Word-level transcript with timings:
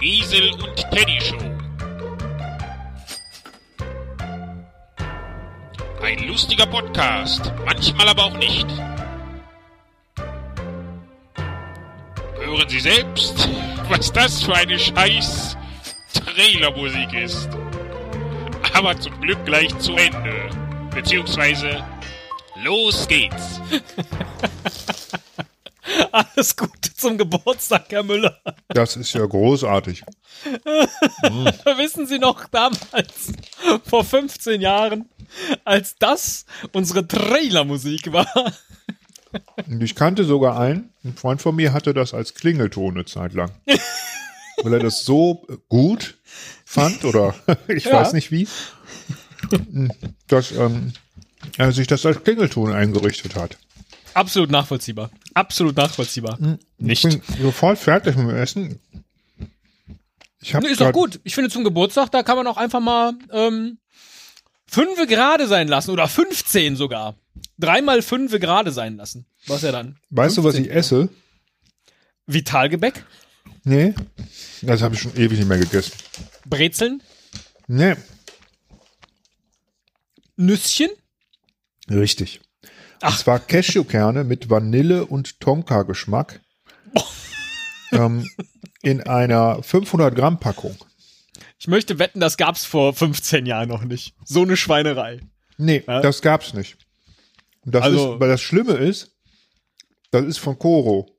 Die 0.00 0.20
Esel 0.20 0.52
und 0.52 0.76
Teddy 0.92 1.20
Show. 1.20 1.38
Ein 6.00 6.28
lustiger 6.28 6.66
Podcast, 6.66 7.52
manchmal 7.64 8.08
aber 8.08 8.26
auch 8.26 8.36
nicht. 8.36 8.66
Hören 12.38 12.68
Sie 12.68 12.78
selbst, 12.78 13.48
was 13.88 14.12
das 14.12 14.42
für 14.42 14.54
eine 14.54 14.78
scheiß 14.78 15.56
Trailermusik 16.14 17.12
ist. 17.14 17.48
Aber 18.74 18.98
zum 19.00 19.20
Glück 19.20 19.44
gleich 19.44 19.76
zu 19.78 19.94
Ende. 19.96 20.48
Beziehungsweise, 20.94 21.84
los 22.62 23.08
geht's. 23.08 23.60
Alles 26.18 26.56
Gute 26.56 26.92
zum 26.96 27.16
Geburtstag, 27.16 27.86
Herr 27.90 28.02
Müller. 28.02 28.40
Das 28.68 28.96
ist 28.96 29.12
ja 29.12 29.24
großartig. 29.24 30.02
Wissen 31.76 32.06
Sie 32.06 32.18
noch 32.18 32.46
damals, 32.48 33.32
vor 33.84 34.04
15 34.04 34.60
Jahren, 34.60 35.08
als 35.64 35.94
das 35.96 36.44
unsere 36.72 37.06
Trailermusik 37.06 38.12
war? 38.12 38.26
Und 39.66 39.82
ich 39.82 39.94
kannte 39.94 40.24
sogar 40.24 40.58
einen, 40.58 40.92
ein 41.04 41.14
Freund 41.14 41.40
von 41.42 41.54
mir 41.54 41.72
hatte 41.72 41.94
das 41.94 42.14
als 42.14 42.34
Klingelton 42.34 42.94
eine 42.94 43.04
Zeit 43.04 43.34
lang. 43.34 43.52
Weil 44.62 44.72
er 44.72 44.80
das 44.80 45.04
so 45.04 45.46
gut 45.68 46.16
fand 46.64 47.04
oder 47.04 47.34
ich 47.68 47.84
Ja. 47.84 47.92
weiß 48.00 48.12
nicht 48.12 48.32
wie, 48.32 48.48
dass 50.26 50.50
ähm, 50.50 50.92
er 51.56 51.70
sich 51.70 51.86
das 51.86 52.04
als 52.06 52.24
Klingelton 52.24 52.72
eingerichtet 52.72 53.36
hat. 53.36 53.56
Absolut 54.18 54.50
nachvollziehbar. 54.50 55.10
Absolut 55.34 55.76
nachvollziehbar. 55.76 56.38
Nicht. 56.78 57.04
Ich 57.04 57.20
bin 57.20 57.22
sofort 57.40 57.78
fertig 57.78 58.16
mit 58.16 58.26
dem 58.28 58.36
Essen. 58.36 58.80
Ich 60.40 60.54
hab 60.54 60.62
Nee, 60.64 60.70
ist 60.70 60.80
doch 60.80 60.92
gut. 60.92 61.20
Ich 61.22 61.36
finde 61.36 61.50
zum 61.50 61.62
Geburtstag, 61.62 62.10
da 62.10 62.24
kann 62.24 62.36
man 62.36 62.46
auch 62.48 62.56
einfach 62.56 62.80
mal 62.80 63.12
ähm, 63.32 63.78
fünfe 64.66 65.06
gerade 65.06 65.46
sein 65.46 65.68
lassen 65.68 65.92
oder 65.92 66.08
15 66.08 66.74
sogar. 66.74 67.14
Dreimal 67.58 68.02
fünfe 68.02 68.40
gerade 68.40 68.72
sein 68.72 68.96
lassen. 68.96 69.24
Was 69.46 69.62
ja 69.62 69.70
dann? 69.70 69.98
Weißt 70.10 70.36
du, 70.36 70.42
was 70.42 70.56
15. 70.56 70.64
ich 70.64 70.76
esse? 70.76 71.08
Vitalgebäck, 72.26 73.04
Nee. 73.62 73.94
Das 74.62 74.82
habe 74.82 74.94
ich 74.96 75.00
schon 75.00 75.14
ewig 75.16 75.38
nicht 75.38 75.48
mehr 75.48 75.58
gegessen. 75.58 75.92
Brezeln, 76.44 77.02
Nee. 77.68 77.94
Nüsschen. 80.36 80.90
Richtig. 81.88 82.40
Und 83.02 83.18
zwar 83.18 83.38
Cashewkerne 83.38 84.24
mit 84.24 84.50
Vanille 84.50 85.06
und 85.06 85.40
Tonka-Geschmack. 85.40 86.40
ähm, 87.92 88.28
in 88.82 89.02
einer 89.02 89.62
500 89.62 90.14
Gramm 90.14 90.38
Packung. 90.40 90.76
Ich 91.58 91.68
möchte 91.68 91.98
wetten, 91.98 92.20
das 92.20 92.36
gab's 92.36 92.64
vor 92.64 92.92
15 92.94 93.46
Jahren 93.46 93.68
noch 93.68 93.82
nicht. 93.84 94.14
So 94.24 94.42
eine 94.42 94.56
Schweinerei. 94.56 95.20
Nee, 95.56 95.82
Ja? 95.86 96.00
das 96.00 96.22
gab's 96.22 96.54
nicht. 96.54 96.76
Und 97.64 97.74
das 97.74 97.82
Also- 97.84 98.14
ist, 98.14 98.20
weil 98.20 98.28
das 98.28 98.40
Schlimme 98.40 98.74
ist, 98.74 99.16
das 100.10 100.24
ist 100.24 100.38
von 100.38 100.58
Coro. 100.58 101.10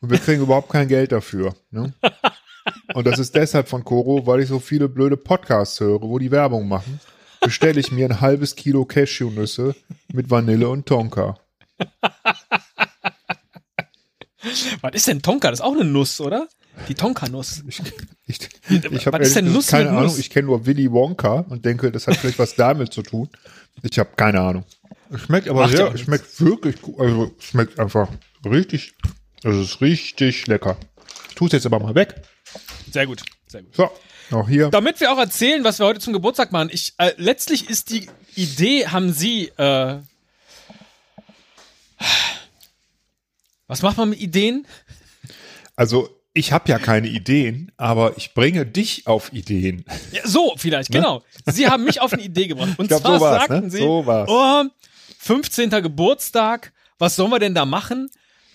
Und 0.00 0.10
wir 0.10 0.18
kriegen 0.18 0.42
überhaupt 0.42 0.68
kein 0.70 0.88
Geld 0.88 1.12
dafür. 1.12 1.54
Ne? 1.70 1.94
Und 2.94 3.06
das 3.06 3.18
ist 3.18 3.34
deshalb 3.34 3.68
von 3.68 3.84
Coro, 3.84 4.26
weil 4.26 4.40
ich 4.40 4.48
so 4.48 4.58
viele 4.58 4.88
blöde 4.88 5.16
Podcasts 5.16 5.80
höre, 5.80 6.02
wo 6.02 6.18
die 6.18 6.30
Werbung 6.30 6.66
machen. 6.68 7.00
Bestelle 7.44 7.80
ich 7.80 7.92
mir 7.92 8.06
ein 8.06 8.20
halbes 8.20 8.56
Kilo 8.56 8.84
Cashewnüsse 8.84 9.74
mit 10.12 10.30
Vanille 10.30 10.68
und 10.68 10.86
Tonka. 10.86 11.38
Was 14.82 14.94
ist 14.94 15.06
denn 15.08 15.22
Tonka? 15.22 15.50
Das 15.50 15.60
ist 15.60 15.64
auch 15.64 15.72
eine 15.74 15.84
Nuss, 15.84 16.20
oder? 16.20 16.48
Die 16.88 16.94
Tonka-Nuss. 16.94 17.62
Ich, 17.68 17.80
ich, 18.26 18.38
ich 18.68 19.06
habe 19.06 19.18
Was 19.20 19.28
ist 19.28 19.36
denn 19.36 19.52
Nuss 19.52 19.68
keine 19.68 19.84
mit 19.84 19.92
Ahnung. 19.92 20.02
Nuss? 20.04 20.18
Ich 20.18 20.28
kenne 20.30 20.46
nur 20.46 20.66
Willy 20.66 20.90
Wonka 20.90 21.40
und 21.48 21.64
denke, 21.64 21.90
das 21.92 22.06
hat 22.06 22.16
vielleicht 22.16 22.38
was 22.38 22.54
damit 22.56 22.92
zu 22.92 23.02
tun. 23.02 23.28
Ich 23.82 23.98
habe 23.98 24.10
keine 24.16 24.40
Ahnung. 24.40 24.64
Es 25.10 25.20
schmeckt 25.22 25.48
aber 25.48 25.60
Macht 25.62 25.72
ja 25.72 25.76
sehr, 25.78 25.86
nichts. 25.90 26.00
schmeckt 26.02 26.40
wirklich 26.40 26.82
gut. 26.82 26.98
Also 26.98 27.32
es 27.38 27.44
schmeckt 27.44 27.78
einfach 27.78 28.08
richtig, 28.44 28.94
also 29.44 29.60
es 29.60 29.70
ist 29.74 29.80
richtig 29.80 30.46
lecker. 30.46 30.76
Ich 31.28 31.34
tue 31.36 31.46
es 31.46 31.52
jetzt 31.52 31.66
aber 31.66 31.78
mal 31.78 31.94
weg. 31.94 32.14
Sehr 32.90 33.06
gut. 33.06 33.22
Sehr 33.46 33.62
gut. 33.62 33.74
So, 33.74 33.90
auch 34.30 34.48
hier. 34.48 34.68
Damit 34.70 35.00
wir 35.00 35.12
auch 35.12 35.18
erzählen, 35.18 35.64
was 35.64 35.78
wir 35.78 35.86
heute 35.86 36.00
zum 36.00 36.12
Geburtstag 36.12 36.52
machen. 36.52 36.70
Ich, 36.72 36.94
äh, 36.98 37.12
letztlich 37.16 37.68
ist 37.68 37.90
die 37.90 38.08
Idee, 38.34 38.86
haben 38.86 39.12
Sie, 39.12 39.48
äh, 39.56 39.98
was 43.66 43.82
macht 43.82 43.96
man 43.96 44.10
mit 44.10 44.20
Ideen? 44.20 44.66
Also 45.76 46.08
ich 46.34 46.52
habe 46.52 46.68
ja 46.68 46.78
keine 46.78 47.06
Ideen, 47.06 47.70
aber 47.76 48.16
ich 48.16 48.34
bringe 48.34 48.66
dich 48.66 49.06
auf 49.06 49.32
Ideen. 49.32 49.84
Ja, 50.12 50.22
so 50.24 50.54
vielleicht, 50.56 50.90
genau. 50.90 51.22
Sie 51.46 51.68
haben 51.68 51.84
mich 51.84 52.00
auf 52.00 52.12
eine 52.12 52.22
Idee 52.22 52.48
gebracht. 52.48 52.70
Und 52.78 52.90
Ne? 52.90 53.00
Glaub, 53.00 53.02
zwar 53.02 53.18
so 53.18 53.24
sagten 53.24 53.64
ne? 53.66 53.70
Sie, 53.70 53.78
So 53.78 54.04
oh, 54.06 54.64
15. 55.18 55.70
Geburtstag, 55.70 56.72
was 56.98 57.16
sollen 57.16 57.30
wir 57.30 57.38
denn 57.38 57.54
da 57.54 57.64
machen? 57.64 58.10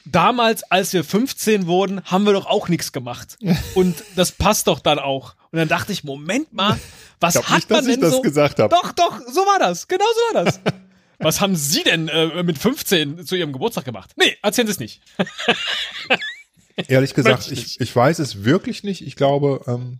Damals, 0.05 0.63
als 0.63 0.91
wir 0.93 1.03
15 1.03 1.67
wurden, 1.67 2.03
haben 2.03 2.25
wir 2.25 2.33
doch 2.33 2.45
auch 2.45 2.67
nichts 2.67 2.91
gemacht. 2.91 3.37
Und 3.75 4.03
das 4.15 4.31
passt 4.33 4.67
doch 4.67 4.79
dann 4.79 4.99
auch. 4.99 5.35
Und 5.51 5.57
dann 5.57 5.67
dachte 5.67 5.91
ich, 5.91 6.03
Moment 6.03 6.53
mal, 6.53 6.79
was 7.19 7.35
Ich 7.35 7.43
hat 7.49 7.55
nicht, 7.55 7.69
man 7.69 7.79
dass 7.79 7.87
ich 7.87 7.93
denn 7.95 8.01
das 8.01 8.13
so? 8.13 8.21
gesagt. 8.21 8.59
Doch, 8.59 8.91
doch, 8.93 9.19
so 9.27 9.41
war 9.41 9.59
das. 9.59 9.87
Genau 9.87 10.05
so 10.05 10.35
war 10.35 10.45
das. 10.45 10.59
was 11.19 11.41
haben 11.41 11.55
Sie 11.55 11.83
denn 11.83 12.07
äh, 12.07 12.43
mit 12.43 12.57
15 12.57 13.25
zu 13.25 13.35
Ihrem 13.35 13.51
Geburtstag 13.51 13.85
gemacht? 13.85 14.11
Nee, 14.15 14.37
erzählen 14.43 14.67
Sie 14.67 14.73
es 14.73 14.79
nicht. 14.79 15.01
Ehrlich 16.87 17.13
gesagt, 17.13 17.51
ich 17.51 17.65
ich, 17.65 17.81
ich 17.81 17.95
weiß 17.95 18.19
es 18.19 18.43
wirklich 18.45 18.83
nicht. 18.83 19.05
Ich 19.05 19.15
glaube, 19.15 19.61
ähm, 19.67 19.99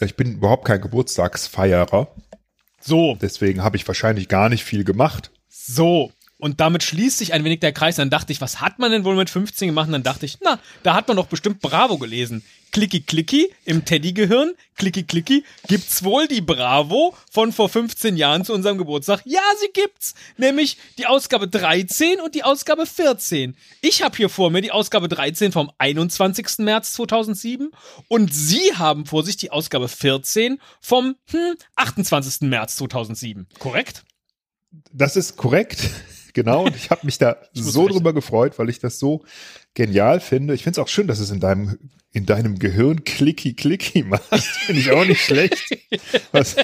ich 0.00 0.16
bin 0.16 0.34
überhaupt 0.34 0.66
kein 0.66 0.80
Geburtstagsfeierer. 0.80 2.08
So, 2.80 3.16
Deswegen 3.20 3.62
habe 3.62 3.76
ich 3.76 3.86
wahrscheinlich 3.86 4.28
gar 4.28 4.48
nicht 4.48 4.64
viel 4.64 4.84
gemacht. 4.84 5.30
So. 5.48 6.12
Und 6.42 6.58
damit 6.58 6.82
schließt 6.82 7.18
sich 7.18 7.32
ein 7.34 7.44
wenig 7.44 7.60
der 7.60 7.70
Kreis. 7.70 7.94
Dann 7.94 8.10
dachte 8.10 8.32
ich, 8.32 8.40
was 8.40 8.60
hat 8.60 8.80
man 8.80 8.90
denn 8.90 9.04
wohl 9.04 9.14
mit 9.14 9.30
15 9.30 9.68
gemacht? 9.68 9.86
Und 9.86 9.92
dann 9.92 10.02
dachte 10.02 10.26
ich, 10.26 10.38
na, 10.42 10.58
da 10.82 10.94
hat 10.94 11.06
man 11.06 11.16
doch 11.16 11.28
bestimmt 11.28 11.60
Bravo 11.60 11.98
gelesen. 11.98 12.42
Klicki 12.72 13.02
klicki 13.02 13.54
im 13.64 13.84
Teddy-Gehirn, 13.84 14.54
klicki 14.74 15.04
klicki, 15.04 15.44
gibt's 15.68 16.02
wohl 16.02 16.26
die 16.26 16.40
Bravo 16.40 17.14
von 17.30 17.52
vor 17.52 17.68
15 17.68 18.16
Jahren 18.16 18.44
zu 18.44 18.54
unserem 18.54 18.76
Geburtstag? 18.76 19.22
Ja, 19.24 19.40
sie 19.60 19.68
gibt's. 19.72 20.14
Nämlich 20.36 20.78
die 20.98 21.06
Ausgabe 21.06 21.46
13 21.46 22.20
und 22.20 22.34
die 22.34 22.42
Ausgabe 22.42 22.86
14. 22.86 23.56
Ich 23.80 24.02
habe 24.02 24.16
hier 24.16 24.28
vor 24.28 24.50
mir 24.50 24.62
die 24.62 24.72
Ausgabe 24.72 25.06
13 25.06 25.52
vom 25.52 25.70
21. 25.78 26.58
März 26.58 26.94
2007 26.94 27.70
und 28.08 28.34
Sie 28.34 28.74
haben 28.74 29.06
vor 29.06 29.22
sich 29.22 29.36
die 29.36 29.52
Ausgabe 29.52 29.86
14 29.86 30.60
vom 30.80 31.14
hm, 31.30 31.54
28. 31.76 32.48
März 32.48 32.78
2007. 32.78 33.46
Korrekt? 33.60 34.02
Das 34.92 35.14
ist 35.14 35.36
korrekt. 35.36 35.88
Genau, 36.32 36.64
und 36.64 36.76
ich 36.76 36.90
habe 36.90 37.04
mich 37.04 37.18
da 37.18 37.36
so 37.52 37.88
drüber 37.88 38.12
gefreut, 38.12 38.58
weil 38.58 38.68
ich 38.68 38.78
das 38.78 38.98
so 38.98 39.24
genial 39.74 40.20
finde. 40.20 40.54
Ich 40.54 40.62
finde 40.62 40.80
es 40.80 40.84
auch 40.84 40.88
schön, 40.88 41.06
dass 41.06 41.18
es 41.18 41.30
in 41.30 41.40
deinem, 41.40 41.78
in 42.12 42.26
deinem 42.26 42.58
Gehirn 42.58 43.04
klicki 43.04 43.54
klicki 43.54 44.02
macht. 44.06 44.24
Finde 44.32 44.80
ich 44.80 44.90
auch 44.90 45.04
nicht 45.04 45.22
schlecht. 45.22 45.58
Was, 46.32 46.56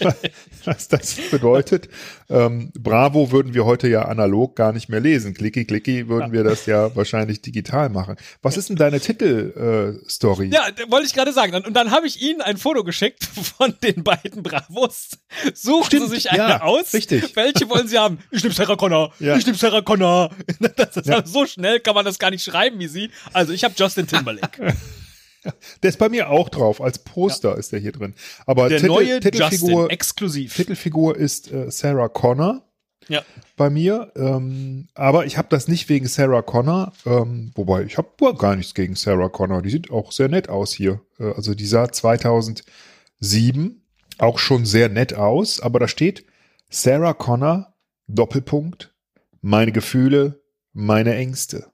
was 0.00 0.16
das 0.64 1.16
bedeutet. 1.30 1.88
Ähm, 2.30 2.72
Bravo 2.78 3.30
würden 3.30 3.54
wir 3.54 3.64
heute 3.64 3.88
ja 3.88 4.02
analog 4.02 4.56
gar 4.56 4.72
nicht 4.72 4.88
mehr 4.88 5.00
lesen. 5.00 5.34
Klicki 5.34 5.64
klicki 5.64 6.08
würden 6.08 6.32
wir 6.32 6.44
das 6.44 6.66
ja 6.66 6.94
wahrscheinlich 6.94 7.40
digital 7.40 7.88
machen. 7.88 8.16
Was 8.42 8.56
ist 8.56 8.68
denn 8.68 8.76
deine 8.76 9.00
Titelstory? 9.00 10.46
Äh? 10.48 10.50
Ja, 10.54 10.66
wollte 10.88 11.06
ich 11.06 11.14
gerade 11.14 11.32
sagen. 11.32 11.54
Und 11.64 11.74
dann 11.74 11.90
habe 11.90 12.06
ich 12.06 12.20
Ihnen 12.22 12.40
ein 12.42 12.56
Foto 12.56 12.84
geschickt 12.84 13.24
von 13.24 13.74
den 13.82 14.04
beiden 14.04 14.42
Bravos. 14.42 15.10
Suchen 15.54 15.84
Stimmt, 15.84 16.08
Sie 16.10 16.14
sich 16.16 16.30
eine 16.30 16.38
ja, 16.38 16.60
aus. 16.62 16.92
richtig. 16.92 17.34
Welche 17.36 17.68
wollen 17.68 17.88
Sie 17.88 17.98
haben? 17.98 18.18
Ich 18.30 18.42
nehme 18.42 18.54
Sarah 18.54 18.76
Connor. 18.76 19.12
Ja. 19.18 19.36
Ich 19.36 19.46
nehme 19.46 19.58
Sarah 19.58 19.82
Connor. 19.82 20.30
Das 20.76 20.96
ist 20.96 21.06
Ja. 21.06 21.24
So 21.26 21.46
schnell 21.46 21.80
kann 21.80 21.94
man 21.94 22.04
das 22.04 22.18
gar 22.18 22.30
nicht 22.30 22.44
schreiben 22.44 22.78
wie 22.78 22.88
Sie. 22.88 23.10
Also 23.32 23.52
ich 23.52 23.64
habe 23.64 23.74
Justin 23.76 24.06
Timberlake. 24.06 24.74
Der 25.82 25.88
ist 25.88 25.98
bei 25.98 26.08
mir 26.08 26.30
auch 26.30 26.48
drauf. 26.48 26.80
Als 26.80 26.98
Poster 26.98 27.56
ist 27.56 27.72
der 27.72 27.80
hier 27.80 27.92
drin. 27.92 28.14
Aber 28.46 28.68
Der 28.68 28.78
Titel, 28.78 28.88
neue 28.92 29.20
Titelfigur, 29.20 29.70
Justin, 29.70 29.90
exklusiv. 29.90 30.56
Titelfigur 30.56 31.16
ist 31.16 31.52
äh, 31.52 31.70
Sarah 31.70 32.08
Connor. 32.08 32.64
Ja. 33.10 33.22
bei 33.56 33.70
mir. 33.70 34.12
Ähm, 34.16 34.88
aber 34.94 35.24
ich 35.24 35.38
habe 35.38 35.48
das 35.50 35.66
nicht 35.66 35.88
wegen 35.88 36.06
Sarah 36.06 36.42
Connor. 36.42 36.92
Ähm, 37.06 37.52
wobei, 37.54 37.84
ich 37.84 37.96
habe 37.96 38.08
gar 38.36 38.54
nichts 38.54 38.74
gegen 38.74 38.96
Sarah 38.96 39.30
Connor. 39.30 39.62
Die 39.62 39.70
sieht 39.70 39.90
auch 39.90 40.12
sehr 40.12 40.28
nett 40.28 40.50
aus 40.50 40.74
hier. 40.74 41.00
Äh, 41.18 41.32
also 41.32 41.54
die 41.54 41.66
sah 41.66 41.90
2007 41.90 43.82
auch 44.18 44.38
schon 44.38 44.66
sehr 44.66 44.90
nett 44.90 45.14
aus. 45.14 45.60
Aber 45.60 45.78
da 45.78 45.88
steht 45.88 46.26
Sarah 46.68 47.14
Connor, 47.14 47.72
Doppelpunkt, 48.08 48.94
meine 49.40 49.72
Gefühle, 49.72 50.42
meine 50.74 51.14
Ängste. 51.14 51.70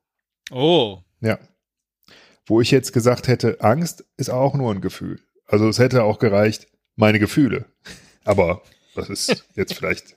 Oh. 0.52 0.98
Ja. 1.20 1.38
Wo 2.46 2.60
ich 2.60 2.70
jetzt 2.70 2.92
gesagt 2.92 3.28
hätte, 3.28 3.60
Angst 3.60 4.04
ist 4.16 4.30
auch 4.30 4.54
nur 4.54 4.72
ein 4.72 4.80
Gefühl. 4.80 5.20
Also 5.46 5.68
es 5.68 5.78
hätte 5.78 6.04
auch 6.04 6.18
gereicht, 6.18 6.66
meine 6.96 7.18
Gefühle. 7.18 7.66
Aber 8.24 8.62
das 8.94 9.08
ist 9.08 9.44
jetzt 9.54 9.74
vielleicht, 9.78 10.16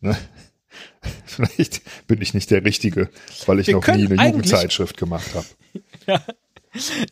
ne? 0.00 0.16
Vielleicht 1.24 1.82
bin 2.06 2.20
ich 2.20 2.34
nicht 2.34 2.50
der 2.50 2.64
Richtige, 2.64 3.08
weil 3.46 3.60
ich 3.60 3.68
Wir 3.68 3.76
noch 3.76 3.86
nie 3.86 4.06
eine 4.06 4.26
Jugendzeitschrift 4.28 4.96
gemacht 4.96 5.30
habe. 5.34 5.46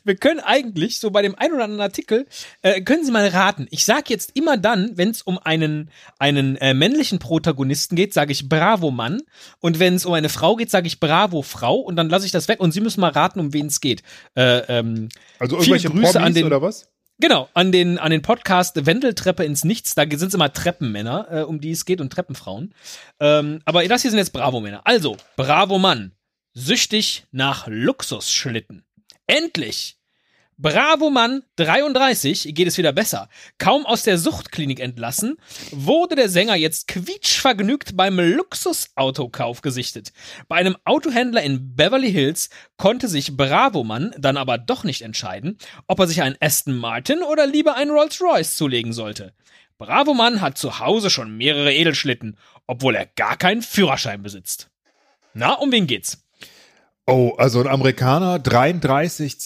Wir 0.05 0.17
können 0.17 0.41
eigentlich 0.41 1.01
so 1.01 1.11
bei 1.11 1.23
dem 1.23 1.35
ein 1.37 1.53
oder 1.53 1.65
anderen 1.65 1.81
Artikel 1.81 2.27
äh, 2.63 2.81
können 2.83 3.05
Sie 3.05 3.13
mal 3.13 3.27
raten. 3.29 3.67
Ich 3.71 3.85
sage 3.85 4.05
jetzt 4.09 4.33
immer 4.35 4.57
dann, 4.57 4.97
wenn 4.97 5.11
es 5.11 5.23
um 5.23 5.39
einen 5.39 5.91
einen 6.19 6.57
äh, 6.57 6.75
männlichen 6.75 7.19
Protagonisten 7.19 7.97
geht, 7.97 8.15
sage 8.15 8.33
ich 8.33 8.49
Bravo 8.49 8.91
Mann 8.91 9.23
und 9.61 9.79
wenn 9.79 9.95
es 9.95 10.07
um 10.07 10.13
eine 10.13 10.29
Frau 10.29 10.57
geht, 10.57 10.71
sage 10.71 10.87
ich 10.87 11.01
Bravo 11.01 11.43
Frau 11.43 11.77
und 11.77 11.97
dann 11.97 12.09
lasse 12.09 12.27
ich 12.27 12.33
das 12.33 12.49
weg 12.49 12.61
und 12.61 12.73
Sie 12.73 12.81
müssen 12.81 13.01
mal 13.01 13.11
raten, 13.11 13.41
um 13.41 13.53
wen 13.53 13.67
es 13.67 13.81
geht. 13.81 14.03
Äh, 14.37 14.59
ähm, 14.69 15.09
Also 15.39 15.57
irgendwelche 15.57 15.89
Grüße 15.89 16.01
Promis 16.03 16.17
an 16.17 16.35
den- 16.35 16.47
oder 16.47 16.63
was? 16.63 16.89
Genau, 17.21 17.49
an 17.55 17.71
den, 17.71 17.99
an 17.99 18.11
den 18.11 18.23
Podcast 18.23 18.87
Wendeltreppe 18.87 19.45
ins 19.45 19.63
Nichts, 19.63 19.95
da 19.95 20.03
sind 20.03 20.29
es 20.29 20.35
immer 20.35 20.53
Treppenmänner, 20.53 21.29
äh, 21.31 21.43
um 21.43 21.61
die 21.61 21.71
es 21.71 21.85
geht 21.85 22.01
und 22.01 22.13
Treppenfrauen. 22.13 22.75
Ähm, 23.21 23.61
aber 23.65 23.87
das 23.87 24.03
hier 24.03 24.11
sind 24.11 24.19
jetzt 24.19 24.33
Bravo-Männer. 24.33 24.81
Also, 24.85 25.17
Bravo-Mann, 25.37 26.11
süchtig 26.55 27.25
nach 27.31 27.69
Luxusschlitten. 27.69 28.85
Endlich! 29.27 29.97
Bravo-Mann 30.57 31.43
33 31.57 32.55
geht 32.55 32.69
es 32.69 32.79
wieder 32.79 32.93
besser. 32.93 33.29
Kaum 33.59 33.87
aus 33.87 34.05
der 34.05 34.19
Suchtklinik 34.19 34.79
entlassen, 34.79 35.37
wurde 35.73 36.15
der 36.15 36.29
Sänger 36.29 36.55
jetzt 36.55 36.87
quietschvergnügt 36.87 37.97
beim 37.97 38.21
Luxusautokauf 38.21 39.63
gesichtet. 39.63 40.13
Bei 40.47 40.57
einem 40.57 40.77
Autohändler 40.85 41.43
in 41.43 41.75
Beverly 41.75 42.13
Hills 42.13 42.51
konnte 42.77 43.09
sich 43.09 43.37
Bravo-Mann 43.37 44.15
dann 44.17 44.37
aber 44.37 44.59
doch 44.59 44.85
nicht 44.85 45.03
entscheiden, 45.03 45.59
ob 45.89 45.99
er 45.99 46.07
sich 46.07 46.23
einen 46.23 46.37
Aston 46.41 46.77
Martin 46.77 47.25
oder 47.25 47.49
lieber 47.49 47.75
einen 47.75 47.91
Rolls-Royce 47.91 48.57
zulegen 48.57 48.93
sollte. 48.93 49.35
Bravo-Mann 49.79 50.41
hat 50.41 50.57
zu 50.57 50.79
Hause 50.79 51.11
schon 51.11 51.37
mehrere 51.37 51.75
Edelschlitten, 51.75 52.39
obwohl 52.69 52.95
er 52.95 53.07
gar 53.07 53.37
keinen 53.37 53.63
Führerschein 53.63 54.23
besitzt. 54.23 54.71
Na, 55.33 55.55
um 55.55 55.73
wen 55.73 55.89
geht's? 55.89 56.24
Oh, 57.07 57.35
also 57.37 57.61
ein 57.61 57.67
Amerikaner, 57.67 58.39
33 58.39 59.39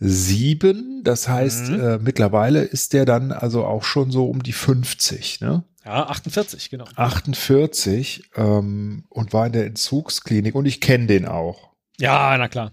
2007. 0.00 1.02
Das 1.02 1.28
heißt, 1.28 1.68
Mhm. 1.70 1.80
äh, 1.80 1.98
mittlerweile 1.98 2.62
ist 2.62 2.92
der 2.92 3.04
dann 3.04 3.32
also 3.32 3.64
auch 3.64 3.84
schon 3.84 4.10
so 4.10 4.26
um 4.28 4.42
die 4.42 4.52
50, 4.52 5.40
ne? 5.40 5.64
Ja, 5.84 6.06
48, 6.06 6.70
genau. 6.70 6.84
48 6.96 8.30
ähm, 8.36 9.04
und 9.10 9.32
war 9.32 9.46
in 9.46 9.52
der 9.52 9.66
Entzugsklinik 9.66 10.54
und 10.54 10.64
ich 10.66 10.80
kenne 10.80 11.06
den 11.06 11.26
auch. 11.26 11.70
Ja, 11.98 12.36
na 12.38 12.48
klar. 12.48 12.72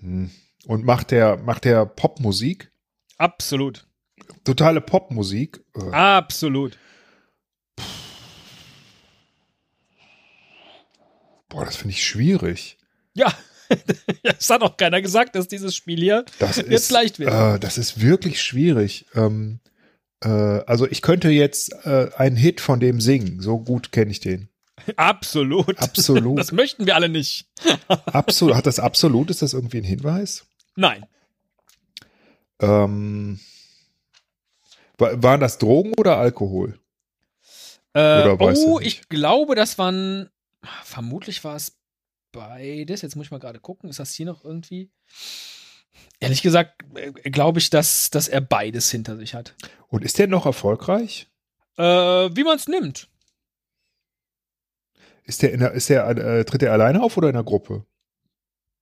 Hm. 0.00 0.30
Und 0.66 0.84
macht 0.84 1.10
der, 1.10 1.36
macht 1.38 1.64
der 1.64 1.84
Popmusik? 1.86 2.70
Absolut. 3.18 3.86
Totale 4.44 4.80
Popmusik. 4.80 5.64
Äh, 5.74 5.90
Absolut. 5.92 6.78
Boah, 11.48 11.64
das 11.64 11.76
finde 11.76 11.92
ich 11.94 12.04
schwierig. 12.06 12.78
Ja. 13.14 13.32
Es 14.38 14.50
hat 14.50 14.60
auch 14.62 14.76
keiner 14.76 15.00
gesagt, 15.00 15.34
dass 15.34 15.48
dieses 15.48 15.74
Spiel 15.74 15.98
hier 15.98 16.24
Das 16.38 16.56
jetzt 16.56 16.68
ist, 16.70 16.90
leicht 16.90 17.18
wird. 17.18 17.32
Äh, 17.32 17.58
das 17.58 17.78
ist 17.78 18.00
wirklich 18.00 18.40
schwierig. 18.42 19.06
Ähm, 19.14 19.58
äh, 20.22 20.28
also 20.28 20.86
ich 20.86 21.00
könnte 21.02 21.30
jetzt 21.30 21.72
äh, 21.84 22.10
einen 22.16 22.36
Hit 22.36 22.60
von 22.60 22.78
dem 22.78 23.00
singen. 23.00 23.40
So 23.40 23.58
gut 23.58 23.90
kenne 23.90 24.10
ich 24.10 24.20
den. 24.20 24.50
Absolut. 24.96 25.78
Absolut. 25.78 26.38
Das 26.38 26.52
möchten 26.52 26.84
wir 26.86 26.94
alle 26.94 27.08
nicht. 27.08 27.48
Absolut. 27.88 28.54
Hat 28.54 28.66
das 28.66 28.78
absolut? 28.78 29.30
Ist 29.30 29.40
das 29.42 29.54
irgendwie 29.54 29.78
ein 29.78 29.84
Hinweis? 29.84 30.44
Nein. 30.76 31.06
Ähm, 32.60 33.40
wa- 34.98 35.12
waren 35.16 35.40
das 35.40 35.58
Drogen 35.58 35.94
oder 35.96 36.18
Alkohol? 36.18 36.78
Äh, 37.94 38.22
Oder 38.28 38.40
oh, 38.40 38.78
nicht? 38.78 38.86
ich 38.86 39.08
glaube, 39.08 39.54
das 39.54 39.78
waren. 39.78 40.28
Vermutlich 40.84 41.44
war 41.44 41.56
es 41.56 41.78
beides. 42.32 43.02
Jetzt 43.02 43.16
muss 43.16 43.26
ich 43.26 43.30
mal 43.30 43.38
gerade 43.38 43.60
gucken. 43.60 43.90
Ist 43.90 43.98
das 43.98 44.12
hier 44.12 44.26
noch 44.26 44.44
irgendwie? 44.44 44.90
Ehrlich 46.20 46.42
gesagt, 46.42 46.82
äh, 46.94 47.12
glaube 47.30 47.58
ich, 47.58 47.70
dass, 47.70 48.10
dass 48.10 48.28
er 48.28 48.40
beides 48.40 48.90
hinter 48.90 49.16
sich 49.16 49.34
hat. 49.34 49.54
Und 49.88 50.04
ist 50.04 50.18
der 50.18 50.26
noch 50.26 50.46
erfolgreich? 50.46 51.28
Äh, 51.76 51.82
wie 51.82 52.44
man 52.44 52.56
es 52.56 52.68
nimmt. 52.68 53.08
Ist 55.24 55.42
der, 55.42 55.52
in 55.52 55.60
der, 55.60 55.72
ist 55.72 55.88
der 55.88 56.06
äh, 56.08 56.44
tritt 56.44 56.62
er 56.62 56.72
alleine 56.72 57.02
auf 57.02 57.16
oder 57.16 57.28
in 57.28 57.34
der 57.34 57.42
Gruppe? 57.42 57.84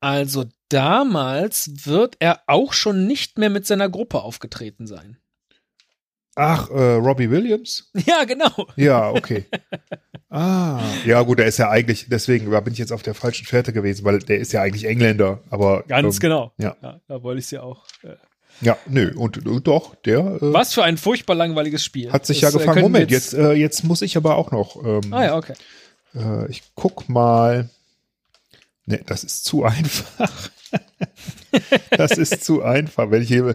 Also 0.00 0.44
damals 0.68 1.86
wird 1.86 2.16
er 2.18 2.42
auch 2.46 2.74
schon 2.74 3.06
nicht 3.06 3.38
mehr 3.38 3.48
mit 3.48 3.66
seiner 3.66 3.88
Gruppe 3.88 4.20
aufgetreten 4.20 4.86
sein. 4.86 5.16
Ach, 6.36 6.68
äh, 6.70 6.94
Robbie 6.94 7.30
Williams? 7.30 7.90
Ja, 8.06 8.24
genau. 8.24 8.50
Ja, 8.76 9.10
okay. 9.10 9.44
ah, 10.30 10.80
ja 11.06 11.22
gut, 11.22 11.38
der 11.38 11.46
ist 11.46 11.58
ja 11.58 11.70
eigentlich, 11.70 12.06
deswegen 12.08 12.50
bin 12.50 12.72
ich 12.72 12.78
jetzt 12.78 12.92
auf 12.92 13.02
der 13.02 13.14
falschen 13.14 13.46
Fährte 13.46 13.72
gewesen, 13.72 14.04
weil 14.04 14.18
der 14.18 14.38
ist 14.38 14.52
ja 14.52 14.62
eigentlich 14.62 14.84
Engländer, 14.86 15.40
aber 15.50 15.84
Ganz 15.86 16.16
ähm, 16.16 16.20
genau. 16.20 16.52
ja. 16.58 16.76
Da 17.06 17.22
wollte 17.22 17.38
ich 17.38 17.44
es 17.46 17.50
ja 17.52 17.62
auch. 17.62 17.84
Äh, 18.02 18.16
Ja, 18.60 18.76
nö, 18.86 19.12
und, 19.16 19.46
und 19.46 19.66
doch, 19.66 19.94
der 19.96 20.18
äh, 20.18 20.38
was 20.40 20.74
für 20.74 20.82
ein 20.84 20.96
furchtbar 20.96 21.34
langweiliges 21.36 21.84
Spiel. 21.84 22.12
hat 22.12 22.26
sich 22.26 22.40
Das, 22.40 22.52
ja 22.54 22.58
äh, 22.58 22.62
gefangen. 22.62 22.82
Moment, 22.82 23.10
wir 23.10 23.16
jetzt, 23.16 23.34
äh, 23.34 23.52
jetzt 23.52 23.84
muss 23.84 24.02
ich 24.02 24.16
aber 24.16 24.36
auch 24.36 24.50
noch. 24.50 24.82
Ähm, 24.84 25.12
Ah 25.12 25.24
ja, 25.24 25.36
okay. 25.36 25.54
äh, 26.14 26.50
ich 26.50 26.62
guck 26.74 27.08
mal. 27.08 27.68
Ne, 28.86 29.00
das 29.06 29.24
ist 29.24 29.44
zu 29.44 29.64
einfach. 29.64 30.50
das 31.90 32.12
ist 32.18 32.44
zu 32.44 32.62
einfach. 32.62 33.10
Wenn 33.10 33.22
ich 33.22 33.28
hier. 33.28 33.54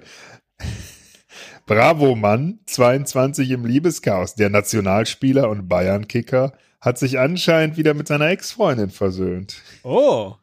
Bravo, 1.69 2.15
Mann, 2.15 2.57
22 2.65 3.51
im 3.51 3.63
Liebeschaos. 3.63 4.33
Der 4.33 4.49
Nationalspieler 4.49 5.47
und 5.51 5.67
Bayern-Kicker 5.67 6.53
hat 6.81 6.97
sich 6.97 7.19
anscheinend 7.19 7.77
wieder 7.77 7.93
mit 7.93 8.07
seiner 8.07 8.27
Ex-Freundin 8.29 8.89
versöhnt. 8.89 9.61
Oh. 9.83 10.33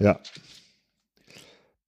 Ja. 0.00 0.18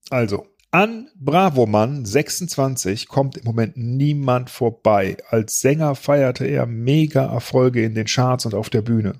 Also, 0.09 0.47
an 0.71 1.09
Bravomann 1.19 2.05
26 2.05 3.09
kommt 3.09 3.35
im 3.35 3.43
Moment 3.43 3.75
niemand 3.75 4.49
vorbei. 4.49 5.17
Als 5.27 5.59
Sänger 5.59 5.95
feierte 5.95 6.45
er 6.45 6.65
mega 6.65 7.25
Erfolge 7.25 7.83
in 7.83 7.95
den 7.95 8.05
Charts 8.05 8.45
und 8.45 8.53
auf 8.53 8.69
der 8.69 8.81
Bühne. 8.81 9.15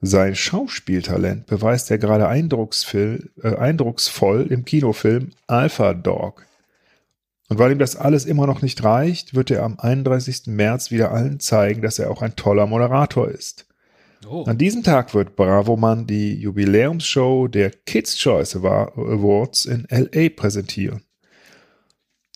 Sein 0.00 0.34
Schauspieltalent 0.34 1.44
beweist 1.44 1.90
er 1.90 1.98
gerade 1.98 2.28
eindrucksvoll, 2.28 3.30
äh, 3.42 3.56
eindrucksvoll 3.56 4.46
im 4.48 4.64
Kinofilm 4.64 5.32
Alpha 5.48 5.92
Dog. 5.92 6.46
Und 7.48 7.58
weil 7.58 7.72
ihm 7.72 7.78
das 7.78 7.96
alles 7.96 8.24
immer 8.24 8.46
noch 8.46 8.62
nicht 8.62 8.82
reicht, 8.82 9.34
wird 9.34 9.50
er 9.50 9.62
am 9.62 9.78
31. 9.78 10.46
März 10.46 10.90
wieder 10.90 11.10
allen 11.10 11.40
zeigen, 11.40 11.82
dass 11.82 11.98
er 11.98 12.10
auch 12.10 12.22
ein 12.22 12.36
toller 12.36 12.66
Moderator 12.66 13.28
ist. 13.28 13.66
oh. 14.26 14.44
An 14.44 14.56
diesem 14.56 14.82
Tag 14.82 15.12
wird 15.14 15.36
Bravoman 15.36 16.06
die 16.06 16.34
Jubiläumsshow 16.34 17.48
der 17.48 17.70
Kids 17.70 18.16
Choice 18.16 18.56
Awards 18.56 19.66
in 19.66 19.86
LA 19.90 20.30
präsentieren. 20.34 21.02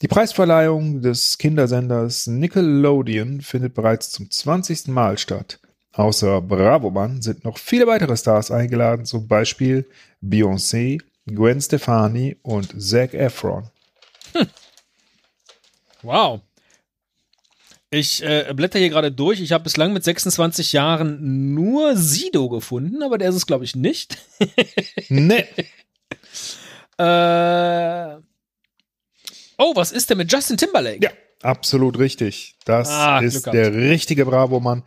Die 0.03 0.09
Preisverleihung 0.09 1.01
des 1.01 1.39
Kindersenders 1.39 2.29
Nickelodeon 2.29 3.41
findet 3.41 3.75
bereits 3.75 4.11
zum 4.11 4.31
20. 4.31 4.89
Mal 4.89 5.19
statt. 5.19 5.59
Außer 5.93 6.41
Bravoman 6.41 7.23
sind 7.23 7.45
noch 7.45 7.59
viele 7.59 7.89
weitere 7.89 8.17
Stars 8.17 8.53
eingeladen, 8.53 9.07
zum 9.07 9.27
Beispiel 9.27 9.89
Beyoncé, 10.23 11.01
Gwen 11.27 11.61
Stefani 11.61 12.37
und 12.43 12.81
Zac 12.81 13.15
Efron. 13.15 13.71
Wow. 16.09 16.41
Ich 17.91 18.23
äh, 18.23 18.51
blätter 18.55 18.79
hier 18.79 18.89
gerade 18.89 19.13
durch. 19.13 19.41
Ich 19.41 19.53
habe 19.53 19.65
bislang 19.65 19.93
mit 19.93 20.05
26 20.05 20.73
Jahren 20.73 21.53
nur 21.55 21.97
Sido 21.97 22.49
gefunden, 22.49 23.03
aber 23.03 23.19
der 23.19 23.29
ist 23.29 23.35
es, 23.35 23.47
glaube 23.47 23.65
ich, 23.67 23.77
nicht. 23.77 24.17
Ne, 25.11 25.47
Äh, 26.99 28.17
oh, 29.59 29.73
was 29.77 29.93
ist 29.93 30.09
denn 30.11 30.19
mit 30.19 30.33
Justin 30.33 30.57
Timberlake? 30.57 31.01
Ja, 31.03 31.11
absolut 31.43 31.99
richtig. 31.99 32.57
Das 32.65 32.89
Ah, 32.89 33.21
ist 33.21 33.47
der 33.47 33.73
richtige 33.75 34.25
Bravo-Mann, 34.27 34.83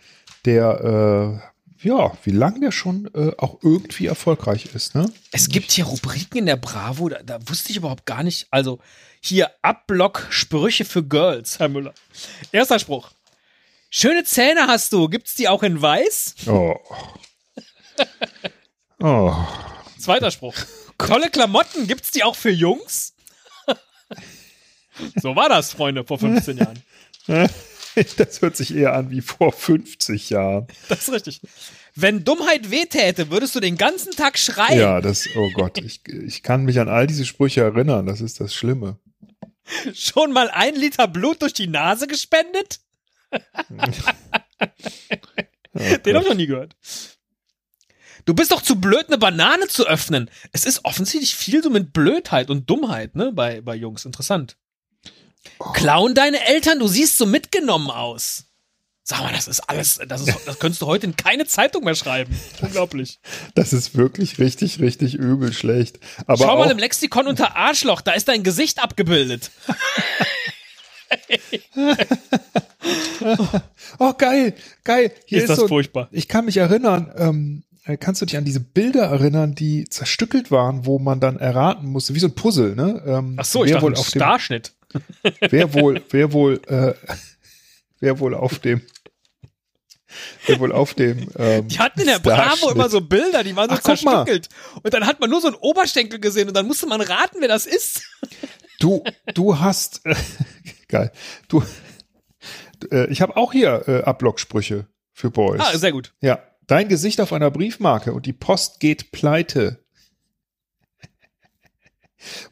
der, 0.45 1.41
äh, 1.43 1.50
ja, 1.83 2.11
wie 2.23 2.31
lange 2.31 2.59
der 2.59 2.71
schon 2.71 3.09
äh, 3.13 3.31
auch 3.37 3.59
irgendwie 3.61 4.05
erfolgreich 4.05 4.73
ist, 4.73 4.95
ne? 4.95 5.11
Es 5.31 5.49
gibt 5.49 5.71
hier 5.71 5.85
Rubriken 5.85 6.37
in 6.37 6.45
der 6.45 6.57
Bravo, 6.57 7.09
da, 7.09 7.21
da 7.23 7.39
wusste 7.47 7.71
ich 7.71 7.77
überhaupt 7.77 8.05
gar 8.05 8.23
nicht. 8.23 8.47
Also 8.51 8.79
hier 9.19 9.51
Abblock 9.61 10.27
Sprüche 10.29 10.85
für 10.85 11.03
Girls, 11.03 11.59
Herr 11.59 11.69
Müller. 11.69 11.93
Erster 12.51 12.79
Spruch. 12.79 13.11
Schöne 13.89 14.23
Zähne 14.23 14.67
hast 14.67 14.93
du. 14.93 15.09
Gibt's 15.09 15.35
die 15.35 15.47
auch 15.47 15.63
in 15.63 15.81
weiß? 15.81 16.35
Oh. 16.47 16.75
Oh. 19.03 19.33
Zweiter 19.97 20.29
Spruch. 20.29 20.53
Tolle 20.99 21.31
Klamotten. 21.31 21.87
Gibt's 21.87 22.11
die 22.11 22.23
auch 22.23 22.35
für 22.35 22.51
Jungs? 22.51 23.15
so 25.15 25.35
war 25.35 25.49
das, 25.49 25.73
Freunde, 25.73 26.03
vor 26.03 26.19
15 26.19 26.57
Jahren. 26.57 26.83
Das 28.17 28.41
hört 28.41 28.55
sich 28.55 28.75
eher 28.75 28.93
an 28.93 29.09
wie 29.09 29.21
vor 29.21 29.51
50 29.51 30.29
Jahren. 30.29 30.67
Das 30.89 31.07
ist 31.07 31.13
richtig. 31.13 31.41
Wenn 31.95 32.23
Dummheit 32.23 32.71
wehtäte, 32.71 33.31
würdest 33.31 33.55
du 33.55 33.59
den 33.59 33.77
ganzen 33.77 34.13
Tag 34.13 34.37
schreien. 34.37 34.79
Ja, 34.79 35.01
das, 35.01 35.27
oh 35.35 35.49
Gott, 35.53 35.77
ich, 35.77 36.01
ich 36.07 36.43
kann 36.43 36.63
mich 36.63 36.79
an 36.79 36.87
all 36.87 37.07
diese 37.07 37.25
Sprüche 37.25 37.61
erinnern. 37.61 38.05
Das 38.05 38.21
ist 38.21 38.39
das 38.39 38.53
Schlimme. 38.53 38.97
Schon 39.93 40.31
mal 40.31 40.49
ein 40.49 40.75
Liter 40.75 41.07
Blut 41.07 41.41
durch 41.41 41.53
die 41.53 41.67
Nase 41.67 42.07
gespendet? 42.07 42.79
Den 45.73 46.15
hab 46.15 46.23
ich 46.23 46.29
noch 46.29 46.35
nie 46.35 46.47
gehört. 46.47 46.75
Du 48.25 48.33
bist 48.33 48.51
doch 48.51 48.61
zu 48.61 48.75
blöd, 48.75 49.07
eine 49.07 49.17
Banane 49.17 49.67
zu 49.67 49.87
öffnen. 49.87 50.29
Es 50.51 50.65
ist 50.65 50.85
offensichtlich 50.85 51.35
viel 51.35 51.63
so 51.63 51.69
mit 51.69 51.91
Blödheit 51.93 52.49
und 52.49 52.69
Dummheit, 52.69 53.15
ne, 53.15 53.31
bei, 53.31 53.61
bei 53.61 53.75
Jungs. 53.75 54.05
Interessant. 54.05 54.57
Klauen 55.73 56.15
deine 56.15 56.45
Eltern, 56.47 56.79
du 56.79 56.87
siehst 56.87 57.17
so 57.17 57.25
mitgenommen 57.25 57.89
aus. 57.89 58.45
Sag 59.03 59.21
mal, 59.21 59.33
das 59.33 59.47
ist 59.47 59.61
alles, 59.61 59.99
das, 60.07 60.21
ist, 60.21 60.37
das 60.45 60.59
könntest 60.59 60.81
du 60.81 60.85
heute 60.85 61.07
in 61.07 61.15
keine 61.15 61.45
Zeitung 61.45 61.83
mehr 61.83 61.95
schreiben. 61.95 62.39
Unglaublich. 62.61 63.19
Das 63.55 63.73
ist 63.73 63.97
wirklich 63.97 64.37
richtig, 64.39 64.79
richtig 64.79 65.15
übel 65.15 65.53
schlecht. 65.53 65.99
Aber 66.27 66.45
Schau 66.45 66.57
mal 66.57 66.69
im 66.69 66.77
Lexikon 66.77 67.27
unter 67.27 67.55
Arschloch, 67.55 68.01
da 68.01 68.11
ist 68.11 68.27
dein 68.27 68.43
Gesicht 68.43 68.81
abgebildet. 68.81 69.49
oh 73.99 74.13
geil, 74.17 74.53
geil. 74.83 75.11
Hier 75.25 75.39
Ist 75.39 75.43
ist, 75.45 75.49
das 75.49 75.59
so, 75.59 75.67
furchtbar. 75.67 76.07
Ich 76.11 76.27
kann 76.27 76.45
mich 76.45 76.57
erinnern, 76.57 77.11
ähm, 77.17 77.63
äh, 77.85 77.97
kannst 77.97 78.21
du 78.21 78.25
dich 78.25 78.37
an 78.37 78.45
diese 78.45 78.59
Bilder 78.59 79.03
erinnern, 79.05 79.55
die 79.55 79.89
zerstückelt 79.89 80.51
waren, 80.51 80.85
wo 80.85 80.99
man 80.99 81.19
dann 81.19 81.37
erraten 81.37 81.87
musste, 81.87 82.13
wie 82.15 82.19
so 82.19 82.27
ein 82.27 82.35
Puzzle, 82.35 82.75
ne? 82.75 83.01
Ähm, 83.05 83.35
Ach 83.37 83.45
so, 83.45 83.65
ich 83.65 83.71
dachte, 83.71 83.83
wohl 83.83 83.95
auf 83.95 84.09
dem, 84.09 84.19
Starschnitt. 84.19 84.73
Wer 85.49 85.73
wohl, 85.73 86.01
wer 86.09 86.33
wohl, 86.33 86.61
äh, 86.67 86.93
wer 87.99 88.19
wohl 88.19 88.33
auf 88.33 88.59
dem, 88.59 88.81
wer 90.45 90.59
wohl 90.59 90.71
auf 90.71 90.93
dem, 90.93 91.29
ähm, 91.37 91.67
Die 91.67 91.79
hatten 91.79 92.01
in 92.01 92.07
der 92.07 92.19
Bravo 92.19 92.71
immer 92.71 92.89
so 92.89 93.01
Bilder, 93.01 93.43
die 93.43 93.55
waren 93.55 93.69
so 93.69 93.75
Ach, 93.75 93.81
zerstückelt. 93.81 94.49
Und 94.83 94.93
dann 94.93 95.05
hat 95.05 95.19
man 95.19 95.29
nur 95.29 95.41
so 95.41 95.47
einen 95.47 95.55
Oberschenkel 95.57 96.19
gesehen 96.19 96.47
und 96.47 96.55
dann 96.55 96.67
musste 96.67 96.87
man 96.87 97.01
raten, 97.01 97.37
wer 97.39 97.47
das 97.47 97.65
ist. 97.65 98.03
Du, 98.79 99.03
du 99.33 99.59
hast, 99.59 100.01
äh, 100.05 100.15
geil, 100.87 101.11
du, 101.47 101.63
äh, 102.91 103.11
ich 103.11 103.21
habe 103.21 103.37
auch 103.37 103.51
hier 103.51 103.83
äh, 103.87 104.01
Ablocksprüche 104.03 104.87
für 105.13 105.29
Boys. 105.29 105.61
Ah, 105.61 105.77
sehr 105.77 105.91
gut. 105.91 106.13
Ja, 106.21 106.39
dein 106.67 106.87
Gesicht 106.87 107.21
auf 107.21 107.33
einer 107.33 107.51
Briefmarke 107.51 108.13
und 108.13 108.25
die 108.25 108.33
Post 108.33 108.79
geht 108.79 109.11
pleite. 109.11 109.83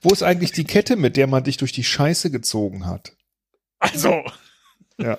Wo 0.01 0.09
ist 0.09 0.23
eigentlich 0.23 0.51
die 0.51 0.63
Kette, 0.63 0.95
mit 0.95 1.17
der 1.17 1.27
man 1.27 1.43
dich 1.43 1.57
durch 1.57 1.71
die 1.71 1.83
Scheiße 1.83 2.31
gezogen 2.31 2.85
hat? 2.85 3.13
Also, 3.79 4.23
Ja. 4.97 5.17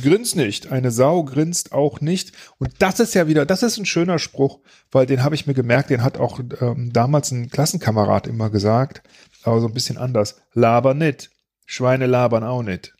Grins 0.00 0.34
nicht. 0.34 0.70
Eine 0.70 0.90
Sau 0.90 1.24
grinst 1.24 1.72
auch 1.72 2.00
nicht. 2.00 2.32
Und 2.58 2.74
das 2.80 3.00
ist 3.00 3.14
ja 3.14 3.28
wieder, 3.28 3.46
das 3.46 3.62
ist 3.62 3.78
ein 3.78 3.86
schöner 3.86 4.18
Spruch, 4.18 4.60
weil 4.90 5.06
den 5.06 5.24
habe 5.24 5.34
ich 5.34 5.46
mir 5.46 5.54
gemerkt, 5.54 5.90
den 5.90 6.02
hat 6.02 6.18
auch 6.18 6.38
ähm, 6.60 6.92
damals 6.92 7.30
ein 7.30 7.50
Klassenkamerad 7.50 8.26
immer 8.26 8.50
gesagt, 8.50 9.02
aber 9.42 9.60
so 9.60 9.66
ein 9.68 9.74
bisschen 9.74 9.96
anders. 9.96 10.36
Laber 10.52 10.92
nicht. 10.94 11.30
Schweine 11.64 12.06
labern 12.06 12.44
auch 12.44 12.62
nicht. 12.62 12.94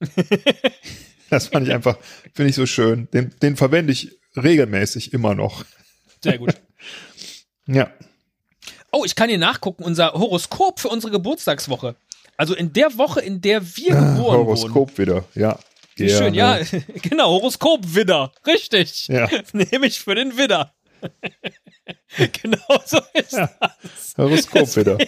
das 1.30 1.48
fand 1.48 1.66
ich 1.66 1.72
einfach, 1.72 1.96
finde 2.34 2.50
ich 2.50 2.56
so 2.56 2.66
schön. 2.66 3.08
Den, 3.12 3.32
den 3.40 3.56
verwende 3.56 3.92
ich 3.92 4.18
regelmäßig 4.36 5.12
immer 5.14 5.34
noch. 5.34 5.64
sehr 6.22 6.38
gut. 6.38 6.60
Ja. 7.66 7.90
Oh, 8.92 9.04
ich 9.04 9.14
kann 9.14 9.28
hier 9.28 9.38
nachgucken, 9.38 9.84
unser 9.84 10.12
Horoskop 10.12 10.78
für 10.78 10.88
unsere 10.88 11.10
Geburtstagswoche. 11.10 11.96
Also 12.36 12.54
in 12.54 12.72
der 12.72 12.96
Woche, 12.98 13.20
in 13.20 13.40
der 13.40 13.62
wir 13.76 13.90
geboren 13.94 14.16
wurden. 14.18 14.46
Horoskop 14.46 14.98
wieder, 14.98 15.24
ja. 15.34 15.58
Wie 15.96 16.08
schön, 16.08 16.34
ja, 16.34 16.58
genau, 17.02 17.30
Horoskop 17.30 17.94
Widder. 17.94 18.32
Richtig. 18.46 19.08
Ja. 19.08 19.28
Nehme 19.52 19.86
ich 19.86 20.00
für 20.00 20.14
den 20.14 20.36
Widder. 20.36 20.74
genau 22.42 22.80
so 22.86 22.98
ist 23.14 23.32
Ja. 23.32 23.50
das. 23.82 24.14
Horoskop 24.16 24.76
wieder. 24.76 24.98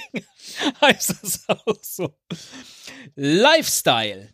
Heißt 0.80 1.14
das 1.22 1.48
auch 1.48 1.76
so. 1.82 2.14
Lifestyle. 3.16 4.30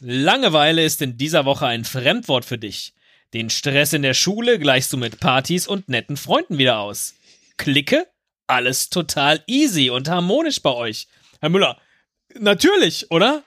Langeweile 0.00 0.84
ist 0.84 1.02
in 1.02 1.16
dieser 1.18 1.44
Woche 1.44 1.66
ein 1.66 1.84
Fremdwort 1.84 2.44
für 2.44 2.58
dich. 2.58 2.94
Den 3.34 3.50
Stress 3.50 3.92
in 3.92 4.02
der 4.02 4.14
Schule 4.14 4.58
gleichst 4.58 4.92
du 4.92 4.96
mit 4.96 5.20
Partys 5.20 5.68
und 5.68 5.88
netten 5.88 6.16
Freunden 6.16 6.58
wieder 6.58 6.78
aus. 6.78 7.14
Klicke, 7.58 8.06
alles 8.50 8.90
total 8.90 9.42
easy 9.46 9.90
und 9.90 10.08
harmonisch 10.08 10.60
bei 10.60 10.72
euch. 10.72 11.08
Herr 11.40 11.48
Müller, 11.48 11.80
natürlich, 12.38 13.10
oder? 13.10 13.44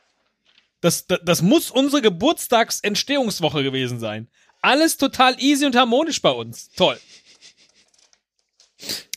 Das, 0.81 1.07
das, 1.07 1.19
das 1.24 1.41
muss 1.41 1.72
unsere 1.72 2.01
Geburtstagsentstehungswoche 2.01 3.63
gewesen 3.63 4.00
sein. 4.00 4.27
Alles 4.62 4.98
total 4.98 5.39
easy 5.41 5.65
und 5.65 5.75
harmonisch 5.75 6.22
bei 6.22 6.31
uns. 6.31 6.72
Toll. 6.72 7.00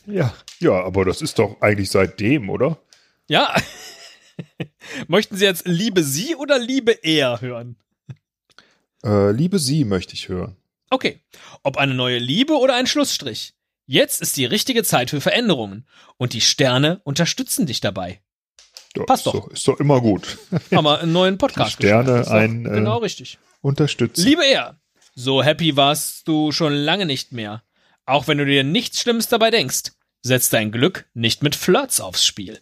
Ja. 0.06 0.34
Ja, 0.58 0.84
aber 0.84 1.04
das 1.04 1.22
ist 1.22 1.38
doch 1.38 1.60
eigentlich 1.60 1.90
seitdem, 1.90 2.48
oder? 2.50 2.78
Ja. 3.28 3.54
Möchten 5.08 5.36
Sie 5.36 5.44
jetzt 5.44 5.66
Liebe 5.66 6.02
Sie 6.02 6.34
oder 6.34 6.58
Liebe 6.58 6.92
er 7.02 7.40
hören? 7.40 7.76
Äh, 9.04 9.30
liebe 9.32 9.58
Sie 9.58 9.84
möchte 9.84 10.14
ich 10.14 10.28
hören. 10.28 10.56
Okay. 10.90 11.20
Ob 11.62 11.76
eine 11.76 11.94
neue 11.94 12.18
Liebe 12.18 12.54
oder 12.54 12.74
ein 12.74 12.86
Schlussstrich. 12.86 13.55
Jetzt 13.86 14.20
ist 14.20 14.36
die 14.36 14.44
richtige 14.44 14.82
Zeit 14.84 15.10
für 15.10 15.20
Veränderungen. 15.20 15.86
Und 16.16 16.32
die 16.32 16.40
Sterne 16.40 17.00
unterstützen 17.04 17.66
dich 17.66 17.80
dabei. 17.80 18.20
Ja, 18.96 19.04
Passt 19.04 19.26
ist 19.26 19.32
doch. 19.34 19.48
Ist 19.48 19.68
doch 19.68 19.78
immer 19.78 20.00
gut. 20.00 20.38
Haben 20.72 20.84
wir 20.84 21.00
einen 21.00 21.12
neuen 21.12 21.38
Podcast 21.38 21.78
Die 21.78 21.86
Sterne, 21.86 22.26
ein, 22.28 22.66
äh, 22.66 22.70
Genau 22.70 22.98
richtig. 22.98 23.38
Unterstützen. 23.60 24.24
Liebe 24.24 24.44
er, 24.44 24.80
so 25.14 25.42
happy 25.42 25.76
warst 25.76 26.26
du 26.28 26.50
schon 26.52 26.72
lange 26.72 27.06
nicht 27.06 27.32
mehr. 27.32 27.62
Auch 28.06 28.26
wenn 28.28 28.38
du 28.38 28.44
dir 28.46 28.64
nichts 28.64 29.00
Schlimmes 29.00 29.28
dabei 29.28 29.50
denkst. 29.50 29.92
Setz 30.22 30.48
dein 30.48 30.72
Glück 30.72 31.06
nicht 31.14 31.42
mit 31.42 31.54
Flirts 31.54 32.00
aufs 32.00 32.24
Spiel. 32.24 32.60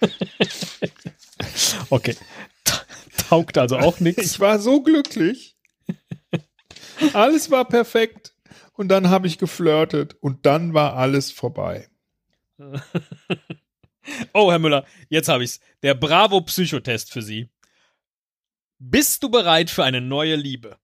okay. 1.90 2.16
Ta- 2.64 2.82
Taugt 3.28 3.58
also 3.58 3.78
auch 3.78 4.00
nichts. 4.00 4.22
Ich 4.24 4.40
war 4.40 4.58
so 4.58 4.82
glücklich. 4.82 5.56
Alles 7.12 7.50
war 7.50 7.64
perfekt. 7.66 8.31
Und 8.74 8.88
dann 8.88 9.10
habe 9.10 9.26
ich 9.26 9.38
geflirtet 9.38 10.14
und 10.20 10.46
dann 10.46 10.74
war 10.74 10.94
alles 10.96 11.30
vorbei. 11.30 11.88
Oh, 14.32 14.50
Herr 14.50 14.58
Müller, 14.58 14.84
jetzt 15.08 15.28
habe 15.28 15.44
ich's. 15.44 15.60
Der 15.82 15.94
Bravo 15.94 16.40
Psychotest 16.40 17.12
für 17.12 17.22
Sie. 17.22 17.48
Bist 18.80 19.22
du 19.22 19.28
bereit 19.30 19.70
für 19.70 19.84
eine 19.84 20.00
neue 20.00 20.34
Liebe? 20.34 20.76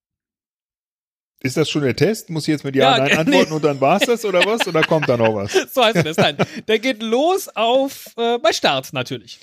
Ist 1.41 1.57
das 1.57 1.69
schon 1.69 1.83
der 1.83 1.97
Test? 1.97 2.31
Muss 2.31 2.45
ich 2.45 2.53
jetzt 2.53 2.65
mit 2.65 2.77
Ja, 2.77 2.97
Ja, 2.97 2.99
Nein 2.99 3.09
nee. 3.11 3.17
antworten 3.17 3.53
und 3.55 3.65
dann 3.65 3.81
war's 3.81 4.07
das 4.07 4.25
oder 4.25 4.45
was? 4.45 4.67
Oder 4.69 4.83
kommt 4.83 5.09
da 5.09 5.17
noch 5.17 5.35
was? 5.35 5.53
So 5.73 5.85
heißt 5.85 6.07
das. 6.07 6.17
Nein, 6.17 6.37
der 6.69 6.79
geht 6.79 7.03
los 7.03 7.49
auf 7.49 8.07
äh, 8.17 8.39
bei 8.39 8.53
Start 8.53 8.93
natürlich. 8.93 9.41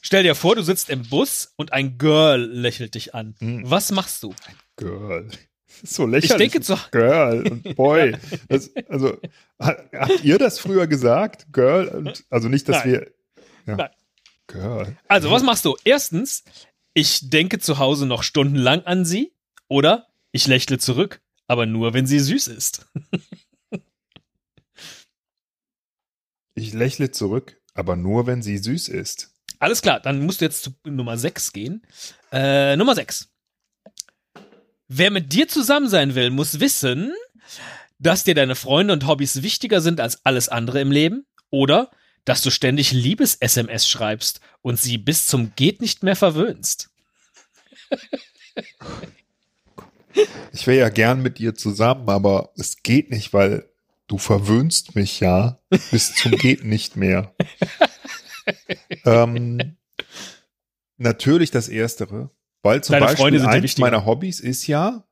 Stell 0.00 0.22
dir 0.22 0.36
vor, 0.36 0.54
du 0.54 0.62
sitzt 0.62 0.88
im 0.90 1.08
Bus 1.08 1.52
und 1.56 1.72
ein 1.72 1.98
Girl 1.98 2.40
lächelt 2.40 2.94
dich 2.94 3.16
an. 3.16 3.34
Hm. 3.40 3.62
Was 3.68 3.90
machst 3.90 4.22
du? 4.22 4.32
Girl. 4.76 5.28
So 5.82 6.06
lächerlich. 6.06 6.30
Ich 6.30 6.36
denke 6.36 6.60
zu, 6.60 6.76
Girl 6.90 7.46
und 7.50 7.62
Boy. 7.76 8.16
Das, 8.48 8.70
also, 8.88 9.18
ha- 9.60 9.76
habt 9.92 10.24
ihr 10.24 10.38
das 10.38 10.58
früher 10.58 10.86
gesagt? 10.86 11.46
Girl 11.52 11.88
und, 11.88 12.24
also 12.30 12.48
nicht, 12.48 12.68
dass 12.68 12.84
Nein. 12.84 12.92
wir. 12.92 13.12
Ja. 13.66 13.76
Nein. 13.76 13.90
Girl. 14.46 14.96
Also, 15.08 15.30
was 15.30 15.42
machst 15.42 15.64
du? 15.64 15.76
Erstens, 15.84 16.44
ich 16.94 17.28
denke 17.30 17.58
zu 17.58 17.78
Hause 17.78 18.06
noch 18.06 18.22
stundenlang 18.22 18.82
an 18.84 19.04
sie. 19.04 19.32
Oder 19.68 20.06
ich 20.32 20.46
lächle 20.46 20.78
zurück, 20.78 21.20
aber 21.46 21.66
nur, 21.66 21.92
wenn 21.92 22.06
sie 22.06 22.18
süß 22.20 22.48
ist. 22.48 22.86
Ich 26.54 26.72
lächle 26.72 27.10
zurück, 27.12 27.60
aber 27.74 27.94
nur, 27.94 28.26
wenn 28.26 28.42
sie 28.42 28.58
süß 28.58 28.88
ist. 28.88 29.32
Alles 29.60 29.80
klar, 29.80 30.00
dann 30.00 30.24
musst 30.26 30.40
du 30.40 30.44
jetzt 30.44 30.64
zu 30.64 30.70
Nummer 30.84 31.16
6 31.16 31.52
gehen. 31.52 31.86
Äh, 32.32 32.76
Nummer 32.76 32.94
6. 32.96 33.28
Wer 34.88 35.10
mit 35.10 35.32
dir 35.32 35.48
zusammen 35.48 35.88
sein 35.88 36.14
will, 36.14 36.30
muss 36.30 36.60
wissen, 36.60 37.12
dass 37.98 38.24
dir 38.24 38.34
deine 38.34 38.54
Freunde 38.54 38.94
und 38.94 39.06
Hobbys 39.06 39.42
wichtiger 39.42 39.80
sind 39.80 40.00
als 40.00 40.24
alles 40.24 40.48
andere 40.48 40.80
im 40.80 40.90
Leben. 40.90 41.26
Oder 41.50 41.90
dass 42.24 42.42
du 42.42 42.50
ständig 42.50 42.92
Liebes-SMS 42.92 43.88
schreibst 43.88 44.40
und 44.60 44.78
sie 44.78 44.98
bis 44.98 45.26
zum 45.26 45.52
Geht 45.56 45.80
nicht 45.80 46.02
mehr 46.02 46.16
verwöhnst. 46.16 46.90
Ich 50.52 50.66
wäre 50.66 50.78
ja 50.78 50.88
gern 50.88 51.22
mit 51.22 51.38
dir 51.38 51.54
zusammen, 51.54 52.08
aber 52.08 52.52
es 52.56 52.82
geht 52.82 53.10
nicht, 53.10 53.32
weil 53.32 53.68
du 54.08 54.18
verwöhnst 54.18 54.94
mich 54.94 55.20
ja 55.20 55.58
bis 55.90 56.14
zum 56.14 56.32
geht 56.32 56.64
nicht 56.64 56.96
mehr. 56.96 57.34
ähm, 59.04 59.76
natürlich 60.96 61.50
das 61.50 61.68
Erstere, 61.68 62.30
weil 62.68 62.84
zum 62.84 62.92
Deine 62.92 63.06
Beispiel 63.06 63.22
Freunde 63.22 63.40
sind 63.40 63.48
eins 63.48 63.78
meiner 63.78 64.04
Hobbys 64.04 64.40
ist 64.40 64.66
ja 64.66 65.02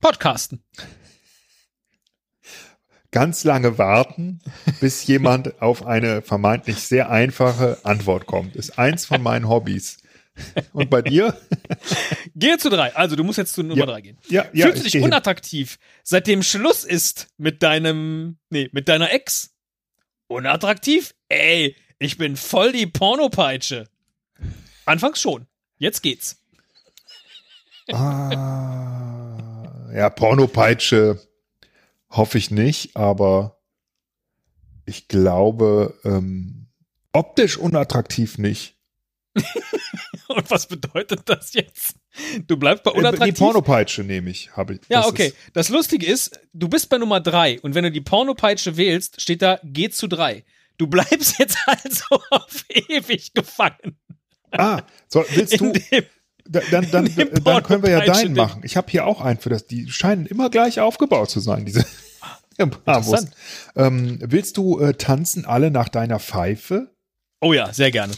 Podcasten. 0.00 0.62
ganz 3.10 3.42
lange 3.44 3.76
warten, 3.78 4.40
bis 4.80 5.06
jemand 5.06 5.60
auf 5.62 5.86
eine 5.86 6.20
vermeintlich 6.22 6.76
sehr 6.78 7.10
einfache 7.10 7.78
Antwort 7.84 8.26
kommt. 8.26 8.54
Ist 8.54 8.78
eins 8.78 9.06
von 9.06 9.22
meinen 9.22 9.48
Hobbys. 9.48 9.98
Und 10.72 10.90
bei 10.90 11.02
dir? 11.02 11.38
Gehe 12.34 12.56
zu 12.58 12.70
drei. 12.70 12.94
Also, 12.94 13.16
du 13.16 13.24
musst 13.24 13.36
jetzt 13.38 13.52
zu 13.52 13.62
Nummer 13.62 13.80
Ja. 13.80 13.86
drei 13.86 14.00
gehen. 14.00 14.18
Ja, 14.28 14.46
ja, 14.52 14.66
Fühlst 14.66 14.82
du 14.82 14.86
ich 14.86 14.92
dich 14.92 15.02
unattraktiv, 15.02 15.78
seitdem 16.04 16.42
Schluss 16.42 16.84
ist 16.84 17.28
mit 17.36 17.62
deinem, 17.62 18.38
nee, 18.50 18.68
mit 18.72 18.88
deiner 18.88 19.10
Ex? 19.12 19.50
Unattraktiv? 20.28 21.14
Ey, 21.28 21.74
ich 22.00 22.18
bin 22.18 22.34
voll 22.36 22.72
die 22.72 22.86
Pornopeitsche. 22.88 23.86
Anfangs 24.86 25.20
schon. 25.20 25.46
Jetzt 25.78 26.02
geht's. 26.02 26.42
Ah, 27.92 29.90
Ja, 29.94 30.10
Pornopeitsche 30.10 31.20
hoffe 32.10 32.38
ich 32.38 32.50
nicht, 32.50 32.96
aber 32.96 33.58
ich 34.86 35.08
glaube, 35.08 35.98
ähm, 36.04 36.68
optisch 37.12 37.56
unattraktiv 37.56 38.38
nicht. 38.38 38.76
Und 40.28 40.48
was 40.50 40.66
bedeutet 40.66 41.22
das 41.26 41.52
jetzt? 41.54 41.94
Du 42.46 42.56
bleibst 42.56 42.84
bei 42.84 42.90
Äh, 42.90 42.94
Die 42.94 42.98
unattraktiv? 43.00 43.38
Pornopeitsche 43.38 44.02
nehme 44.04 44.30
ich, 44.30 44.56
habe 44.56 44.74
ich. 44.74 44.80
ja, 44.88 45.00
Das 45.00 45.06
okay. 45.08 45.32
Das 45.52 45.68
Lustige 45.68 46.06
ist, 46.06 46.38
du 46.52 46.68
bist 46.68 46.88
bei 46.88 46.98
Nummer 46.98 47.20
drei 47.20 47.60
und 47.60 47.74
wenn 47.74 47.84
du 47.84 47.90
die 47.90 48.00
Pornopeitsche 48.00 48.76
wählst, 48.76 49.20
steht 49.20 49.42
da 49.42 49.58
G 49.64 49.88
zu 49.90 50.06
drei. 50.08 50.44
Du 50.80 50.86
bleibst 50.86 51.38
jetzt 51.38 51.58
also 51.66 52.22
auf 52.30 52.64
ewig 52.70 53.34
gefangen. 53.34 53.98
Ah, 54.50 54.80
so, 55.08 55.22
willst 55.28 55.60
du, 55.60 55.72
dem, 55.72 56.04
da- 56.48 56.62
dann, 56.70 56.90
dann, 56.90 57.04
dem 57.04 57.44
dann 57.44 57.62
können 57.62 57.82
wir 57.82 57.90
ja 57.90 58.00
deinen 58.00 58.34
machen. 58.34 58.62
Ich 58.64 58.78
habe 58.78 58.90
hier 58.90 59.04
auch 59.06 59.20
einen 59.20 59.38
für 59.38 59.50
das, 59.50 59.66
die 59.66 59.90
scheinen 59.90 60.24
immer 60.24 60.48
gleich 60.48 60.80
aufgebaut 60.80 61.28
zu 61.28 61.40
sein, 61.40 61.66
diese 61.66 61.84
Bravos. 62.56 63.08
Interessant. 63.24 63.30
Ähm, 63.76 64.18
willst 64.22 64.56
du 64.56 64.80
äh, 64.80 64.94
tanzen 64.94 65.44
alle 65.44 65.70
nach 65.70 65.90
deiner 65.90 66.18
Pfeife? 66.18 66.90
oh 67.40 67.52
ja, 67.52 67.72
sehr 67.74 67.90
gerne. 67.90 68.14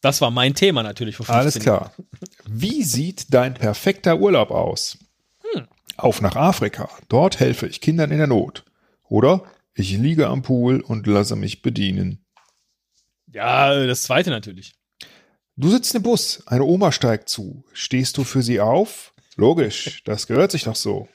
Das 0.00 0.20
war 0.20 0.30
mein 0.30 0.54
Thema 0.54 0.84
natürlich 0.84 1.16
vor 1.16 1.26
15 1.26 1.40
Alles 1.40 1.58
klar. 1.58 1.92
Wie 2.46 2.84
sieht 2.84 3.34
dein 3.34 3.54
perfekter 3.54 4.18
Urlaub 4.20 4.52
aus? 4.52 4.98
Hm. 5.52 5.66
Auf 5.96 6.20
nach 6.20 6.36
Afrika. 6.36 6.88
Dort 7.08 7.40
helfe 7.40 7.66
ich 7.66 7.80
Kindern 7.80 8.12
in 8.12 8.18
der 8.18 8.26
Not. 8.28 8.64
Oder 9.08 9.42
ich 9.74 9.92
liege 9.92 10.28
am 10.28 10.42
Pool 10.42 10.80
und 10.80 11.06
lasse 11.06 11.36
mich 11.36 11.62
bedienen. 11.62 12.24
Ja, 13.26 13.86
das 13.86 14.02
zweite 14.02 14.30
natürlich. 14.30 14.74
Du 15.56 15.70
sitzt 15.70 15.94
im 15.94 16.02
Bus, 16.02 16.46
eine 16.46 16.64
Oma 16.64 16.92
steigt 16.92 17.28
zu. 17.28 17.64
Stehst 17.72 18.16
du 18.16 18.24
für 18.24 18.42
sie 18.42 18.60
auf? 18.60 19.14
Logisch, 19.36 20.02
das 20.04 20.26
gehört 20.26 20.50
sich 20.50 20.64
doch 20.64 20.76
so. 20.76 21.08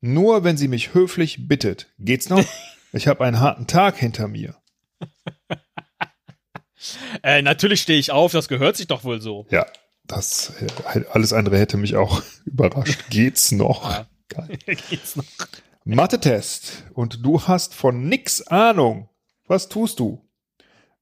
Nur 0.00 0.44
wenn 0.44 0.56
sie 0.56 0.68
mich 0.68 0.94
höflich 0.94 1.48
bittet. 1.48 1.92
Geht's 1.98 2.28
noch? 2.28 2.44
Ich 2.96 3.08
habe 3.08 3.24
einen 3.24 3.40
harten 3.40 3.66
Tag 3.66 3.96
hinter 3.96 4.28
mir. 4.28 4.56
Äh, 7.22 7.40
natürlich 7.40 7.80
stehe 7.80 7.98
ich 7.98 8.10
auf, 8.10 8.32
das 8.32 8.46
gehört 8.46 8.76
sich 8.76 8.86
doch 8.86 9.04
wohl 9.04 9.20
so. 9.20 9.46
Ja, 9.50 9.66
das 10.06 10.52
äh, 10.60 11.04
alles 11.10 11.32
andere 11.32 11.58
hätte 11.58 11.76
mich 11.76 11.96
auch 11.96 12.22
überrascht. 12.44 13.04
Geht's 13.08 13.52
noch? 13.52 13.90
Ja. 13.90 14.06
Geil. 14.28 14.58
Geht's 14.90 15.16
noch? 15.16 15.24
Mathe-Test 15.84 16.84
und 16.94 17.24
du 17.26 17.42
hast 17.42 17.74
von 17.74 18.08
nix 18.08 18.40
Ahnung. 18.46 19.10
Was 19.46 19.68
tust 19.68 20.00
du? 20.00 20.26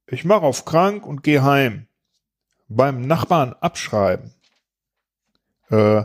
Ich 0.09 0.25
mache 0.25 0.43
auf 0.43 0.65
krank 0.65 1.07
und 1.07 1.23
geh 1.23 1.39
heim. 1.39 1.87
Beim 2.67 3.07
Nachbarn 3.07 3.53
abschreiben. 3.53 4.35
Äh, 5.71 6.05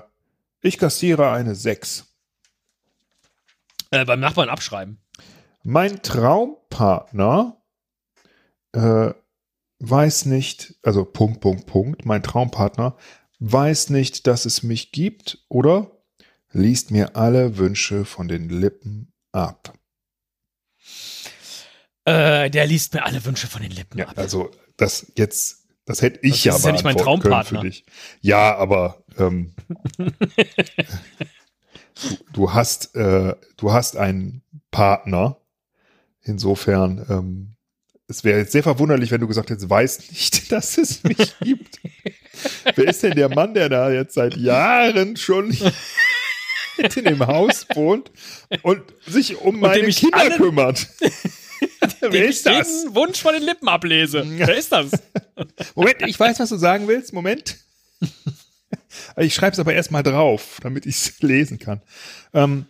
ich 0.62 0.77
kassiere 0.77 1.31
eine 1.31 1.55
6. 1.55 2.05
Äh, 3.89 4.05
beim 4.05 4.19
Nachbarn 4.19 4.50
abschreiben. 4.50 5.01
Mein 5.63 6.03
Traumpartner 6.03 7.60
äh, 8.74 9.12
weiß 9.79 10.25
nicht, 10.25 10.75
also 10.84 11.03
Punkt, 11.03 11.41
Punkt, 11.41 11.65
Punkt, 11.65 12.05
mein 12.05 12.22
Traumpartner 12.22 12.96
weiß 13.39 13.89
nicht, 13.89 14.27
dass 14.27 14.46
es 14.46 14.62
mich 14.62 14.91
gibt 14.91 15.46
oder 15.50 15.97
liest 16.58 16.92
mir 16.92 17.16
alle 17.16 17.58
Wünsche 17.58 18.06
von 18.06 18.28
den 18.28 18.50
Lippen 18.50 19.14
ab. 19.32 19.74
Äh, 22.06 22.50
der 22.50 22.66
liest 22.68 22.94
mir 22.94 23.06
alle 23.06 23.24
Wünsche 23.26 23.48
von 23.48 23.62
den 23.62 23.72
Lippen 23.72 24.00
Ja, 24.00 24.08
ab. 24.08 24.18
also 24.18 24.52
das 24.78 25.12
jetzt, 25.18 25.68
das 25.86 26.02
hätte 26.02 26.20
ich 26.22 26.32
Das 26.32 26.44
ja 26.44 26.56
ist 26.56 26.66
ja 26.66 26.72
nicht 26.72 26.84
mein 26.84 26.98
Traumpartner. 26.98 27.62
Für 27.62 27.68
dich. 27.68 27.86
Ja, 28.22 28.56
aber 28.56 29.04
ähm, 29.18 29.54
du, 29.98 30.06
du 32.34 32.54
hast, 32.54 32.96
äh, 32.96 33.36
du 33.58 33.74
hast 33.74 33.98
einen 33.98 34.44
Partner. 34.72 35.38
Insofern, 36.22 37.05
ähm, 37.10 37.55
es 38.08 38.24
wäre 38.24 38.40
jetzt 38.40 38.51
sehr 38.51 38.64
verwunderlich, 38.64 39.12
wenn 39.12 39.22
du 39.22 39.27
gesagt 39.27 39.50
hättest, 39.50 39.70
weiß 39.70 40.10
nicht, 40.12 40.51
dass 40.51 40.77
es 40.77 41.03
mich 41.03 41.38
gibt. 41.40 41.79
Wer 42.75 42.86
ist 42.86 43.03
denn 43.03 43.16
der 43.16 43.29
Mann, 43.34 43.53
der 43.53 43.70
da 43.70 43.90
jetzt 43.92 44.14
seit 44.14 44.36
Jahren 44.38 45.18
schon 45.18 45.51
in 46.79 47.05
dem 47.05 47.25
Haus 47.25 47.66
wohnt 47.74 48.11
und 48.63 48.81
sich 49.05 49.37
um 49.42 49.59
meine 49.59 49.81
dem 49.81 49.90
ich 49.90 49.98
Kinder 49.98 50.18
alle- 50.18 50.37
kümmert? 50.37 50.87
Wer 52.00 52.09
Dem 52.11 52.24
ist 52.29 52.37
ich 52.40 52.44
das? 52.53 52.68
jeden 52.70 52.96
Wunsch 52.96 53.20
von 53.20 53.33
den 53.33 53.42
Lippen 53.44 53.68
ablese. 53.68 54.24
Wer 54.27 54.55
ist 54.55 54.72
das? 54.72 54.92
Moment, 55.75 56.01
ich 56.05 56.20
weiß, 56.20 56.40
was 56.40 56.50
du 56.50 56.57
sagen 56.57 56.87
willst. 56.87 57.13
Moment. 57.13 57.57
Ich 59.16 59.33
schreibe 59.33 59.53
es 59.53 59.59
aber 59.59 59.74
erstmal 59.74 60.03
drauf, 60.03 60.59
damit 60.61 60.85
ich 60.85 60.96
es 60.96 61.22
lesen 61.22 61.57
kann. 61.57 61.81
Ähm, 62.33 62.66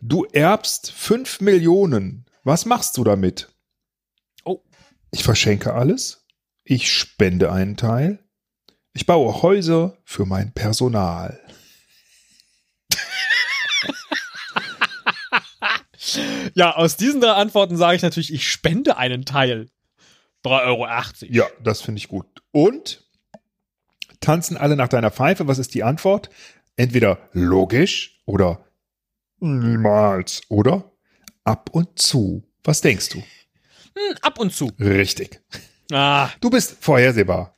du 0.00 0.24
erbst 0.32 0.90
5 0.92 1.40
Millionen. 1.40 2.24
Was 2.44 2.64
machst 2.66 2.96
du 2.96 3.04
damit? 3.04 3.48
Oh. 4.44 4.60
Ich 5.12 5.22
verschenke 5.22 5.74
alles. 5.74 6.24
Ich 6.64 6.90
spende 6.90 7.52
einen 7.52 7.76
Teil. 7.76 8.18
Ich 8.94 9.06
baue 9.06 9.42
Häuser 9.42 9.96
für 10.04 10.26
mein 10.26 10.52
Personal. 10.52 11.40
Ja, 16.54 16.74
aus 16.76 16.96
diesen 16.96 17.20
drei 17.20 17.32
Antworten 17.32 17.76
sage 17.76 17.96
ich 17.96 18.02
natürlich, 18.02 18.32
ich 18.32 18.48
spende 18.50 18.96
einen 18.96 19.24
Teil. 19.24 19.68
3,80 20.44 20.66
Euro. 20.66 20.86
Ja, 21.32 21.46
das 21.62 21.80
finde 21.82 21.98
ich 21.98 22.08
gut. 22.08 22.26
Und 22.50 23.04
tanzen 24.20 24.56
alle 24.56 24.76
nach 24.76 24.88
deiner 24.88 25.10
Pfeife? 25.10 25.46
Was 25.46 25.58
ist 25.58 25.74
die 25.74 25.84
Antwort? 25.84 26.30
Entweder 26.76 27.18
logisch 27.32 28.20
oder 28.26 28.64
niemals 29.40 30.42
oder 30.48 30.90
ab 31.44 31.70
und 31.72 31.98
zu. 31.98 32.42
Was 32.64 32.80
denkst 32.80 33.10
du? 33.10 33.18
Hm, 33.18 34.16
ab 34.22 34.38
und 34.40 34.52
zu. 34.52 34.70
Richtig. 34.80 35.40
Ah, 35.92 36.28
Du 36.40 36.50
bist 36.50 36.76
vorhersehbar. 36.80 37.56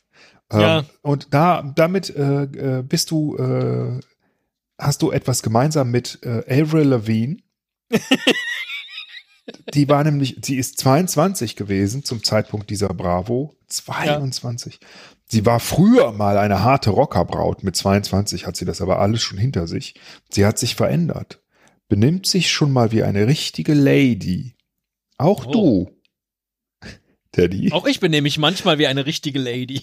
Ähm, 0.51 0.61
Ja. 0.61 0.85
Und 1.03 1.33
da, 1.33 1.63
damit 1.75 2.11
äh, 2.11 2.43
äh, 2.45 2.83
bist 2.83 3.11
du, 3.11 3.37
äh, 3.37 4.01
hast 4.79 5.03
du 5.03 5.11
etwas 5.11 5.43
gemeinsam 5.43 5.91
mit 5.91 6.19
äh, 6.23 6.63
Avril 6.63 6.89
Lavigne. 6.89 7.37
die 9.75 9.89
war 9.89 10.05
nämlich, 10.05 10.39
sie 10.43 10.57
ist 10.57 10.79
22 10.79 11.57
gewesen 11.57 12.05
zum 12.05 12.23
Zeitpunkt 12.23 12.71
dieser 12.71 12.89
Bravo. 12.89 13.57
22. 13.69 14.79
Sie 15.27 15.45
war 15.45 15.61
früher 15.61 16.13
mal 16.13 16.39
eine 16.39 16.63
harte 16.63 16.91
Rockerbraut. 16.91 17.65
Mit 17.65 17.77
22 17.77 18.47
hat 18.47 18.57
sie 18.57 18.65
das 18.65 18.81
aber 18.81 19.01
alles 19.01 19.23
schon 19.23 19.39
hinter 19.39 19.67
sich. 19.67 19.95
Sie 20.31 20.47
hat 20.47 20.59
sich 20.59 20.75
verändert. 20.75 21.43
Benimmt 21.89 22.27
sich 22.27 22.51
schon 22.51 22.73
mal 22.73 22.93
wie 22.93 23.03
eine 23.03 23.27
richtige 23.27 23.75
Lady. 23.75 24.55
Auch 25.19 25.47
Oh. 25.47 25.53
du. 25.53 25.91
Teddy. 27.33 27.73
auch 27.73 27.87
ich 27.87 27.99
benehme 27.99 28.23
mich 28.23 28.39
manchmal 28.39 28.79
wie 28.79 28.87
eine 28.87 29.07
richtige 29.07 29.41
Lady. 29.41 29.83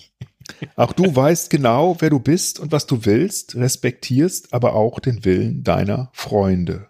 Auch 0.78 0.94
du 0.94 1.14
weißt 1.16 1.50
genau, 1.50 1.98
wer 2.00 2.10
du 2.10 2.20
bist 2.20 2.60
und 2.60 2.72
was 2.72 2.88
du 2.88 3.06
willst, 3.06 3.56
respektierst 3.56 4.54
aber 4.54 4.74
auch 4.74 5.00
den 5.00 5.26
Willen 5.26 5.64
deiner 5.64 6.10
Freunde. 6.14 6.88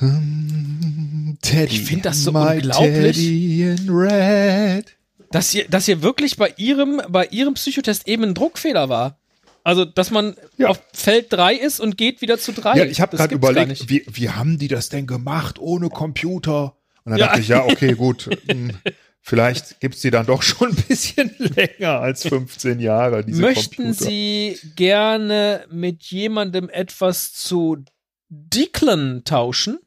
Teddy. 0.00 1.74
Ich 1.76 1.82
find 1.84 2.04
das 2.04 2.22
so 2.22 2.30
unglaublich. 2.32 3.16
Teddy 3.16 3.62
in 3.70 3.88
red. 3.90 4.96
Dass 5.30 5.50
hier, 5.50 5.68
dass 5.68 5.84
hier 5.86 6.02
wirklich 6.02 6.36
bei 6.36 6.54
ihrem, 6.56 7.02
bei 7.08 7.26
ihrem 7.26 7.54
Psychotest 7.54 8.08
eben 8.08 8.24
ein 8.24 8.34
Druckfehler 8.34 8.88
war. 8.88 9.18
Also, 9.64 9.84
dass 9.84 10.10
man 10.10 10.34
Ja. 10.56 10.68
auf 10.68 10.80
Feld 10.94 11.26
3 11.32 11.54
ist 11.54 11.80
und 11.80 11.98
geht 11.98 12.22
wieder 12.22 12.38
zu 12.38 12.52
3. 12.52 12.76
Ja, 12.78 12.84
ich 12.84 13.00
habe 13.00 13.16
gerade 13.16 13.34
überlegt, 13.34 13.88
wie, 13.90 14.04
wie 14.10 14.30
haben 14.30 14.58
die 14.58 14.68
das 14.68 14.88
denn 14.88 15.06
gemacht 15.06 15.58
ohne 15.58 15.90
Computer? 15.90 16.76
Und 17.04 17.10
dann 17.10 17.18
Ja. 17.18 17.26
dachte 17.26 17.40
ich, 17.40 17.48
ja, 17.48 17.64
okay, 17.66 17.92
gut. 17.92 18.30
hm, 18.46 18.72
Vielleicht 19.20 19.80
gibt's 19.80 20.00
die 20.00 20.10
dann 20.10 20.24
doch 20.24 20.40
schon 20.42 20.70
ein 20.70 20.84
bisschen 20.88 21.30
länger 21.38 22.00
als 22.00 22.22
15 22.26 22.80
Jahre, 22.80 23.24
Möchten 23.26 23.84
Computer. 23.88 24.04
Sie 24.06 24.58
gerne 24.74 25.66
mit 25.70 26.04
jemandem 26.04 26.70
etwas 26.70 27.34
zu 27.34 27.84
Declan 28.30 29.22
tauschen? 29.24 29.78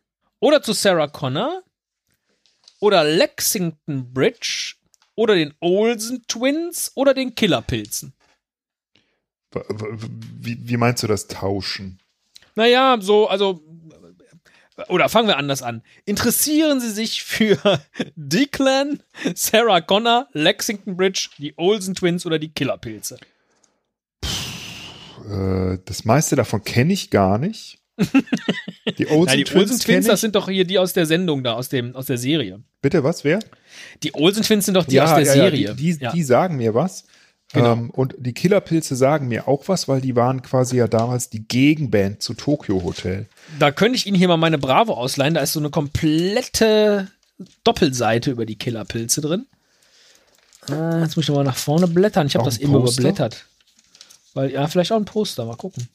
Oder 0.41 0.61
zu 0.61 0.73
Sarah 0.73 1.07
Connor? 1.07 1.63
Oder 2.81 3.03
Lexington 3.03 4.11
Bridge? 4.11 4.73
Oder 5.15 5.35
den 5.35 5.53
Olsen 5.59 6.25
Twins? 6.27 6.91
Oder 6.95 7.13
den 7.13 7.35
Killerpilzen? 7.35 8.13
Wie, 9.51 10.57
wie 10.67 10.77
meinst 10.77 11.03
du 11.03 11.07
das 11.07 11.27
Tauschen? 11.27 11.99
Naja, 12.55 12.97
so, 12.99 13.27
also. 13.27 13.63
Oder 14.87 15.09
fangen 15.09 15.27
wir 15.27 15.37
anders 15.37 15.61
an. 15.61 15.83
Interessieren 16.05 16.79
Sie 16.79 16.89
sich 16.89 17.23
für 17.23 17.59
Declan, 18.15 19.03
Sarah 19.35 19.81
Connor, 19.81 20.27
Lexington 20.33 20.97
Bridge, 20.97 21.29
die 21.37 21.53
Olsen 21.57 21.93
Twins 21.93 22.25
oder 22.25 22.39
die 22.39 22.49
Killerpilze? 22.49 23.19
Äh, 25.29 25.77
das 25.85 26.03
meiste 26.05 26.35
davon 26.35 26.63
kenne 26.63 26.93
ich 26.93 27.11
gar 27.11 27.37
nicht. 27.37 27.80
Die 28.97 29.07
Olsen 29.07 29.29
Ja, 29.29 29.35
die 29.37 29.43
Twins, 29.43 29.71
Olsen 29.71 29.79
Twins, 29.79 30.07
das 30.07 30.21
sind 30.21 30.35
doch 30.35 30.49
hier 30.49 30.65
die 30.65 30.79
aus 30.79 30.93
der 30.93 31.05
Sendung 31.05 31.43
da, 31.43 31.53
aus, 31.53 31.69
dem, 31.69 31.95
aus 31.95 32.07
der 32.07 32.17
Serie. 32.17 32.61
Bitte, 32.81 33.03
was, 33.03 33.23
wer? 33.23 33.39
Die 34.03 34.13
Olsen 34.13 34.43
Twins 34.43 34.65
sind 34.65 34.75
doch 34.75 34.85
die 34.85 34.99
aus 34.99 35.13
der 35.15 35.25
Serie. 35.25 35.73
Die, 35.75 35.93
die, 35.97 36.03
Ja. 36.03 36.11
die 36.11 36.23
sagen 36.23 36.57
mir 36.57 36.73
was. 36.73 37.05
Genau. 37.53 37.73
Ähm, 37.73 37.89
und 37.89 38.15
die 38.17 38.33
Killerpilze 38.33 38.95
sagen 38.95 39.27
mir 39.27 39.47
auch 39.47 39.67
was, 39.67 39.87
weil 39.87 40.01
die 40.01 40.15
waren 40.15 40.41
quasi 40.41 40.77
ja 40.77 40.87
damals 40.87 41.29
die 41.29 41.45
Gegenband 41.47 42.21
zu 42.21 42.33
Tokyo 42.33 42.81
Hotel. 42.83 43.27
Da 43.59 43.71
könnte 43.71 43.97
ich 43.97 44.07
Ihnen 44.07 44.17
hier 44.17 44.29
mal 44.29 44.37
meine 44.37 44.57
Bravo 44.57 44.93
ausleihen. 44.93 45.33
Da 45.33 45.41
ist 45.41 45.53
so 45.53 45.59
eine 45.59 45.69
komplette 45.69 47.07
Doppelseite 47.63 48.31
über 48.31 48.45
die 48.45 48.55
Killerpilze 48.57 49.21
drin. 49.21 49.47
Äh, 50.69 51.01
jetzt 51.01 51.15
muss 51.15 51.25
ich 51.25 51.29
noch 51.29 51.35
mal 51.35 51.43
nach 51.43 51.57
vorne 51.57 51.87
blättern. 51.87 52.27
Ich 52.27 52.35
habe 52.35 52.45
das 52.45 52.57
eben 52.57 52.71
Poster? 52.71 53.01
überblättert. 53.01 53.45
Weil, 54.33 54.51
ja, 54.51 54.67
vielleicht 54.67 54.91
auch 54.93 54.97
ein 54.97 55.05
Poster. 55.05 55.45
Mal 55.45 55.57
gucken. 55.57 55.89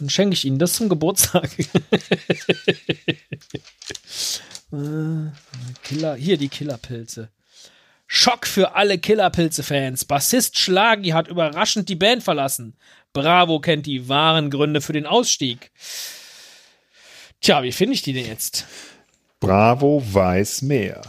Dann 0.00 0.10
schenke 0.10 0.34
ich 0.34 0.44
Ihnen 0.46 0.58
das 0.58 0.72
zum 0.72 0.88
Geburtstag. 0.88 1.50
äh, 4.72 5.30
Killer, 5.82 6.14
hier 6.16 6.38
die 6.38 6.48
Killerpilze. 6.48 7.28
Schock 8.06 8.46
für 8.46 8.74
alle 8.74 8.98
Killerpilze-Fans. 8.98 10.06
Bassist 10.06 10.58
Schlagi 10.58 11.10
hat 11.10 11.28
überraschend 11.28 11.88
die 11.88 11.96
Band 11.96 12.22
verlassen. 12.24 12.76
Bravo 13.12 13.60
kennt 13.60 13.86
die 13.86 14.08
wahren 14.08 14.50
Gründe 14.50 14.80
für 14.80 14.94
den 14.94 15.06
Ausstieg. 15.06 15.70
Tja, 17.40 17.62
wie 17.62 17.72
finde 17.72 17.94
ich 17.94 18.02
die 18.02 18.14
denn 18.14 18.26
jetzt? 18.26 18.66
Bravo 19.38 20.02
weiß 20.04 20.62
mehr. 20.62 21.02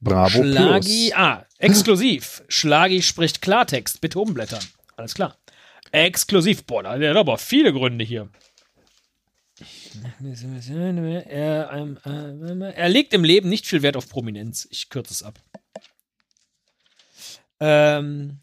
Bravo 0.00 0.42
Schlagi, 0.42 1.10
Plus. 1.10 1.18
ah, 1.20 1.46
exklusiv. 1.58 2.42
Schlagi 2.48 3.02
spricht 3.02 3.42
Klartext. 3.42 4.00
Bitte 4.00 4.18
umblättern. 4.18 4.64
Alles 4.96 5.14
klar. 5.14 5.36
Exklusiv. 5.92 6.64
Boah, 6.64 6.82
da 6.82 6.92
hat 6.92 7.16
aber 7.16 7.38
viele 7.38 7.72
Gründe 7.72 8.04
hier. 8.04 8.28
Er, 12.04 12.74
er 12.74 12.88
legt 12.88 13.12
im 13.14 13.24
Leben 13.24 13.48
nicht 13.48 13.66
viel 13.66 13.82
Wert 13.82 13.96
auf 13.96 14.08
Prominenz. 14.08 14.66
Ich 14.70 14.88
kürze 14.88 15.12
es 15.12 15.22
ab. 15.22 15.38
Ähm, 17.60 18.40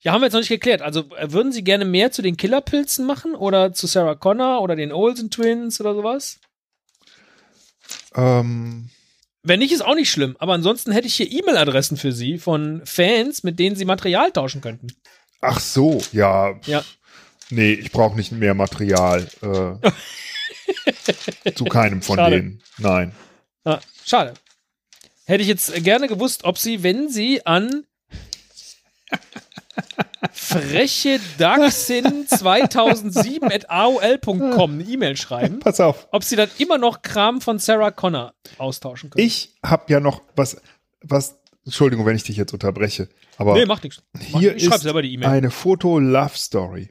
ja, 0.00 0.12
haben 0.12 0.20
wir 0.20 0.26
jetzt 0.26 0.32
noch 0.32 0.40
nicht 0.40 0.48
geklärt. 0.48 0.82
Also 0.82 1.14
äh, 1.16 1.30
würden 1.32 1.52
Sie 1.52 1.62
gerne 1.62 1.84
mehr 1.84 2.10
zu 2.10 2.22
den 2.22 2.36
Killerpilzen 2.36 3.06
machen 3.06 3.34
oder 3.34 3.72
zu 3.72 3.86
Sarah 3.86 4.16
Connor 4.16 4.62
oder 4.62 4.76
den 4.76 4.92
Olsen 4.92 5.30
Twins 5.30 5.80
oder 5.80 5.94
sowas? 5.94 6.40
Ähm, 8.14 8.90
Wenn 9.42 9.60
nicht, 9.60 9.72
ist 9.72 9.84
auch 9.84 9.94
nicht 9.94 10.10
schlimm. 10.10 10.36
Aber 10.38 10.54
ansonsten 10.54 10.92
hätte 10.92 11.06
ich 11.06 11.14
hier 11.14 11.30
E-Mail-Adressen 11.30 11.96
für 11.96 12.12
Sie 12.12 12.38
von 12.38 12.84
Fans, 12.84 13.42
mit 13.42 13.58
denen 13.58 13.76
Sie 13.76 13.84
Material 13.84 14.32
tauschen 14.32 14.60
könnten. 14.60 14.88
Ach 15.40 15.60
so, 15.60 16.00
ja. 16.12 16.54
Ja. 16.66 16.84
Nee, 17.50 17.72
ich 17.72 17.90
brauche 17.90 18.16
nicht 18.16 18.32
mehr 18.32 18.54
Material. 18.54 19.26
Äh, 19.42 21.52
zu 21.54 21.64
keinem 21.64 22.02
von 22.02 22.16
Schade. 22.16 22.36
denen. 22.36 22.62
Nein. 22.78 23.12
Ah, 23.64 23.80
schade. 24.04 24.34
Hätte 25.24 25.42
ich 25.42 25.48
jetzt 25.48 25.72
gerne 25.84 26.08
gewusst, 26.08 26.44
ob 26.44 26.58
Sie, 26.58 26.82
wenn 26.82 27.08
Sie 27.08 27.44
an 27.46 27.84
freche 30.32 31.18
Dachsin 31.38 32.26
2007 32.28 33.50
at 33.50 33.70
aol.com 33.70 34.72
eine 34.72 34.84
E-Mail 34.84 35.16
schreiben, 35.16 35.60
Pass 35.60 35.80
auf. 35.80 36.08
ob 36.12 36.24
Sie 36.24 36.36
dann 36.36 36.50
immer 36.58 36.78
noch 36.78 37.02
Kram 37.02 37.40
von 37.40 37.58
Sarah 37.58 37.90
Connor 37.90 38.34
austauschen 38.58 39.10
können. 39.10 39.26
Ich 39.26 39.54
habe 39.64 39.92
ja 39.92 40.00
noch 40.00 40.22
was, 40.36 40.56
was, 41.02 41.38
Entschuldigung, 41.64 42.06
wenn 42.06 42.16
ich 42.16 42.24
dich 42.24 42.36
jetzt 42.36 42.52
unterbreche, 42.52 43.08
aber 43.36 43.54
nee, 43.54 43.66
macht 43.66 43.84
nichts. 43.84 44.02
hier 44.18 44.56
ich 44.56 44.64
schreibe 44.64 44.76
ist 44.76 44.82
selber 44.82 45.02
die 45.02 45.12
E-Mail. 45.12 45.28
eine 45.28 45.50
Foto-Love-Story. 45.50 46.90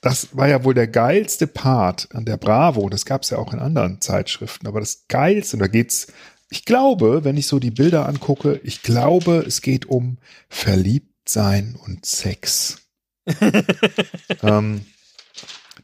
Das 0.00 0.36
war 0.36 0.48
ja 0.48 0.64
wohl 0.64 0.74
der 0.74 0.88
geilste 0.88 1.46
Part 1.46 2.08
an 2.12 2.24
der 2.24 2.36
Bravo. 2.36 2.88
Das 2.88 3.04
gab 3.04 3.22
es 3.22 3.30
ja 3.30 3.38
auch 3.38 3.52
in 3.52 3.60
anderen 3.60 4.00
Zeitschriften. 4.00 4.66
Aber 4.66 4.80
das 4.80 5.06
geilste, 5.06 5.56
und 5.56 5.60
da 5.60 5.68
geht's, 5.68 6.08
ich 6.50 6.64
glaube, 6.64 7.22
wenn 7.22 7.36
ich 7.36 7.46
so 7.46 7.60
die 7.60 7.70
Bilder 7.70 8.08
angucke, 8.08 8.60
ich 8.64 8.82
glaube, 8.82 9.44
es 9.46 9.62
geht 9.62 9.86
um 9.86 10.18
Verliebtsein 10.48 11.76
und 11.76 12.04
Sex. 12.04 12.82
ähm, 14.42 14.84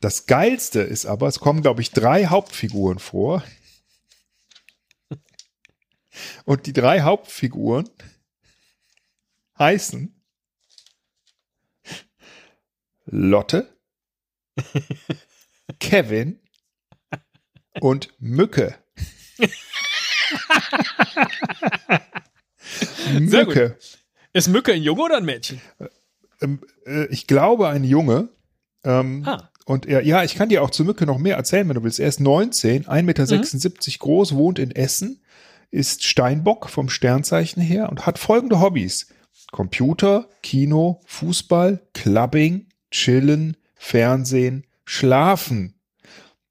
das 0.00 0.26
geilste 0.26 0.80
ist 0.80 1.06
aber, 1.06 1.28
es 1.28 1.38
kommen, 1.38 1.62
glaube 1.62 1.80
ich, 1.80 1.92
drei 1.92 2.26
Hauptfiguren 2.26 2.98
vor. 2.98 3.44
Und 6.44 6.66
die 6.66 6.72
drei 6.72 7.02
Hauptfiguren 7.02 7.88
heißen 9.59 10.14
Lotte, 13.07 13.74
Kevin 15.81 16.40
und 17.81 18.11
Mücke. 18.18 18.74
Mücke. 23.18 23.78
Ist 24.33 24.48
Mücke 24.48 24.72
ein 24.72 24.83
Junge 24.83 25.02
oder 25.02 25.16
ein 25.16 25.24
Mädchen? 25.24 25.61
Ähm, 26.40 26.61
äh, 26.87 27.07
ich 27.07 27.26
glaube, 27.26 27.68
ein 27.68 27.85
Junge. 27.85 28.28
Ähm, 28.85 29.22
Ah. 29.26 29.50
Und 29.68 29.85
er, 29.85 30.02
ja, 30.02 30.24
ich 30.24 30.35
kann 30.35 30.48
dir 30.48 30.62
auch 30.62 30.70
zu 30.70 30.83
Mücke 30.83 31.04
noch 31.04 31.18
mehr 31.18 31.37
erzählen, 31.37 31.68
wenn 31.68 31.74
du 31.74 31.83
willst. 31.83 32.00
Er 32.00 32.09
ist 32.09 32.20
19, 32.20 32.87
1,76 32.87 33.02
Meter 33.02 33.98
groß, 33.98 34.35
wohnt 34.35 34.59
in 34.59 34.70
Essen, 34.70 35.20
ist 35.70 36.04
Steinbock 36.04 36.68
vom 36.68 36.88
Sternzeichen 36.88 37.62
her 37.62 37.88
und 37.90 38.07
hat 38.07 38.18
folgende 38.18 38.61
Hobbys. 38.61 39.09
Computer, 39.50 40.28
Kino, 40.42 41.00
Fußball, 41.07 41.81
Clubbing, 41.94 42.66
Chillen, 42.90 43.57
Fernsehen, 43.74 44.66
Schlafen. 44.85 45.74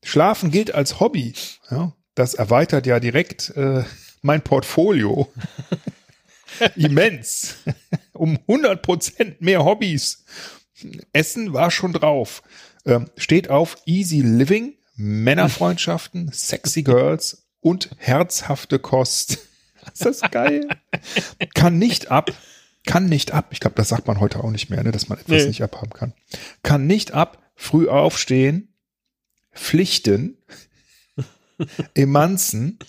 Schlafen 0.03 0.51
gilt 0.51 0.73
als 0.73 0.99
Hobby. 0.99 1.33
Ja, 1.69 1.93
das 2.15 2.33
erweitert 2.33 2.85
ja 2.85 2.99
direkt 2.99 3.49
äh, 3.55 3.83
mein 4.21 4.41
Portfolio. 4.41 5.31
Immens. 6.75 7.57
um 8.13 8.39
100 8.47 8.81
Prozent 8.81 9.41
mehr 9.41 9.63
Hobbys. 9.63 10.25
Essen 11.13 11.53
war 11.53 11.71
schon 11.71 11.93
drauf. 11.93 12.41
Ähm, 12.85 13.09
steht 13.17 13.49
auf 13.49 13.77
Easy 13.85 14.21
Living, 14.21 14.75
Männerfreundschaften, 14.95 16.31
Sexy 16.31 16.83
Girls 16.83 17.46
und 17.67 17.89
herzhafte 17.97 18.79
Kost. 18.79 19.39
Ist 19.93 20.05
das 20.05 20.21
geil? 20.31 20.67
Kann 21.53 21.77
nicht 21.77 22.11
ab. 22.11 22.31
Kann 22.85 23.07
nicht 23.09 23.33
ab. 23.33 23.47
Ich 23.51 23.59
glaube, 23.59 23.75
das 23.75 23.89
sagt 23.89 24.07
man 24.07 24.19
heute 24.19 24.43
auch 24.43 24.51
nicht 24.51 24.69
mehr, 24.69 24.81
ne, 24.83 24.91
dass 24.91 25.09
man 25.09 25.17
etwas 25.19 25.41
Nee. 25.43 25.47
nicht 25.49 25.61
abhaben 25.63 25.91
kann. 25.91 26.13
Kann 26.63 26.87
nicht 26.87 27.11
ab. 27.13 27.41
Früh 27.55 27.89
aufstehen. 27.89 28.73
Pflichten. 29.53 30.37
Emanzen. 31.93 32.79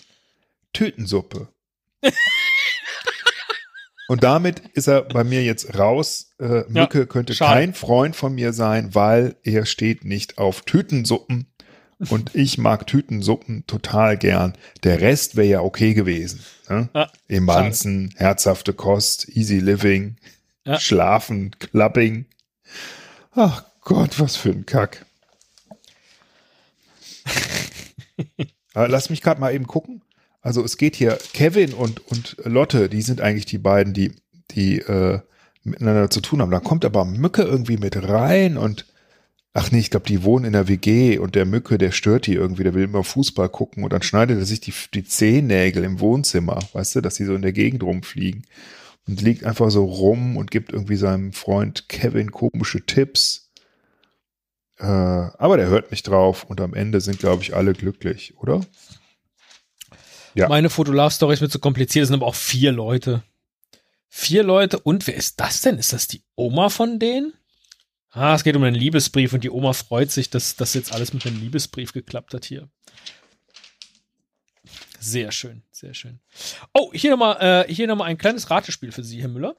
Tütensuppe. 0.73 1.49
Und 4.07 4.23
damit 4.23 4.59
ist 4.73 4.87
er 4.87 5.01
bei 5.03 5.23
mir 5.23 5.43
jetzt 5.43 5.77
raus. 5.77 6.31
Äh, 6.39 6.63
Mücke 6.69 7.05
könnte 7.05 7.33
schade. 7.35 7.53
kein 7.53 7.73
Freund 7.73 8.15
von 8.15 8.33
mir 8.33 8.53
sein, 8.53 8.95
weil 8.95 9.35
er 9.43 9.65
steht 9.65 10.03
nicht 10.05 10.37
auf 10.37 10.61
Tütensuppen. 10.61 11.48
Und 12.09 12.33
ich 12.33 12.57
mag 12.57 12.87
Tütensuppen 12.87 13.67
total 13.67 14.17
gern. 14.17 14.53
Der 14.83 15.01
Rest 15.01 15.35
wäre 15.35 15.47
ja 15.47 15.61
okay 15.61 15.93
gewesen. 15.93 16.39
Ne? 16.69 16.89
Ja, 16.93 17.11
Emanzen, 17.27 18.13
herzhafte 18.15 18.73
Kost, 18.73 19.27
easy 19.29 19.59
living, 19.59 20.15
Ja. 20.65 20.79
schlafen, 20.79 21.51
clubbing. 21.59 22.25
Ach 23.35 23.65
Gott, 23.81 24.17
was 24.19 24.37
für 24.37 24.49
ein 24.51 24.65
Kack. 24.65 25.05
Lass 28.73 29.09
mich 29.09 29.21
gerade 29.21 29.41
mal 29.41 29.53
eben 29.53 29.67
gucken. 29.67 30.01
Also 30.41 30.63
es 30.63 30.77
geht 30.77 30.95
hier, 30.95 31.17
Kevin 31.33 31.73
und, 31.73 31.99
und 32.07 32.37
Lotte, 32.45 32.87
die 32.87 33.01
sind 33.01 33.19
eigentlich 33.19 33.45
die 33.45 33.57
beiden, 33.57 33.93
die, 33.93 34.13
die 34.51 34.79
äh, 34.79 35.19
miteinander 35.63 36.09
zu 36.09 36.21
tun 36.21 36.41
haben. 36.41 36.51
Da 36.51 36.61
kommt 36.61 36.85
aber 36.85 37.03
Mücke 37.03 37.41
irgendwie 37.41 37.77
mit 37.77 37.97
rein 38.07 38.57
und 38.57 38.85
ach 39.59 39.71
nee, 39.71 39.79
ich 39.79 39.89
glaube, 39.89 40.07
die 40.07 40.23
wohnen 40.23 40.45
in 40.45 40.53
der 40.53 40.69
WG 40.69 41.17
und 41.17 41.35
der 41.35 41.45
Mücke, 41.45 41.77
der 41.77 41.91
stört 41.91 42.27
die 42.27 42.33
irgendwie, 42.33 42.63
der 42.63 42.73
will 42.73 42.85
immer 42.85 43.03
Fußball 43.03 43.49
gucken 43.49 43.83
und 43.83 43.91
dann 43.91 44.01
schneidet 44.01 44.39
er 44.39 44.45
sich 44.45 44.61
die, 44.61 44.73
die 44.93 45.03
Zehennägel 45.03 45.83
im 45.83 45.99
Wohnzimmer, 45.99 46.59
weißt 46.71 46.95
du, 46.95 47.01
dass 47.01 47.15
die 47.15 47.25
so 47.25 47.35
in 47.35 47.41
der 47.41 47.51
Gegend 47.51 47.83
rumfliegen 47.83 48.45
und 49.05 49.21
liegt 49.21 49.43
einfach 49.43 49.69
so 49.69 49.83
rum 49.83 50.37
und 50.37 50.49
gibt 50.49 50.71
irgendwie 50.71 50.95
seinem 50.95 51.33
Freund 51.33 51.89
Kevin 51.89 52.31
komische 52.31 52.85
Tipps. 52.85 53.51
Äh, 54.77 54.85
aber 54.85 55.57
der 55.57 55.67
hört 55.67 55.91
nicht 55.91 56.07
drauf 56.07 56.45
und 56.45 56.61
am 56.61 56.73
Ende 56.73 57.01
sind, 57.01 57.19
glaube 57.19 57.43
ich, 57.43 57.53
alle 57.53 57.73
glücklich, 57.73 58.37
oder? 58.37 58.61
Ja. 60.35 60.47
Meine 60.47 60.69
Foto-Love-Story 60.69 61.33
ist 61.33 61.41
mir 61.41 61.49
zu 61.49 61.59
kompliziert, 61.59 62.03
es 62.03 62.09
sind 62.09 62.19
aber 62.19 62.27
auch 62.27 62.35
vier 62.35 62.71
Leute. 62.71 63.23
Vier 64.07 64.43
Leute 64.43 64.79
und 64.79 65.05
wer 65.05 65.15
ist 65.15 65.39
das 65.41 65.61
denn? 65.61 65.77
Ist 65.77 65.91
das 65.91 66.07
die 66.07 66.23
Oma 66.35 66.69
von 66.69 66.97
denen? 66.97 67.33
Ah, 68.11 68.33
es 68.33 68.43
geht 68.43 68.55
um 68.55 68.63
einen 68.63 68.75
Liebesbrief 68.75 69.33
und 69.33 69.43
die 69.43 69.51
Oma 69.51 69.73
freut 69.73 70.11
sich, 70.11 70.29
dass 70.29 70.55
das 70.55 70.73
jetzt 70.73 70.93
alles 70.93 71.13
mit 71.13 71.25
einem 71.25 71.39
Liebesbrief 71.39 71.93
geklappt 71.93 72.33
hat 72.33 72.45
hier. 72.45 72.69
Sehr 74.99 75.31
schön, 75.31 75.63
sehr 75.71 75.93
schön. 75.93 76.19
Oh, 76.73 76.91
hier 76.93 77.11
nochmal 77.11 77.65
äh, 77.67 77.73
hier 77.73 77.87
noch 77.87 78.01
ein 78.01 78.17
kleines 78.17 78.49
Ratespiel 78.49 78.91
für 78.91 79.03
Sie, 79.03 79.21
Herr 79.21 79.29
Müller. 79.29 79.55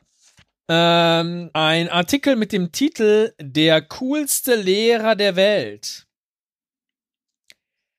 Ähm, 0.69 1.51
ein 1.53 1.89
Artikel 1.89 2.37
mit 2.37 2.53
dem 2.53 2.73
Titel 2.73 3.33
Der 3.41 3.83
coolste 3.83 4.55
Lehrer 4.55 5.17
der 5.17 5.37
Welt. 5.37 6.07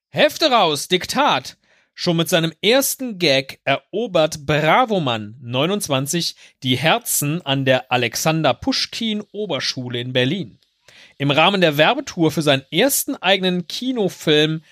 Hefte 0.10 0.52
raus, 0.52 0.88
Diktat. 0.88 1.58
Schon 1.94 2.18
mit 2.18 2.30
seinem 2.30 2.54
ersten 2.62 3.20
Gag 3.20 3.60
erobert 3.64 4.46
Bravomann 4.46 5.38
29 5.42 6.36
die 6.64 6.78
Herzen 6.78 7.46
an 7.46 7.66
der 7.66 7.92
Alexander 7.92 8.54
Puschkin 8.54 9.22
Oberschule 9.32 10.00
in 10.00 10.14
Berlin. 10.14 10.60
Im 11.18 11.32
Rahmen 11.32 11.62
der 11.62 11.78
Werbetour 11.78 12.32
für 12.32 12.42
seinen 12.42 12.66
ersten 12.72 13.16
eigenen 13.16 13.68
Kinofilm 13.68 14.64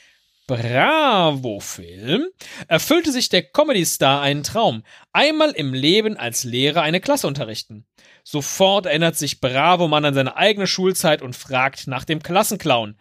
Bravo-Film 0.47 2.25
erfüllte 2.67 3.11
sich 3.11 3.29
der 3.29 3.43
Comedy-Star 3.43 4.21
einen 4.21 4.41
Traum, 4.41 4.83
einmal 5.13 5.51
im 5.51 5.75
Leben 5.75 6.17
als 6.17 6.43
Lehrer 6.43 6.81
eine 6.81 6.99
Klasse 6.99 7.27
unterrichten. 7.27 7.85
Sofort 8.23 8.87
erinnert 8.87 9.15
sich 9.15 9.41
Bravo-Mann 9.41 10.05
an 10.05 10.15
seine 10.15 10.37
eigene 10.37 10.65
Schulzeit 10.65 11.21
und 11.21 11.35
fragt 11.35 11.85
nach 11.85 12.03
dem 12.03 12.23
Klassenclown. 12.23 12.97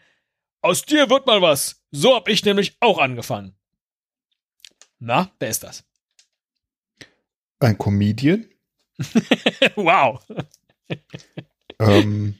Aus 0.61 0.83
dir 0.83 1.09
wird 1.09 1.27
mal 1.27 1.41
was. 1.41 1.83
So 1.91 2.15
hab 2.15 2.29
ich 2.29 2.45
nämlich 2.45 2.77
auch 2.81 2.99
angefangen. 2.99 3.58
Na, 4.99 5.31
wer 5.39 5.49
ist 5.49 5.63
das? 5.63 5.85
Ein 7.61 7.79
Comedian. 7.79 8.47
wow. 9.77 10.25
Ähm, 11.79 12.39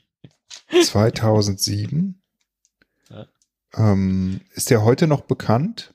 2007. 0.83 2.21
Ja. 3.11 3.27
Ähm, 3.75 4.41
ist 4.55 4.71
der 4.71 4.83
heute 4.83 5.07
noch 5.07 5.23
bekannt? 5.23 5.95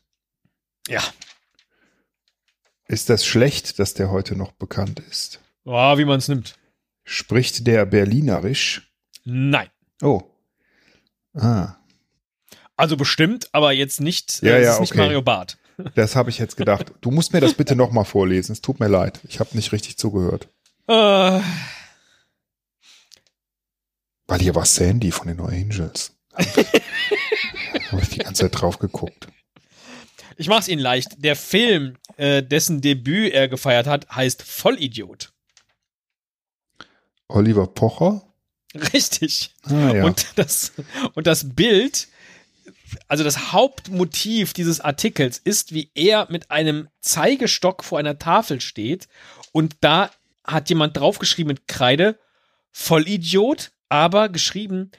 Ja. 0.88 1.02
Ist 2.88 3.10
das 3.10 3.26
schlecht, 3.26 3.80
dass 3.80 3.94
der 3.94 4.10
heute 4.12 4.36
noch 4.36 4.52
bekannt 4.54 5.00
ist? 5.00 5.40
Oh, 5.66 5.98
wie 5.98 6.06
man 6.06 6.20
es 6.20 6.28
nimmt. 6.28 6.58
Spricht 7.06 7.66
der 7.68 7.86
Berlinerisch? 7.86 8.92
Nein. 9.24 9.70
Oh. 10.02 10.22
Ah, 11.34 11.76
Also 12.76 12.96
bestimmt, 12.98 13.50
aber 13.54 13.72
jetzt 13.72 14.00
nicht, 14.02 14.42
Ja, 14.42 14.56
äh, 14.58 14.64
ja, 14.64 14.74
ist 14.74 14.82
nicht 14.82 14.92
okay. 14.92 15.02
Mario 15.02 15.22
Barth. 15.22 15.58
Das 15.96 16.16
habe 16.16 16.30
ich 16.30 16.38
jetzt 16.38 16.58
gedacht. 16.58 16.94
Du 17.02 17.12
musst 17.12 17.34
mir 17.34 17.40
das 17.42 17.54
bitte 17.54 17.76
nochmal 17.76 18.06
vorlesen. 18.06 18.52
Es 18.54 18.62
tut 18.62 18.80
mir 18.80 18.88
leid. 18.88 19.20
Ich 19.28 19.40
habe 19.40 19.56
nicht 19.56 19.72
richtig 19.72 19.98
zugehört. 19.98 20.48
Äh, 20.88 21.40
Weil 24.28 24.40
hier 24.40 24.56
war 24.56 24.66
Sandy 24.66 25.12
von 25.12 25.28
den 25.28 25.38
No 25.38 25.46
Angels. 25.46 26.16
habe 26.34 28.02
ich 28.02 28.10
die 28.10 28.20
ganze 28.20 28.44
Zeit 28.44 28.60
drauf 28.60 28.80
geguckt. 28.80 29.28
ich 30.38 30.48
mach's 30.48 30.68
Ihnen 30.68 30.82
leicht. 30.82 31.24
Der 31.24 31.36
Film, 31.36 31.98
äh, 32.18 32.42
dessen 32.44 32.82
Debüt 32.82 33.34
er 33.34 33.48
gefeiert 33.48 33.88
hat, 33.88 34.10
heißt 34.10 34.42
Vollidiot. 34.42 35.32
Oliver 37.28 37.68
Pocher? 37.68 38.24
Richtig. 38.76 39.54
Ah, 39.64 39.94
ja. 39.94 40.06
Und 40.06 40.26
das, 40.36 40.74
und 41.14 41.28
das 41.28 41.56
Bild, 41.56 42.08
also 43.08 43.24
das 43.24 43.52
Hauptmotiv 43.52 44.54
dieses 44.54 44.80
Artikels 44.82 45.38
ist, 45.38 45.74
wie 45.74 45.90
er 45.96 46.28
mit 46.30 46.52
einem 46.52 46.88
Zeigestock 47.02 47.84
vor 47.84 48.00
einer 48.00 48.18
Tafel 48.20 48.62
steht 48.62 49.08
und 49.52 49.76
da 49.82 50.12
hat 50.46 50.70
jemand 50.70 50.98
draufgeschrieben 50.98 51.50
mit 51.54 51.68
Kreide, 51.68 52.20
Vollidiot, 52.72 53.72
aber 53.90 54.30
geschrieben 54.30 54.92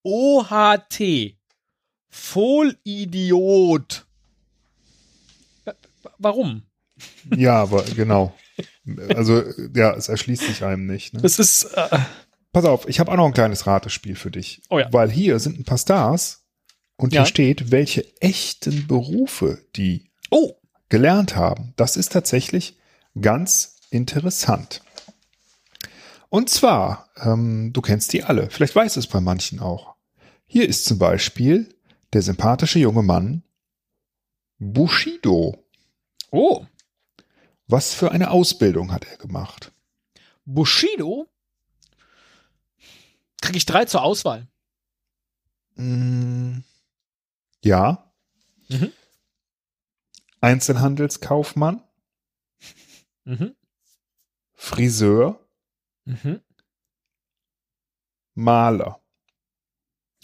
V-O-L-I-D-I-O-H-T. 0.00 1.36
Vollidiot. 2.10 4.06
Wa- 5.64 5.74
Warum? 6.18 6.62
ja, 7.36 7.62
aber 7.62 7.82
genau. 7.84 8.34
Also, 9.14 9.44
ja, 9.74 9.94
es 9.94 10.08
erschließt 10.08 10.42
sich 10.44 10.64
einem 10.64 10.86
nicht. 10.86 11.14
Ne? 11.14 11.20
Das 11.22 11.38
ist, 11.38 11.64
äh, 11.74 11.98
Pass 12.58 12.64
auf, 12.64 12.88
ich 12.88 12.98
habe 12.98 13.12
auch 13.12 13.16
noch 13.16 13.26
ein 13.26 13.34
kleines 13.34 13.68
Ratespiel 13.68 14.16
für 14.16 14.32
dich. 14.32 14.62
Oh 14.68 14.80
ja. 14.80 14.92
Weil 14.92 15.08
hier 15.12 15.38
sind 15.38 15.60
ein 15.60 15.64
paar 15.64 15.78
Stars 15.78 16.44
und 16.96 17.12
Ja. 17.12 17.20
hier 17.20 17.26
steht, 17.26 17.70
welche 17.70 18.04
echten 18.20 18.88
Berufe 18.88 19.64
die 19.76 20.10
oh, 20.32 20.54
gelernt 20.88 21.36
haben. 21.36 21.72
Das 21.76 21.96
ist 21.96 22.10
tatsächlich 22.12 22.76
ganz 23.20 23.76
interessant. 23.90 24.82
Und 26.30 26.50
zwar, 26.50 27.08
ähm, 27.22 27.72
du 27.72 27.80
kennst 27.80 28.12
die 28.12 28.24
alle, 28.24 28.50
vielleicht 28.50 28.74
weißt 28.74 28.96
du 28.96 29.00
es 29.00 29.06
bei 29.06 29.20
manchen 29.20 29.60
auch. 29.60 29.94
Hier 30.48 30.68
ist 30.68 30.84
zum 30.84 30.98
Beispiel 30.98 31.72
der 32.12 32.22
sympathische 32.22 32.80
junge 32.80 33.04
Mann 33.04 33.44
Bushido. 34.58 35.64
oh, 36.32 36.66
Was 37.68 37.94
für 37.94 38.10
eine 38.10 38.32
Ausbildung 38.32 38.90
hat 38.90 39.04
er 39.04 39.16
gemacht? 39.16 39.70
Bushido? 40.44 41.28
Kriege 43.40 43.58
ich 43.58 43.66
drei 43.66 43.84
zur 43.84 44.02
Auswahl. 44.02 44.46
Mm, 45.76 46.58
ja. 47.62 48.12
Mhm. 48.68 48.92
Einzelhandelskaufmann, 50.40 51.82
Mhm. 53.24 53.54
Friseur, 54.54 55.38
Mhm. 56.04 56.40
Maler. 58.34 59.00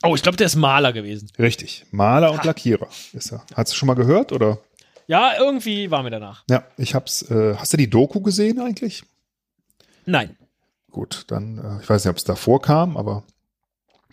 Oh, 0.02 0.14
ich 0.14 0.22
glaube, 0.22 0.36
der 0.36 0.46
ist 0.46 0.56
Maler 0.56 0.92
gewesen. 0.92 1.30
Richtig, 1.38 1.84
Maler 1.90 2.30
und 2.32 2.38
Ha. 2.38 2.44
Lackierer 2.46 2.88
ist 3.12 3.32
er. 3.32 3.44
Hast 3.54 3.72
du 3.72 3.76
schon 3.76 3.86
mal 3.86 3.94
gehört 3.94 4.32
oder? 4.32 4.58
Ja, 5.06 5.36
irgendwie 5.38 5.90
war 5.90 6.02
mir 6.02 6.10
danach. 6.10 6.44
Ja, 6.48 6.66
ich 6.78 6.94
hab's. 6.94 7.22
Äh, 7.30 7.56
hast 7.56 7.72
du 7.72 7.76
die 7.76 7.90
Doku 7.90 8.20
gesehen 8.20 8.60
eigentlich? 8.60 9.04
Nein. 10.06 10.36
Gut, 10.94 11.24
dann, 11.26 11.58
äh, 11.58 11.82
ich 11.82 11.90
weiß 11.90 12.04
nicht, 12.04 12.10
ob 12.10 12.18
es 12.18 12.22
davor 12.22 12.62
kam, 12.62 12.96
aber 12.96 13.24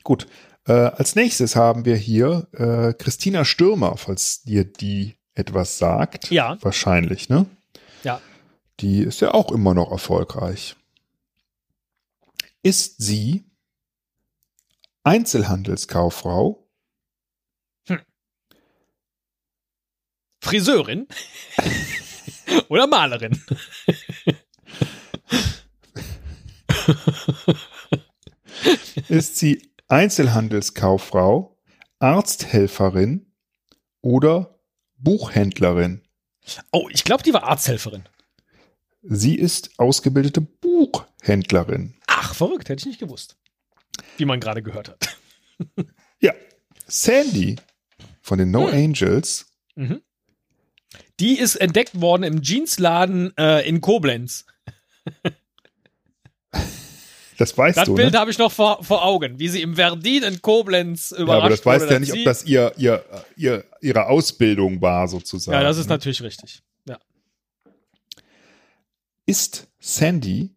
gut. 0.01 0.25
Äh, 0.65 0.71
als 0.71 1.13
nächstes 1.13 1.55
haben 1.55 1.85
wir 1.85 1.95
hier 1.95 2.47
äh, 2.53 2.93
Christina 2.93 3.45
Stürmer, 3.45 3.97
falls 3.97 4.41
dir 4.41 4.63
die 4.65 5.15
etwas 5.35 5.77
sagt. 5.77 6.31
Ja. 6.31 6.57
Wahrscheinlich, 6.63 7.29
ne? 7.29 7.45
Ja. 8.01 8.19
Die 8.79 9.03
ist 9.03 9.21
ja 9.21 9.31
auch 9.35 9.51
immer 9.51 9.75
noch 9.75 9.91
erfolgreich. 9.91 10.75
Ist 12.63 12.95
sie 12.97 13.45
Einzelhandelskauffrau, 15.03 16.67
Friseurin? 20.39 21.07
Oder 22.69 22.87
Malerin? 22.87 23.39
ist 29.07 29.37
sie 29.37 29.71
Einzelhandelskauffrau, 29.87 31.57
Arzthelferin 31.99 33.31
oder 34.01 34.59
Buchhändlerin? 34.97 36.01
Oh, 36.71 36.89
ich 36.91 37.03
glaube, 37.03 37.23
die 37.23 37.33
war 37.33 37.43
Arzthelferin. 37.43 38.03
Sie 39.03 39.35
ist 39.35 39.79
ausgebildete 39.79 40.41
Buchhändlerin. 40.41 41.95
Ach, 42.07 42.35
verrückt, 42.35 42.69
hätte 42.69 42.81
ich 42.81 42.85
nicht 42.85 42.99
gewusst. 42.99 43.37
Wie 44.17 44.25
man 44.25 44.39
gerade 44.39 44.63
gehört 44.63 44.89
hat. 44.89 45.17
Ja, 46.23 46.33
Sandy 46.87 47.55
von 48.21 48.37
den 48.37 48.51
No 48.51 48.67
Angels. 48.67 49.47
Mhm. 49.75 50.01
Die 51.19 51.39
ist 51.39 51.55
entdeckt 51.55 51.99
worden 51.99 52.23
im 52.23 52.41
Jeansladen 52.41 53.35
äh, 53.37 53.67
in 53.67 53.81
Koblenz. 53.81 54.45
Das 57.41 57.57
weißt 57.57 57.75
Das 57.75 57.85
du, 57.85 57.95
Bild 57.95 58.13
ne? 58.13 58.19
habe 58.19 58.29
ich 58.29 58.37
noch 58.37 58.51
vor, 58.51 58.83
vor 58.83 59.03
Augen, 59.03 59.39
wie 59.39 59.47
sie 59.47 59.63
im 59.63 59.75
Verdin 59.75 60.21
in 60.21 60.43
Koblenz 60.43 61.09
überrascht 61.11 61.27
Ja, 61.27 61.37
aber 61.39 61.49
das 61.49 61.65
weißt 61.65 61.85
wurde, 61.85 61.93
ja 61.93 61.99
nicht, 61.99 62.13
ob 62.13 62.23
das 62.23 62.45
ihr, 62.45 62.71
ihr, 62.77 63.03
ihr, 63.35 63.65
ihre 63.81 64.05
Ausbildung 64.05 64.79
war, 64.79 65.07
sozusagen. 65.07 65.57
Ja, 65.57 65.63
das 65.63 65.77
ist 65.77 65.87
ne? 65.87 65.95
natürlich 65.95 66.21
richtig. 66.21 66.61
Ja. 66.87 66.99
Ist 69.25 69.67
Sandy 69.79 70.55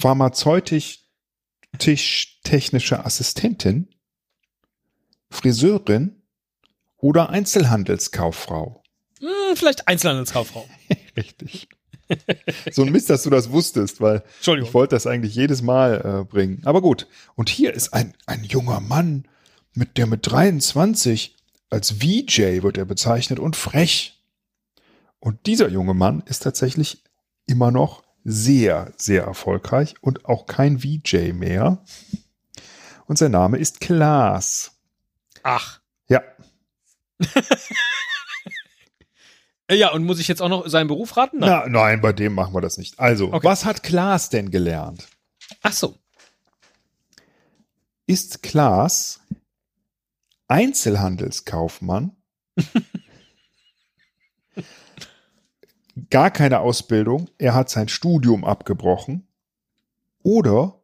pharmazeutisch 0.00 1.06
technische 2.42 3.04
Assistentin, 3.04 3.88
Friseurin 5.30 6.22
oder 6.96 7.30
Einzelhandelskauffrau? 7.30 8.82
Hm, 9.20 9.54
vielleicht 9.54 9.86
Einzelhandelskauffrau. 9.86 10.68
Richtig. 11.16 11.68
so 12.70 12.82
ein 12.82 12.92
Mist, 12.92 13.10
dass 13.10 13.22
du 13.22 13.30
das 13.30 13.50
wusstest, 13.50 14.00
weil 14.00 14.22
ich 14.40 14.74
wollte 14.74 14.96
das 14.96 15.06
eigentlich 15.06 15.34
jedes 15.34 15.62
Mal 15.62 16.22
äh, 16.22 16.24
bringen. 16.24 16.62
Aber 16.64 16.80
gut. 16.80 17.06
Und 17.34 17.48
hier 17.48 17.74
ist 17.74 17.92
ein, 17.92 18.14
ein 18.26 18.44
junger 18.44 18.80
Mann, 18.80 19.24
mit 19.74 19.96
der 19.98 20.06
mit 20.06 20.30
23 20.30 21.36
als 21.70 21.92
VJ 21.92 22.62
wird 22.62 22.78
er 22.78 22.84
bezeichnet 22.84 23.38
und 23.38 23.56
frech. 23.56 24.20
Und 25.20 25.46
dieser 25.46 25.68
junge 25.68 25.94
Mann 25.94 26.22
ist 26.26 26.40
tatsächlich 26.40 27.04
immer 27.46 27.70
noch 27.70 28.02
sehr, 28.24 28.92
sehr 28.96 29.24
erfolgreich 29.24 29.94
und 30.00 30.24
auch 30.24 30.46
kein 30.46 30.80
VJ 30.80 31.32
mehr. 31.32 31.78
Und 33.06 33.18
sein 33.18 33.32
Name 33.32 33.58
ist 33.58 33.80
Klaas. 33.80 34.72
Ach. 35.42 35.80
Ja, 36.08 36.22
Ja, 39.70 39.92
und 39.92 40.04
muss 40.04 40.18
ich 40.18 40.28
jetzt 40.28 40.42
auch 40.42 40.48
noch 40.48 40.66
seinen 40.68 40.88
Beruf 40.88 41.16
raten? 41.16 41.38
Nein. 41.38 41.50
Na, 41.50 41.68
nein, 41.68 42.00
bei 42.00 42.12
dem 42.12 42.34
machen 42.34 42.54
wir 42.54 42.60
das 42.60 42.78
nicht. 42.78 42.98
Also, 42.98 43.32
Okay. 43.32 43.46
was 43.46 43.64
hat 43.64 43.82
Klaas 43.82 44.30
denn 44.30 44.50
gelernt? 44.50 45.08
Ach 45.62 45.72
so. 45.72 45.96
Ist 48.06 48.42
Klaas 48.42 49.20
Einzelhandelskaufmann, 50.48 52.16
gar 56.10 56.30
keine 56.30 56.60
Ausbildung, 56.60 57.28
er 57.38 57.54
hat 57.54 57.70
sein 57.70 57.88
Studium 57.88 58.44
abgebrochen 58.44 59.26
oder 60.22 60.80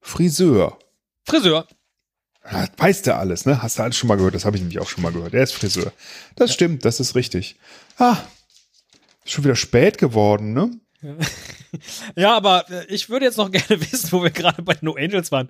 Friseur. 0.00 0.78
Friseur. 1.24 1.66
Ja, 2.50 2.68
Weißt 2.76 3.06
du 3.06 3.14
alles, 3.14 3.46
ne? 3.46 3.62
Hast 3.62 3.78
du 3.78 3.82
alles 3.82 3.96
schon 3.96 4.08
mal 4.08 4.16
gehört? 4.16 4.34
Das 4.34 4.44
habe 4.44 4.56
ich 4.56 4.62
nämlich 4.62 4.78
auch 4.80 4.88
schon 4.88 5.02
mal 5.02 5.12
gehört. 5.12 5.34
Er 5.34 5.42
ist 5.42 5.52
Friseur. 5.52 5.92
Das 6.36 6.52
stimmt, 6.52 6.84
das 6.84 7.00
ist 7.00 7.14
richtig. 7.14 7.56
Ah, 7.98 8.18
ist 9.24 9.32
schon 9.32 9.44
wieder 9.44 9.56
spät 9.56 9.98
geworden, 9.98 10.52
ne? 10.52 10.70
Ja, 12.16 12.36
aber 12.36 12.70
äh, 12.70 12.86
ich 12.86 13.08
würde 13.08 13.24
jetzt 13.26 13.36
noch 13.36 13.50
gerne 13.50 13.80
wissen, 13.80 14.12
wo 14.12 14.22
wir 14.22 14.30
gerade 14.30 14.62
bei 14.62 14.76
No 14.80 14.94
Angels 14.94 15.32
waren. 15.32 15.48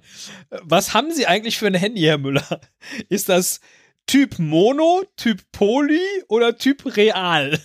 Äh, 0.50 0.58
Was 0.62 0.94
haben 0.94 1.12
Sie 1.12 1.26
eigentlich 1.26 1.58
für 1.58 1.66
ein 1.66 1.74
Handy, 1.74 2.02
Herr 2.02 2.18
Müller? 2.18 2.60
Ist 3.08 3.28
das 3.28 3.60
Typ 4.06 4.38
Mono, 4.38 5.04
Typ 5.16 5.42
Poly 5.52 6.00
oder 6.28 6.56
Typ 6.56 6.96
Real? 6.96 7.58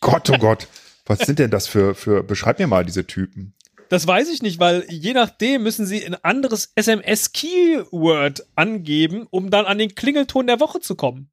Gott, 0.00 0.30
oh 0.30 0.38
Gott. 0.38 0.68
Was 1.06 1.20
sind 1.20 1.38
denn 1.38 1.50
das 1.50 1.66
für, 1.66 1.94
für, 1.94 2.22
beschreib 2.22 2.58
mir 2.58 2.66
mal 2.66 2.84
diese 2.84 3.06
Typen. 3.06 3.54
Das 3.92 4.06
weiß 4.06 4.30
ich 4.30 4.40
nicht, 4.40 4.58
weil 4.58 4.86
je 4.88 5.12
nachdem 5.12 5.64
müssen 5.64 5.84
Sie 5.84 6.02
ein 6.02 6.14
anderes 6.24 6.72
SMS-Keyword 6.76 8.46
angeben, 8.54 9.26
um 9.28 9.50
dann 9.50 9.66
an 9.66 9.76
den 9.76 9.94
Klingelton 9.94 10.46
der 10.46 10.60
Woche 10.60 10.80
zu 10.80 10.94
kommen. 10.94 11.30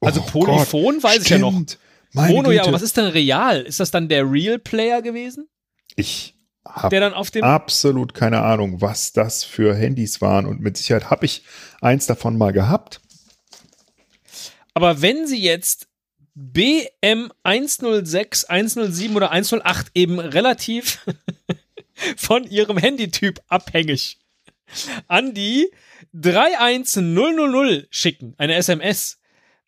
Also 0.00 0.20
Oh 0.20 0.30
Polyphon 0.30 0.94
Gott, 0.94 1.02
weiß 1.02 1.22
ich 1.24 1.30
ja 1.30 1.38
noch. 1.38 1.50
stimmt. 1.50 1.80
Meine 2.12 2.32
Mono, 2.32 2.52
ja, 2.52 2.58
Güte. 2.58 2.68
aber 2.68 2.76
was 2.76 2.82
ist 2.82 2.96
denn 2.96 3.06
real? 3.06 3.62
Ist 3.62 3.80
das 3.80 3.90
dann 3.90 4.08
der 4.08 4.30
Real 4.30 4.60
Player 4.60 5.02
gewesen? 5.02 5.48
Ich 5.96 6.36
habe 6.64 7.12
absolut 7.42 8.14
keine 8.14 8.42
Ahnung, 8.42 8.80
was 8.80 9.12
das 9.12 9.42
für 9.42 9.74
Handys 9.74 10.20
waren. 10.20 10.46
Und 10.46 10.60
mit 10.60 10.76
Sicherheit 10.76 11.10
habe 11.10 11.26
ich 11.26 11.42
eins 11.80 12.06
davon 12.06 12.38
mal 12.38 12.52
gehabt. 12.52 13.00
Aber 14.74 15.02
wenn 15.02 15.26
Sie 15.26 15.42
jetzt 15.42 15.88
BM 16.34 17.32
106, 17.42 18.44
107 18.44 19.16
oder 19.16 19.32
108 19.32 19.88
eben 19.94 20.20
relativ 20.20 21.04
von 22.16 22.44
Ihrem 22.44 22.78
Handytyp 22.78 23.40
abhängig 23.48 24.18
an 25.08 25.34
die 25.34 25.70
31000 26.12 27.88
schicken, 27.90 28.34
eine 28.38 28.54
SMS, 28.54 29.18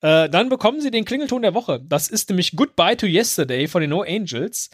äh, 0.01 0.29
dann 0.29 0.49
bekommen 0.49 0.81
Sie 0.81 0.91
den 0.91 1.05
Klingelton 1.05 1.43
der 1.43 1.55
Woche. 1.55 1.81
Das 1.85 2.09
ist 2.09 2.29
nämlich 2.29 2.57
Goodbye 2.57 2.97
to 2.97 3.07
Yesterday 3.07 3.69
von 3.69 3.81
den 3.81 3.91
No 3.91 4.03
Angels. 4.03 4.71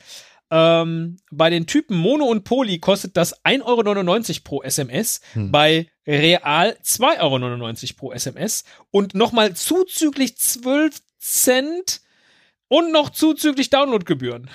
Ähm, 0.51 1.19
bei 1.31 1.51
den 1.51 1.67
Typen 1.67 1.99
Mono 1.99 2.25
und 2.25 2.45
Poly 2.45 2.79
kostet 2.79 3.19
das 3.19 3.45
1,99 3.45 3.65
Euro 3.65 4.41
pro 4.45 4.63
SMS, 4.63 5.21
bei 5.35 5.89
Real 6.07 6.75
2,99 6.83 7.21
Euro 7.21 7.97
pro 7.99 8.13
SMS 8.13 8.65
und 8.91 9.15
nochmal 9.15 9.55
zuzüglich 9.55 10.39
12 10.39 11.03
Cent 11.19 12.01
und 12.69 12.93
noch 12.93 13.11
zuzüglich 13.11 13.69
Downloadgebühren. 13.69 14.49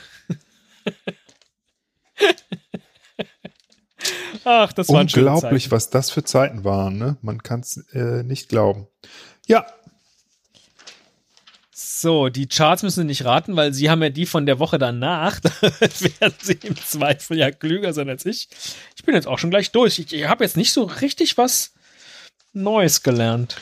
Ach, 4.46 4.74
das 4.74 4.88
schöne 4.88 5.02
Unglaublich, 5.02 5.72
was 5.72 5.90
das 5.90 6.10
für 6.12 6.24
Zeiten 6.24 6.64
waren. 6.64 6.98
Ne? 6.98 7.18
Man 7.22 7.42
kann 7.44 7.62
es 7.62 7.78
äh, 7.94 8.24
nicht 8.24 8.50
glauben. 8.50 8.88
Ja, 9.48 9.66
So, 11.72 12.30
die 12.30 12.48
Charts 12.48 12.84
müssen 12.84 13.02
Sie 13.02 13.06
nicht 13.08 13.24
raten, 13.26 13.56
weil 13.56 13.74
Sie 13.74 13.90
haben 13.90 14.02
ja 14.04 14.10
die 14.10 14.26
von 14.26 14.46
der 14.46 14.60
Woche 14.60 14.78
danach. 14.78 15.40
Da 15.62 15.80
werden 15.82 16.34
Sie 16.42 16.58
im 16.64 16.76
Zweifel 16.76 17.38
ja 17.38 17.52
klüger 17.52 17.94
sein 17.94 18.10
als 18.10 18.26
ich. 18.26 18.50
Ich 18.96 19.04
bin 19.04 19.16
jetzt 19.16 19.28
auch 19.28 19.40
schon 19.40 19.50
gleich 19.50 19.72
durch. 19.72 20.00
Ich, 20.00 20.14
ich 20.14 20.28
habe 20.28 20.44
jetzt 20.44 20.58
nicht 20.58 20.74
so 20.74 20.84
richtig 20.84 21.38
was 21.38 21.74
Neues 22.54 23.04
gelernt. 23.04 23.58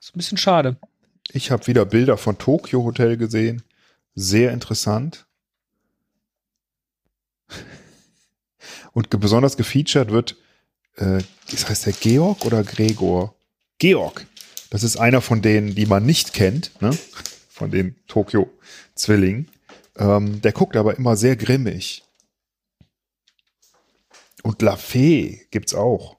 Ist 0.00 0.14
ein 0.14 0.18
bisschen 0.18 0.38
schade. 0.38 0.76
ich 1.32 1.50
habe 1.50 1.66
wieder 1.66 1.84
Bilder 1.84 2.16
von 2.16 2.38
Tokyo 2.38 2.84
Hotel 2.84 3.16
gesehen. 3.16 3.62
Sehr 4.14 4.52
interessant. 4.52 5.26
Und 8.96 9.10
ge 9.10 9.20
besonders 9.20 9.58
gefeatured 9.58 10.10
wird, 10.10 10.36
äh, 10.94 11.22
das 11.50 11.68
heißt 11.68 11.84
der 11.84 11.92
Georg 11.92 12.46
oder 12.46 12.64
Gregor? 12.64 13.34
Georg. 13.76 14.26
Das 14.70 14.82
ist 14.82 14.96
einer 14.96 15.20
von 15.20 15.42
denen, 15.42 15.74
die 15.74 15.84
man 15.84 16.06
nicht 16.06 16.32
kennt, 16.32 16.80
ne? 16.80 16.96
von 17.50 17.70
den 17.70 17.94
Tokyo-Zwillingen. 18.06 19.50
Ähm, 19.96 20.40
der 20.40 20.52
guckt 20.52 20.76
aber 20.76 20.96
immer 20.96 21.14
sehr 21.14 21.36
grimmig. 21.36 22.04
Und 24.42 24.62
La 24.62 24.76
Fee 24.76 25.46
gibt's 25.50 25.74
auch. 25.74 26.16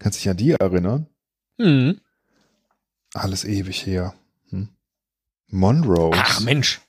Kannst 0.00 0.18
dich 0.18 0.28
an 0.28 0.36
die 0.36 0.50
erinnern? 0.50 1.06
Hm. 1.60 2.00
Alles 3.14 3.44
ewig 3.44 3.86
her. 3.86 4.16
Hm. 4.50 4.70
Monrose. 5.46 6.18
Ach 6.20 6.40
Mensch. 6.40 6.80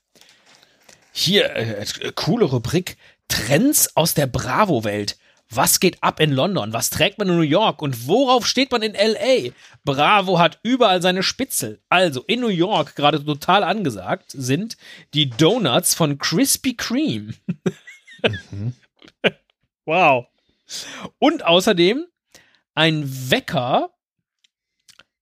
Hier, 1.11 1.55
äh, 1.55 1.83
äh, 1.83 2.11
coole 2.15 2.45
Rubrik. 2.45 2.97
Trends 3.29 3.95
aus 3.95 4.13
der 4.13 4.27
Bravo-Welt. 4.27 5.17
Was 5.51 5.79
geht 5.79 6.03
ab 6.03 6.19
in 6.19 6.31
London? 6.31 6.73
Was 6.73 6.91
trägt 6.91 7.17
man 7.17 7.29
in 7.29 7.35
New 7.37 7.41
York? 7.41 7.81
Und 7.81 8.07
worauf 8.07 8.45
steht 8.45 8.71
man 8.71 8.83
in 8.83 8.93
LA? 8.93 9.51
Bravo 9.83 10.37
hat 10.37 10.59
überall 10.61 11.01
seine 11.01 11.23
Spitzel. 11.23 11.81
Also 11.89 12.23
in 12.27 12.41
New 12.41 12.49
York 12.49 12.95
gerade 12.95 13.23
total 13.23 13.63
angesagt 13.63 14.31
sind 14.31 14.77
die 15.15 15.29
Donuts 15.29 15.95
von 15.95 16.19
Krispy 16.19 16.75
Kreme. 16.75 17.33
wow. 19.85 20.27
Und 21.17 21.45
außerdem 21.45 22.05
ein 22.75 23.31
Wecker. 23.31 23.89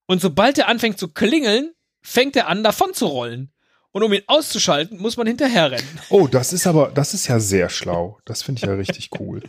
Und 0.08 0.22
sobald 0.22 0.58
er 0.58 0.68
anfängt 0.68 1.00
zu 1.00 1.08
klingeln, 1.08 1.74
fängt 2.02 2.36
er 2.36 2.48
an, 2.48 2.64
davon 2.64 2.94
zu 2.94 3.06
rollen. 3.06 3.54
Und 3.98 4.04
um 4.04 4.14
ihn 4.14 4.22
auszuschalten, 4.28 5.00
muss 5.02 5.18
man 5.18 5.26
hinterherrennen. 5.26 6.00
Oh, 6.10 6.28
das 6.28 6.54
ist 6.54 6.68
aber, 6.68 6.92
das 6.94 7.16
ist 7.16 7.26
ja 7.26 7.40
sehr 7.40 7.68
schlau. 7.68 8.20
Das 8.26 8.44
finde 8.44 8.60
ich 8.62 8.68
ja 8.70 8.76
richtig 8.76 9.10
cool. 9.20 9.42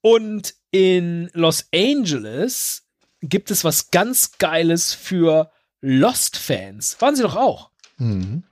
Und 0.00 0.54
in 0.70 1.28
Los 1.34 1.66
Angeles 1.74 2.84
gibt 3.20 3.50
es 3.50 3.64
was 3.64 3.90
ganz 3.90 4.38
Geiles 4.38 4.94
für 4.94 5.50
Lost-Fans. 5.82 6.96
Waren 7.02 7.14
sie 7.14 7.22
doch 7.22 7.36
auch. 7.36 7.70
Mhm. 7.98 8.44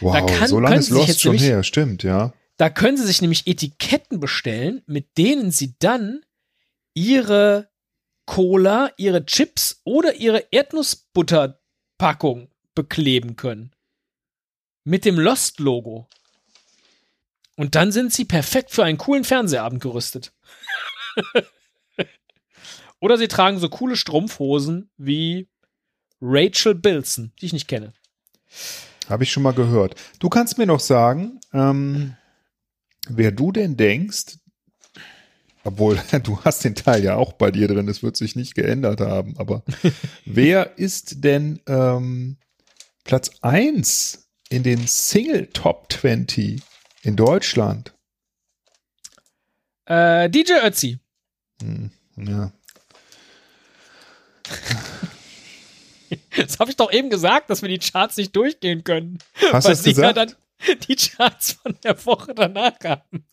Wow, 0.00 0.26
kann- 0.26 0.48
so 0.48 0.58
lange 0.58 0.78
ist 0.78 0.90
Lost 0.90 1.20
schon 1.20 1.34
nämlich- 1.36 1.48
her, 1.48 1.62
stimmt, 1.62 2.02
ja. 2.02 2.32
Da 2.56 2.70
können 2.70 2.96
sie 2.96 3.06
sich 3.06 3.20
nämlich 3.22 3.46
Etiketten 3.46 4.18
bestellen, 4.18 4.82
mit 4.86 5.16
denen 5.16 5.52
sie 5.52 5.76
dann 5.78 6.22
ihre 6.92 7.68
Cola, 8.26 8.90
ihre 8.96 9.24
Chips 9.26 9.80
oder 9.84 10.16
ihre 10.16 10.44
Erdnussbutterpackung 10.50 12.48
bekleben 12.74 13.36
können. 13.36 13.70
Mit 14.84 15.04
dem 15.04 15.18
Lost-Logo. 15.18 16.06
Und 17.56 17.74
dann 17.74 17.92
sind 17.92 18.12
sie 18.12 18.24
perfekt 18.24 18.70
für 18.70 18.84
einen 18.84 18.98
coolen 18.98 19.24
Fernsehabend 19.24 19.82
gerüstet. 19.82 20.32
oder 23.00 23.16
sie 23.16 23.28
tragen 23.28 23.58
so 23.58 23.68
coole 23.68 23.96
Strumpfhosen 23.96 24.90
wie 24.96 25.48
Rachel 26.20 26.74
Bilson, 26.74 27.32
die 27.40 27.46
ich 27.46 27.52
nicht 27.52 27.68
kenne. 27.68 27.92
Habe 29.08 29.24
ich 29.24 29.32
schon 29.32 29.42
mal 29.42 29.52
gehört. 29.52 29.94
Du 30.18 30.28
kannst 30.28 30.58
mir 30.58 30.66
noch 30.66 30.80
sagen, 30.80 31.40
ähm, 31.52 32.16
wer 33.08 33.30
du 33.30 33.52
denn 33.52 33.76
denkst, 33.76 34.38
obwohl 35.62 36.00
du 36.22 36.40
hast 36.44 36.64
den 36.64 36.74
Teil 36.74 37.04
ja 37.04 37.16
auch 37.16 37.34
bei 37.34 37.50
dir 37.50 37.68
drin, 37.68 37.88
es 37.88 38.02
wird 38.02 38.16
sich 38.16 38.36
nicht 38.36 38.54
geändert 38.54 39.00
haben, 39.00 39.36
aber 39.38 39.62
wer 40.24 40.78
ist 40.78 41.24
denn 41.24 41.60
ähm, 41.66 42.36
Platz 43.04 43.30
1 43.42 44.23
in 44.54 44.62
den 44.62 44.86
Single 44.86 45.48
Top 45.48 45.92
20 45.92 46.62
in 47.02 47.16
Deutschland? 47.16 47.92
Äh, 49.86 50.30
DJ 50.30 50.52
Ötzi. 50.64 50.98
Hm, 51.60 51.90
ja. 52.16 52.52
Das 56.36 56.58
habe 56.60 56.70
ich 56.70 56.76
doch 56.76 56.92
eben 56.92 57.10
gesagt, 57.10 57.50
dass 57.50 57.62
wir 57.62 57.68
die 57.68 57.78
Charts 57.78 58.16
nicht 58.16 58.34
durchgehen 58.36 58.84
können. 58.84 59.18
Hast 59.52 59.66
du 59.66 59.68
weil 59.70 59.74
das 59.74 59.82
sie 59.82 59.90
ja 59.92 60.12
gesagt? 60.12 60.36
dann 60.68 60.78
die 60.88 60.96
Charts 60.96 61.52
von 61.54 61.76
der 61.82 62.06
Woche 62.06 62.34
danach 62.34 62.74
haben. 62.84 63.26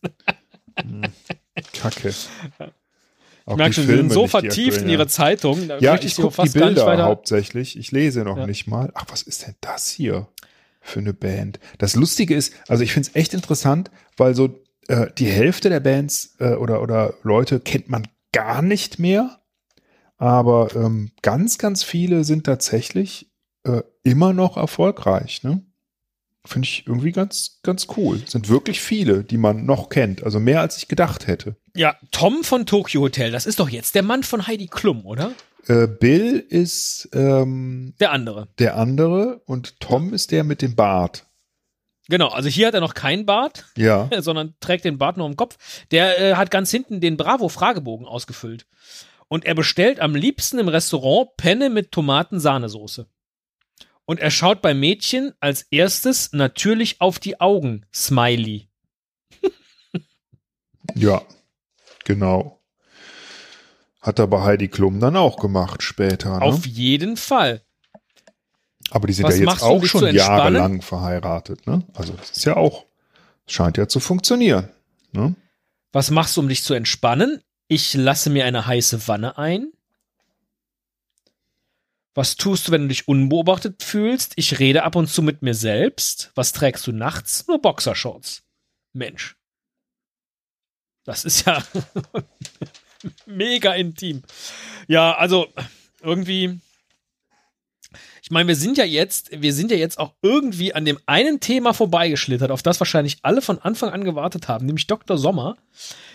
Kacke. 1.74 2.14
Auch 3.44 3.52
Ich 3.52 3.56
merke 3.56 3.74
schon, 3.74 3.86
sie 3.86 3.96
sind 3.96 4.12
so 4.12 4.26
vertieft 4.26 4.82
in 4.82 4.88
ihre. 4.88 5.06
Zeitung. 5.06 5.68
Da 5.68 5.78
Ja, 5.78 5.94
ich 6.00 6.16
gucke 6.16 6.42
die 6.42 6.48
Bilder 6.58 7.04
hauptsächlich. 7.04 7.76
Ich 7.78 7.92
lese 7.92 8.22
noch 8.24 8.38
Ja. 8.38 8.46
nicht 8.46 8.66
mal. 8.66 8.90
Ach, 8.94 9.04
was 9.08 9.22
ist 9.22 9.46
denn 9.46 9.54
das 9.60 9.88
hier 9.90 10.28
für 10.82 11.00
eine 11.00 11.14
Band? 11.14 11.58
Das 11.78 11.94
Lustige 11.94 12.34
ist, 12.34 12.52
also 12.68 12.84
ich 12.84 12.92
finde 12.92 13.08
es 13.08 13.16
echt 13.16 13.32
interessant, 13.32 13.90
weil 14.16 14.34
so 14.34 14.62
äh, 14.88 15.06
die 15.16 15.26
Hälfte 15.26 15.70
der 15.70 15.80
Bands 15.80 16.36
äh, 16.38 16.54
oder, 16.54 16.82
oder 16.82 17.14
Leute 17.22 17.60
kennt 17.60 17.88
man 17.88 18.06
gar 18.32 18.62
nicht 18.62 18.98
mehr. 18.98 19.38
Aber 20.18 20.74
ähm, 20.76 21.10
ganz, 21.22 21.58
ganz 21.58 21.82
viele 21.82 22.24
sind 22.24 22.44
tatsächlich 22.44 23.32
äh, 23.64 23.82
immer 24.02 24.32
noch 24.32 24.56
erfolgreich. 24.56 25.42
Ne? 25.42 25.64
Finde 26.44 26.66
ich 26.66 26.86
irgendwie 26.86 27.12
ganz, 27.12 27.60
ganz 27.62 27.86
cool. 27.96 28.20
Sind 28.26 28.48
wirklich 28.48 28.80
viele, 28.80 29.22
die 29.22 29.36
man 29.36 29.64
noch 29.64 29.88
kennt. 29.90 30.24
Also 30.24 30.40
mehr 30.40 30.60
als 30.60 30.76
ich 30.76 30.88
gedacht 30.88 31.26
hätte. 31.28 31.56
Ja, 31.76 31.96
Tom 32.10 32.42
von 32.42 32.66
Tokyo 32.66 33.02
Hotel, 33.02 33.30
das 33.30 33.46
ist 33.46 33.60
doch 33.60 33.68
jetzt 33.68 33.94
der 33.94 34.02
Mann 34.02 34.24
von 34.24 34.46
Heidi 34.46 34.66
Klum, 34.66 35.06
oder? 35.06 35.32
Äh, 35.68 35.86
Bill 35.86 36.44
ist 36.48 37.08
ähm, 37.12 37.94
Der 38.00 38.10
andere. 38.10 38.48
der 38.58 38.76
andere 38.76 39.40
und 39.46 39.78
Tom 39.78 40.12
ist 40.12 40.32
der 40.32 40.42
mit 40.42 40.62
dem 40.62 40.74
Bart. 40.74 41.26
Genau, 42.08 42.28
also 42.28 42.48
hier 42.48 42.66
hat 42.66 42.74
er 42.74 42.80
noch 42.80 42.94
keinen 42.94 43.24
Bart, 43.26 43.66
Ja. 43.76 44.10
sondern 44.18 44.54
trägt 44.58 44.84
den 44.84 44.98
Bart 44.98 45.16
nur 45.16 45.28
im 45.28 45.36
Kopf. 45.36 45.56
Der 45.92 46.20
äh, 46.20 46.34
hat 46.34 46.50
ganz 46.50 46.72
hinten 46.72 47.00
den 47.00 47.16
Bravo-Fragebogen 47.16 48.06
ausgefüllt. 48.06 48.66
Und 49.28 49.44
er 49.44 49.54
bestellt 49.54 50.00
am 50.00 50.16
liebsten 50.16 50.58
im 50.58 50.66
Restaurant 50.68 51.30
Penne 51.36 51.70
mit 51.70 51.92
Tomaten-Sahnesoße. 51.92 53.06
Und 54.12 54.20
er 54.20 54.30
schaut 54.30 54.60
beim 54.60 54.78
Mädchen 54.78 55.32
als 55.40 55.62
erstes 55.70 56.34
natürlich 56.34 57.00
auf 57.00 57.18
die 57.18 57.40
Augen. 57.40 57.86
Smiley. 57.94 58.68
Ja, 60.94 61.22
genau. 62.04 62.60
Hat 64.02 64.18
er 64.18 64.26
bei 64.26 64.42
Heidi 64.42 64.68
Klum 64.68 65.00
dann 65.00 65.16
auch 65.16 65.38
gemacht 65.38 65.82
später. 65.82 66.40
Ne? 66.40 66.42
Auf 66.42 66.66
jeden 66.66 67.16
Fall. 67.16 67.62
Aber 68.90 69.06
die 69.06 69.14
sind 69.14 69.24
Was 69.24 69.38
ja 69.38 69.50
jetzt 69.50 69.62
auch 69.62 69.82
schon 69.86 70.14
jahrelang 70.14 70.82
verheiratet. 70.82 71.66
Ne? 71.66 71.86
Also 71.94 72.12
das 72.12 72.32
ist 72.32 72.44
ja 72.44 72.58
auch, 72.58 72.84
scheint 73.46 73.78
ja 73.78 73.88
zu 73.88 73.98
funktionieren. 73.98 74.68
Ne? 75.12 75.34
Was 75.90 76.10
machst 76.10 76.36
du, 76.36 76.42
um 76.42 76.50
dich 76.50 76.64
zu 76.64 76.74
entspannen? 76.74 77.40
Ich 77.66 77.94
lasse 77.94 78.28
mir 78.28 78.44
eine 78.44 78.66
heiße 78.66 79.08
Wanne 79.08 79.38
ein. 79.38 79.72
Was 82.14 82.36
tust 82.36 82.68
du, 82.68 82.72
wenn 82.72 82.82
du 82.82 82.88
dich 82.88 83.08
unbeobachtet 83.08 83.82
fühlst? 83.82 84.34
Ich 84.36 84.58
rede 84.58 84.82
ab 84.82 84.96
und 84.96 85.08
zu 85.08 85.22
mit 85.22 85.40
mir 85.42 85.54
selbst. 85.54 86.30
Was 86.34 86.52
trägst 86.52 86.86
du 86.86 86.92
nachts? 86.92 87.46
Nur 87.48 87.60
Boxershorts. 87.60 88.42
Mensch. 88.92 89.36
Das 91.04 91.24
ist 91.24 91.46
ja 91.46 91.62
mega 93.26 93.72
intim. 93.74 94.22
Ja, 94.88 95.16
also 95.16 95.48
irgendwie. 96.02 96.60
Ich 98.22 98.30
meine, 98.30 98.48
wir 98.48 98.56
sind 98.56 98.78
ja 98.78 98.84
jetzt, 98.84 99.30
wir 99.32 99.52
sind 99.52 99.70
ja 99.70 99.76
jetzt 99.76 99.98
auch 99.98 100.14
irgendwie 100.22 100.74
an 100.74 100.84
dem 100.84 100.98
einen 101.06 101.40
Thema 101.40 101.74
vorbeigeschlittert, 101.74 102.50
auf 102.50 102.62
das 102.62 102.78
wahrscheinlich 102.78 103.18
alle 103.22 103.42
von 103.42 103.58
Anfang 103.58 103.90
an 103.90 104.04
gewartet 104.04 104.48
haben, 104.48 104.66
nämlich 104.66 104.86
Dr. 104.86 105.18
Sommer. 105.18 105.56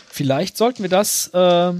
Vielleicht 0.09 0.57
sollten 0.57 0.83
wir 0.83 0.89
das 0.89 1.27
äh, 1.33 1.73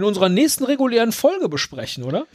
in 0.00 0.04
unserer 0.04 0.28
nächsten 0.28 0.64
regulären 0.64 1.12
Folge 1.12 1.48
besprechen, 1.48 2.04
oder? 2.04 2.26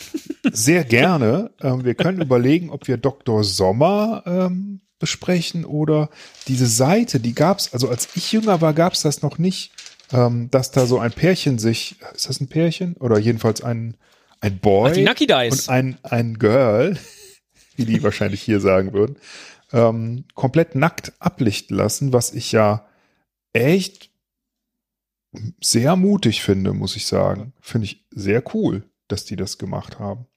Sehr 0.51 0.83
gerne. 0.83 1.51
ähm, 1.61 1.83
wir 1.83 1.95
können 1.95 2.21
überlegen, 2.21 2.69
ob 2.69 2.87
wir 2.87 2.97
Dr. 2.97 3.43
Sommer 3.43 4.23
ähm, 4.25 4.81
besprechen 4.99 5.65
oder 5.65 6.09
diese 6.47 6.67
Seite, 6.67 7.19
die 7.19 7.33
gab 7.33 7.59
es, 7.59 7.73
also 7.73 7.89
als 7.89 8.09
ich 8.15 8.31
jünger 8.31 8.61
war, 8.61 8.73
gab 8.73 8.93
es 8.93 9.01
das 9.01 9.21
noch 9.21 9.37
nicht, 9.37 9.71
ähm, 10.13 10.49
dass 10.51 10.71
da 10.71 10.85
so 10.85 10.99
ein 10.99 11.11
Pärchen 11.11 11.59
sich, 11.59 11.95
ist 12.13 12.29
das 12.29 12.39
ein 12.39 12.47
Pärchen? 12.47 12.95
Oder 12.97 13.17
jedenfalls 13.17 13.63
ein, 13.63 13.97
ein 14.39 14.59
Boy 14.59 14.91
Ach, 14.91 14.93
die 14.93 15.03
Nucky 15.03 15.27
Dice. 15.27 15.67
und 15.67 15.69
ein, 15.69 15.97
ein 16.03 16.39
Girl, 16.39 16.97
wie 17.75 17.85
die 17.85 18.03
wahrscheinlich 18.03 18.41
hier 18.41 18.59
sagen 18.59 18.93
würden, 18.93 19.17
ähm, 19.73 20.25
komplett 20.35 20.75
nackt 20.75 21.13
ablichten 21.19 21.75
lassen, 21.75 22.13
was 22.13 22.31
ich 22.31 22.51
ja 22.51 22.85
echt 23.53 24.11
sehr 25.61 25.95
mutig 25.95 26.41
finde, 26.41 26.73
muss 26.73 26.95
ich 26.95 27.07
sagen. 27.07 27.53
Finde 27.61 27.85
ich 27.85 28.05
sehr 28.11 28.43
cool, 28.53 28.83
dass 29.07 29.25
die 29.25 29.35
das 29.35 29.57
gemacht 29.57 29.99
haben. 29.99 30.27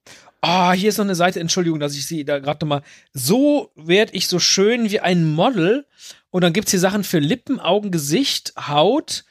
Ah, 0.41 0.73
hier 0.73 0.89
ist 0.89 0.99
noch 0.99 1.05
eine 1.05 1.17
Seite, 1.17 1.41
Entschuldigung, 1.41 1.81
dass 1.81 1.97
ich 1.97 2.07
sie 2.07 2.25
da 2.25 2.39
gerade 2.39 2.65
nochmal. 2.65 2.83
So 3.13 3.73
werde 3.75 4.15
ich 4.15 4.29
so 4.29 4.39
schön 4.39 4.91
wie 4.91 5.01
ein 5.01 5.29
Model. 5.29 5.87
Und 6.31 6.43
dann 6.43 6.53
gibt's 6.53 6.71
hier 6.71 6.81
Sachen 6.81 7.03
für 7.03 7.19
Lippen, 7.19 7.59
Augen, 7.59 7.91
Gesicht, 7.91 8.53
Haut 8.57 9.25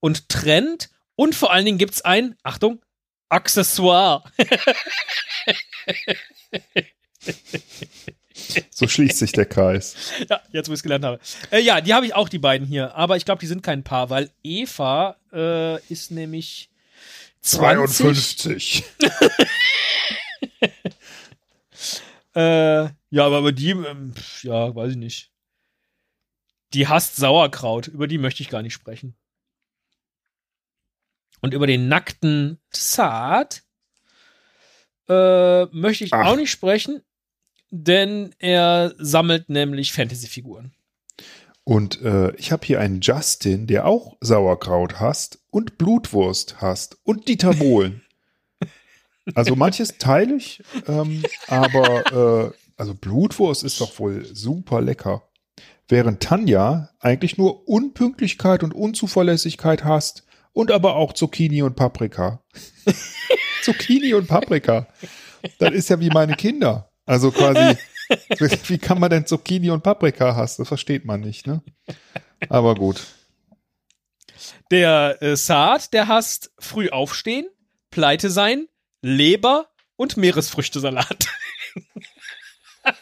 und 0.00 0.28
Trend. 0.28 0.90
Und 1.16 1.34
vor 1.34 1.52
allen 1.52 1.66
Dingen 1.66 1.78
gibt's 1.78 2.00
ein, 2.00 2.36
Achtung, 2.42 2.80
Accessoire. 3.28 4.24
So 8.70 8.88
schließt 8.88 9.18
sich 9.18 9.32
der 9.32 9.46
Kreis. 9.46 9.94
Ja, 10.28 10.40
jetzt 10.50 10.68
wo 10.68 10.72
ich 10.72 10.78
es 10.78 10.82
gelernt 10.82 11.04
habe. 11.04 11.20
Äh, 11.50 11.60
ja, 11.60 11.80
die 11.80 11.94
habe 11.94 12.04
ich 12.06 12.14
auch, 12.14 12.28
die 12.28 12.38
beiden 12.38 12.66
hier. 12.66 12.94
Aber 12.94 13.16
ich 13.16 13.24
glaube, 13.24 13.40
die 13.40 13.46
sind 13.46 13.62
kein 13.62 13.84
Paar, 13.84 14.10
weil 14.10 14.30
Eva 14.42 15.16
äh, 15.32 15.80
ist 15.86 16.10
nämlich 16.10 16.70
20. 17.42 17.96
52. 17.96 18.84
Äh, 22.34 22.88
ja, 23.10 23.26
aber 23.26 23.38
über 23.38 23.52
die, 23.52 23.70
ähm, 23.70 24.12
ja, 24.42 24.74
weiß 24.74 24.92
ich 24.92 24.96
nicht. 24.96 25.30
Die 26.72 26.88
hasst 26.88 27.16
Sauerkraut. 27.16 27.86
Über 27.86 28.08
die 28.08 28.18
möchte 28.18 28.42
ich 28.42 28.48
gar 28.48 28.62
nicht 28.62 28.74
sprechen. 28.74 29.14
Und 31.40 31.54
über 31.54 31.66
den 31.66 31.88
nackten 31.88 32.58
Saad 32.72 33.62
äh, 35.08 35.66
möchte 35.66 36.04
ich 36.04 36.12
Ach. 36.12 36.26
auch 36.26 36.36
nicht 36.36 36.50
sprechen, 36.50 37.02
denn 37.74 38.34
er 38.38 38.94
sammelt 38.98 39.48
nämlich 39.48 39.92
Fantasy-Figuren. 39.92 40.72
Und 41.64 42.02
äh, 42.02 42.34
ich 42.36 42.52
habe 42.52 42.64
hier 42.66 42.78
einen 42.78 43.00
Justin, 43.00 43.66
der 43.66 43.86
auch 43.86 44.16
Sauerkraut 44.20 45.00
hasst 45.00 45.40
und 45.50 45.78
Blutwurst 45.78 46.60
hasst 46.60 46.98
und 47.02 47.28
Dieter 47.28 47.54
Bohlen. 47.54 48.00
Also 49.34 49.56
manches 49.56 49.96
teile 49.96 50.36
ich, 50.36 50.62
ähm, 50.86 51.22
aber 51.46 52.52
äh, 52.52 52.52
also 52.76 52.92
Blutwurst 52.92 53.64
ist 53.64 53.80
doch 53.80 53.98
wohl 53.98 54.22
super 54.26 54.82
lecker. 54.82 55.22
Während 55.88 56.22
Tanja 56.22 56.90
eigentlich 57.00 57.38
nur 57.38 57.66
Unpünktlichkeit 57.66 58.62
und 58.62 58.74
Unzuverlässigkeit 58.74 59.82
hasst 59.82 60.26
und 60.52 60.70
aber 60.70 60.96
auch 60.96 61.14
Zucchini 61.14 61.62
und 61.62 61.74
Paprika. 61.74 62.42
Zucchini 63.62 64.12
und 64.12 64.28
Paprika. 64.28 64.88
Das 65.58 65.72
ist 65.72 65.88
ja 65.88 65.98
wie 66.00 66.10
meine 66.10 66.34
Kinder. 66.34 66.90
Also 67.06 67.30
quasi, 67.30 67.78
wie 68.68 68.78
kann 68.78 68.98
man 68.98 69.10
denn 69.10 69.26
Zucchini 69.26 69.70
und 69.70 69.82
Paprika 69.82 70.34
hassen? 70.36 70.62
Das 70.62 70.68
versteht 70.68 71.04
man 71.04 71.20
nicht, 71.20 71.46
ne? 71.46 71.62
Aber 72.48 72.74
gut. 72.74 73.02
Der 74.70 75.22
äh, 75.22 75.36
Saad, 75.36 75.92
der 75.92 76.08
hasst 76.08 76.52
früh 76.58 76.88
aufstehen, 76.88 77.46
pleite 77.90 78.30
sein, 78.30 78.68
Leber 79.02 79.68
und 79.96 80.16
Meeresfrüchtesalat. 80.16 81.26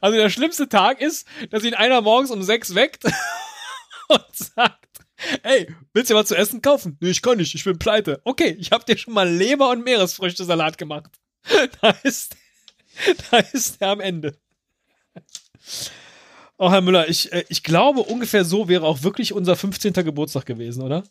also 0.00 0.16
der 0.18 0.30
schlimmste 0.30 0.68
Tag 0.68 1.00
ist, 1.00 1.26
dass 1.50 1.64
ihn 1.64 1.74
einer 1.74 2.00
morgens 2.00 2.30
um 2.30 2.42
sechs 2.42 2.74
weckt 2.74 3.04
und 4.08 4.36
sagt, 4.36 4.87
Ey, 5.42 5.74
willst 5.92 6.10
du 6.10 6.14
was 6.14 6.28
zu 6.28 6.36
essen 6.36 6.62
kaufen? 6.62 6.96
Nee, 7.00 7.10
ich 7.10 7.22
kann 7.22 7.38
nicht, 7.38 7.54
ich 7.54 7.64
bin 7.64 7.78
pleite. 7.78 8.20
Okay, 8.24 8.56
ich 8.58 8.70
habe 8.70 8.84
dir 8.84 8.96
schon 8.96 9.14
mal 9.14 9.28
Leber 9.28 9.70
und 9.70 9.84
Meeresfrüchtesalat 9.84 10.78
gemacht. 10.78 11.10
Da 11.80 11.90
ist, 12.02 12.36
da 13.30 13.38
ist 13.38 13.80
er 13.80 13.90
am 13.90 14.00
Ende. 14.00 14.36
Oh, 16.58 16.70
Herr 16.70 16.80
Müller, 16.80 17.08
ich, 17.08 17.32
äh, 17.32 17.44
ich 17.48 17.62
glaube, 17.62 18.00
ungefähr 18.00 18.44
so 18.44 18.68
wäre 18.68 18.84
auch 18.84 19.02
wirklich 19.02 19.32
unser 19.32 19.56
15. 19.56 19.92
Geburtstag 19.92 20.44
gewesen, 20.44 20.82
oder? 20.82 21.04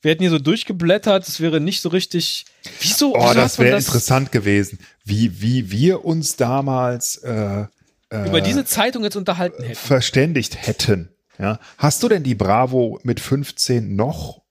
Wir 0.00 0.12
hätten 0.12 0.22
hier 0.22 0.30
so 0.30 0.38
durchgeblättert, 0.38 1.26
es 1.26 1.40
wäre 1.40 1.60
nicht 1.60 1.80
so 1.80 1.88
richtig. 1.88 2.46
Wieso? 2.80 3.14
Oh, 3.14 3.20
wieso 3.20 3.34
das 3.34 3.58
wäre 3.58 3.76
interessant 3.76 4.30
gewesen, 4.30 4.78
wie, 5.04 5.40
wie 5.42 5.72
wir 5.72 6.04
uns 6.04 6.36
damals 6.36 7.16
äh, 7.16 7.66
äh, 8.10 8.26
über 8.28 8.40
diese 8.40 8.64
Zeitung 8.64 9.02
jetzt 9.02 9.16
unterhalten 9.16 9.62
hätten. 9.64 9.74
verständigt 9.74 10.66
hätten. 10.66 11.10
Ja. 11.38 11.58
Hast 11.78 12.02
du 12.02 12.08
denn 12.08 12.22
die 12.24 12.34
Bravo 12.34 12.98
mit 13.02 13.20
15 13.20 13.94
noch 13.96 14.42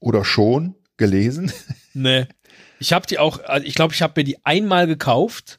oder 0.00 0.24
schon 0.24 0.74
gelesen? 0.96 1.52
Nee. 1.94 2.26
Ich 2.78 2.92
habe 2.92 3.06
die 3.08 3.18
auch, 3.18 3.42
also 3.44 3.66
ich 3.66 3.74
glaube, 3.74 3.92
ich 3.92 4.02
habe 4.02 4.12
mir 4.20 4.24
die 4.24 4.44
einmal 4.44 4.86
gekauft 4.86 5.58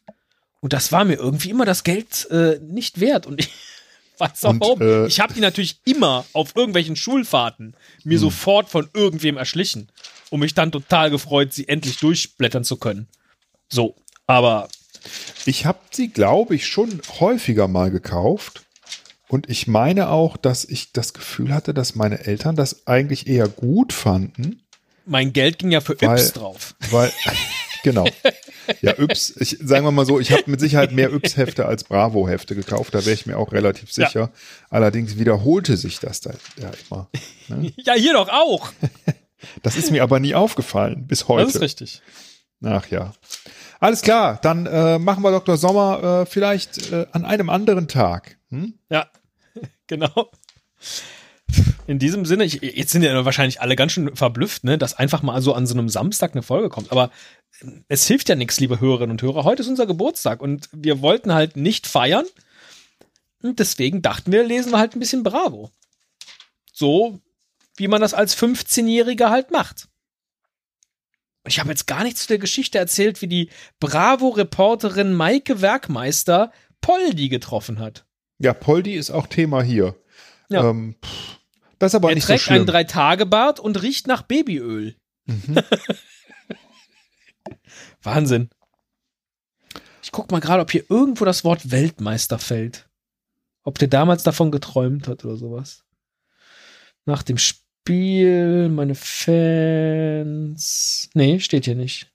und 0.62 0.72
das 0.72 0.94
war 0.94 1.04
mir 1.04 1.16
irgendwie 1.16 1.50
immer 1.50 1.66
das 1.66 1.84
Geld 1.84 2.30
äh, 2.32 2.60
nicht 2.62 3.02
wert. 3.02 3.26
Und 3.26 3.42
ich 3.42 3.50
weiß 4.20 4.46
auch 4.46 4.52
Und, 4.52 4.62
warum. 4.62 4.82
äh, 4.82 5.06
ich 5.08 5.20
habe 5.20 5.34
die 5.34 5.42
natürlich 5.42 5.82
immer 5.84 6.24
auf 6.32 6.56
irgendwelchen 6.56 6.96
Schulfahrten 6.96 7.76
mir 8.06 8.14
Hm. 8.16 8.20
sofort 8.22 8.70
von 8.70 8.90
irgendwem 8.94 9.36
erschlichen 9.36 9.92
und 10.30 10.40
mich 10.40 10.54
dann 10.54 10.72
total 10.72 11.10
gefreut, 11.10 11.52
sie 11.52 11.68
endlich 11.68 11.98
durchblättern 11.98 12.64
zu 12.64 12.78
können. 12.78 13.10
So, 13.68 13.96
aber 14.28 14.70
Ich 15.46 15.66
habe 15.66 15.80
sie, 15.92 16.08
glaube 16.10 16.56
ich, 16.56 16.68
schon 16.68 17.02
häufiger 17.20 17.68
mal 17.68 17.92
gekauft. 17.92 18.64
Und 19.30 19.50
ich 19.50 19.68
meine 19.68 20.10
auch, 20.10 20.36
dass 20.38 20.66
ich 20.66 20.92
das 20.92 21.14
Gefühl 21.14 21.54
hatte, 21.54 21.74
dass 21.74 21.96
meine 21.96 22.26
Eltern 22.26 22.56
das 22.56 22.88
eigentlich 22.88 23.28
eher 23.28 23.48
gut 23.48 23.94
fanden, 23.94 24.64
mein 25.06 25.34
Geld 25.34 25.58
ging 25.60 25.72
ja 25.72 25.82
für 25.82 26.00
Weil- 26.02 26.18
Yps 26.20 26.34
drauf. 26.34 26.76
weil, 26.92 27.12
genau. 27.84 28.06
Ja, 28.82 28.94
Yps, 29.00 29.34
ich, 29.40 29.58
sagen 29.64 29.84
wir 29.86 29.92
mal 29.92 30.06
so, 30.06 30.20
ich 30.20 30.32
habe 30.32 30.44
mit 30.48 30.60
Sicherheit 30.60 30.92
mehr 30.92 31.12
Yps-Hefte 31.12 31.66
als 31.66 31.84
Bravo-Hefte 31.84 32.54
gekauft, 32.56 32.94
da 32.94 33.00
wäre 33.06 33.16
ich 33.16 33.26
mir 33.26 33.38
auch 33.38 33.52
relativ 33.52 33.90
Ja. 33.96 34.06
sicher. 34.08 34.32
Allerdings 34.70 35.18
wiederholte 35.18 35.78
sich 35.78 36.00
das 36.00 36.22
da 36.22 36.32
ja 36.62 36.70
immer. 36.90 37.10
Ja, 37.78 37.94
hier 37.94 38.14
doch 38.14 38.30
auch. 38.30 38.72
Das 39.64 39.78
ist 39.78 39.90
mir 39.90 40.04
aber 40.04 40.20
nie 40.20 40.36
aufgefallen, 40.36 41.08
bis 41.08 41.30
heute. 41.30 41.46
Das 41.46 41.56
ist 41.56 41.62
richtig. 41.62 42.02
Ach 42.62 42.86
ja. 42.88 43.14
Alles 43.80 44.02
klar, 44.02 44.38
dann 44.42 44.66
äh, 44.66 45.00
machen 45.00 45.24
wir 45.24 45.32
Dr. 45.32 45.56
Sommer 45.56 46.24
äh, 46.24 46.26
vielleicht 46.26 46.92
äh, 46.92 47.06
an 47.14 47.24
einem 47.24 47.50
anderen 47.50 47.88
Tag. 47.88 48.38
Hm? 48.50 48.74
Ja, 48.90 49.08
genau. 49.90 50.32
In 51.88 52.00
diesem 52.00 52.26
Sinne, 52.26 52.46
ich, 52.46 52.62
jetzt 52.62 52.92
sind 52.92 53.02
ja 53.02 53.26
wahrscheinlich 53.26 53.60
alle 53.60 53.76
ganz 53.76 53.92
schön 53.92 54.16
verblüfft, 54.16 54.64
ne, 54.64 54.78
dass 54.78 54.94
einfach 54.94 55.24
mal 55.24 55.42
so 55.42 55.54
an 55.54 55.66
so 55.66 55.74
einem 55.74 55.90
Samstag 55.90 56.32
eine 56.34 56.44
Folge 56.44 56.70
kommt. 56.70 56.92
Aber 56.92 57.12
es 57.88 58.08
hilft 58.08 58.30
ja 58.30 58.36
nichts, 58.36 58.60
liebe 58.60 58.80
Hörerinnen 58.80 59.12
und 59.12 59.22
Hörer. 59.22 59.44
Heute 59.44 59.64
ist 59.64 59.68
unser 59.68 59.88
Geburtstag 59.88 60.42
und 60.42 60.70
wir 60.72 61.02
wollten 61.02 61.34
halt 61.34 61.58
nicht 61.58 61.88
feiern. 61.88 62.26
Und 63.42 63.60
deswegen 63.60 64.02
dachten 64.02 64.32
wir, 64.32 64.44
lesen 64.44 64.72
wir 64.72 64.78
halt 64.78 64.96
ein 64.96 65.00
bisschen 65.00 65.24
Bravo. 65.24 65.72
So, 66.72 67.20
wie 67.78 67.88
man 67.88 68.02
das 68.02 68.14
als 68.14 68.38
15-Jähriger 68.38 69.30
halt 69.30 69.52
macht. 69.52 69.88
Ich 71.48 71.60
habe 71.60 71.70
jetzt 71.70 71.88
gar 71.88 72.04
nichts 72.04 72.24
zu 72.24 72.28
der 72.28 72.38
Geschichte 72.38 72.78
erzählt, 72.78 73.22
wie 73.22 73.28
die 73.28 73.50
Bravo-Reporterin 73.80 75.14
Maike 75.14 75.62
Werkmeister 75.62 76.52
Poldi 76.82 77.30
getroffen 77.30 77.80
hat. 77.80 78.06
Ja, 78.40 78.54
Poldi 78.54 78.96
ist 78.96 79.12
auch 79.12 79.28
Thema 79.28 79.62
hier. 79.62 79.96
Ja. 80.50 80.70
Ähm, 80.70 80.96
das 81.78 81.92
ist 81.92 81.96
aber 81.96 82.10
Er 82.10 82.16
nicht 82.16 82.26
trägt 82.26 82.40
so 82.40 82.46
schlimm. 82.46 82.58
einen 82.58 82.66
Drei-Tage-Bart 82.66 83.60
und 83.60 83.82
riecht 83.82 84.08
nach 84.08 84.22
Babyöl. 84.24 84.96
Mhm. 85.26 85.60
Wahnsinn. 88.02 88.50
Ich 90.02 90.12
guck 90.12 90.32
mal 90.32 90.40
gerade, 90.40 90.62
ob 90.62 90.72
hier 90.72 90.86
irgendwo 90.90 91.26
das 91.26 91.44
Wort 91.44 91.70
Weltmeister 91.72 92.40
fällt. 92.40 92.90
Ob 93.64 93.78
der 93.78 93.90
damals 93.90 94.24
davon 94.24 94.52
geträumt 94.52 95.08
hat 95.08 95.24
oder 95.26 95.36
sowas. 95.36 95.84
Nach 97.06 97.22
dem 97.24 97.38
Spiel, 97.38 98.70
meine 98.70 98.96
Fans. 98.96 100.60
Nee, 101.14 101.40
steht 101.40 101.66
hier 101.66 101.76
nicht. 101.76 102.12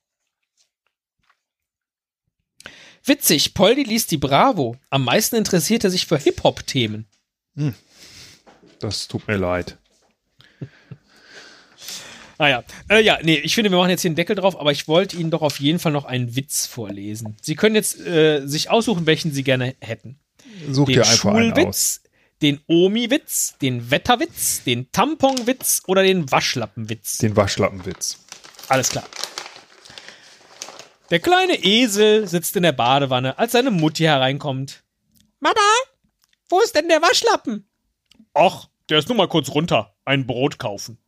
Witzig, 3.06 3.54
Poldi 3.54 3.82
liest 3.82 4.10
die 4.10 4.16
Bravo. 4.16 4.76
Am 4.90 5.04
meisten 5.04 5.36
interessiert 5.36 5.84
er 5.84 5.90
sich 5.90 6.06
für 6.06 6.16
Hip-Hop-Themen. 6.18 7.06
Das 8.80 9.08
tut 9.08 9.26
mir 9.28 9.36
leid. 9.36 9.76
Ah 12.36 12.48
ja. 12.48 12.64
Äh, 12.88 13.00
ja, 13.00 13.20
nee, 13.22 13.36
ich 13.36 13.54
finde, 13.54 13.70
wir 13.70 13.78
machen 13.78 13.90
jetzt 13.90 14.02
hier 14.02 14.08
einen 14.08 14.16
Deckel 14.16 14.34
drauf, 14.34 14.58
aber 14.58 14.72
ich 14.72 14.88
wollte 14.88 15.16
Ihnen 15.16 15.30
doch 15.30 15.40
auf 15.40 15.60
jeden 15.60 15.78
Fall 15.78 15.92
noch 15.92 16.04
einen 16.04 16.34
Witz 16.34 16.66
vorlesen. 16.66 17.36
Sie 17.40 17.54
können 17.54 17.76
jetzt 17.76 18.00
äh, 18.00 18.44
sich 18.44 18.70
aussuchen, 18.70 19.06
welchen 19.06 19.32
Sie 19.32 19.44
gerne 19.44 19.76
hätten. 19.80 20.18
Such 20.68 20.86
Den 20.86 20.94
dir 20.94 21.06
einfach 21.06 21.32
einen 21.32 21.52
aus. 21.52 21.56
Schulwitz, 21.56 22.00
den 22.42 22.60
Omi-Witz, 22.66 23.54
den 23.62 23.88
Wetterwitz, 23.88 24.64
den 24.64 24.90
Tamponwitz 24.90 25.82
oder 25.86 26.02
den 26.02 26.28
Waschlappenwitz. 26.28 27.18
Den 27.18 27.36
Waschlappenwitz. 27.36 28.18
Alles 28.68 28.88
klar. 28.88 29.04
Der 31.10 31.20
kleine 31.20 31.62
Esel 31.62 32.26
sitzt 32.26 32.56
in 32.56 32.62
der 32.62 32.72
Badewanne, 32.72 33.38
als 33.38 33.52
seine 33.52 33.70
Mutti 33.70 34.04
hereinkommt. 34.04 34.82
Mama, 35.40 35.60
wo 36.48 36.60
ist 36.60 36.74
denn 36.74 36.88
der 36.88 37.02
Waschlappen? 37.02 37.68
Ach, 38.32 38.68
der 38.88 38.98
ist 38.98 39.08
nur 39.08 39.16
mal 39.16 39.28
kurz 39.28 39.50
runter. 39.50 39.94
Ein 40.04 40.26
Brot 40.26 40.58
kaufen. 40.58 40.98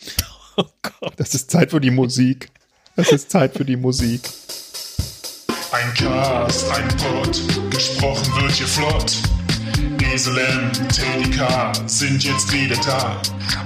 Oh 0.58 0.64
Gott. 0.80 1.12
Das 1.18 1.34
ist 1.34 1.50
Zeit 1.50 1.70
für 1.70 1.82
die 1.82 1.90
Musik. 1.90 2.50
Das 2.96 3.12
ist 3.12 3.30
Zeit 3.30 3.52
für 3.52 3.66
die 3.66 3.76
Musik. 3.76 4.22
Ein 5.70 5.92
Cast, 5.92 6.70
ein 6.70 6.88
Pod, 6.96 7.70
gesprochen 7.70 8.42
wird 8.42 8.52
hier 8.52 8.66
flott. 8.66 9.16
Esel 10.16 10.38
M, 10.38 10.72
Teddy 10.88 11.30
K 11.30 11.72
sind 11.84 12.24
jetzt 12.24 12.50
wieder 12.50 12.76
da. 12.76 13.20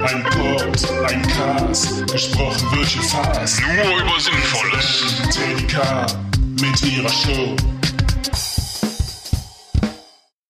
Ein 0.05 0.25
Pod, 0.25 0.91
ein 1.09 1.23
Cast, 1.29 2.05
gesprochen 2.11 2.77
wird 2.77 2.89
hier 2.89 3.03
fast. 3.03 3.61
Nur 3.61 4.01
über 4.01 4.19
Sinnvolles. 4.19 5.15
Teddy 5.31 5.65
K 5.69 6.07
mit 6.61 6.83
ihrer 6.83 7.09
Show. 7.09 7.55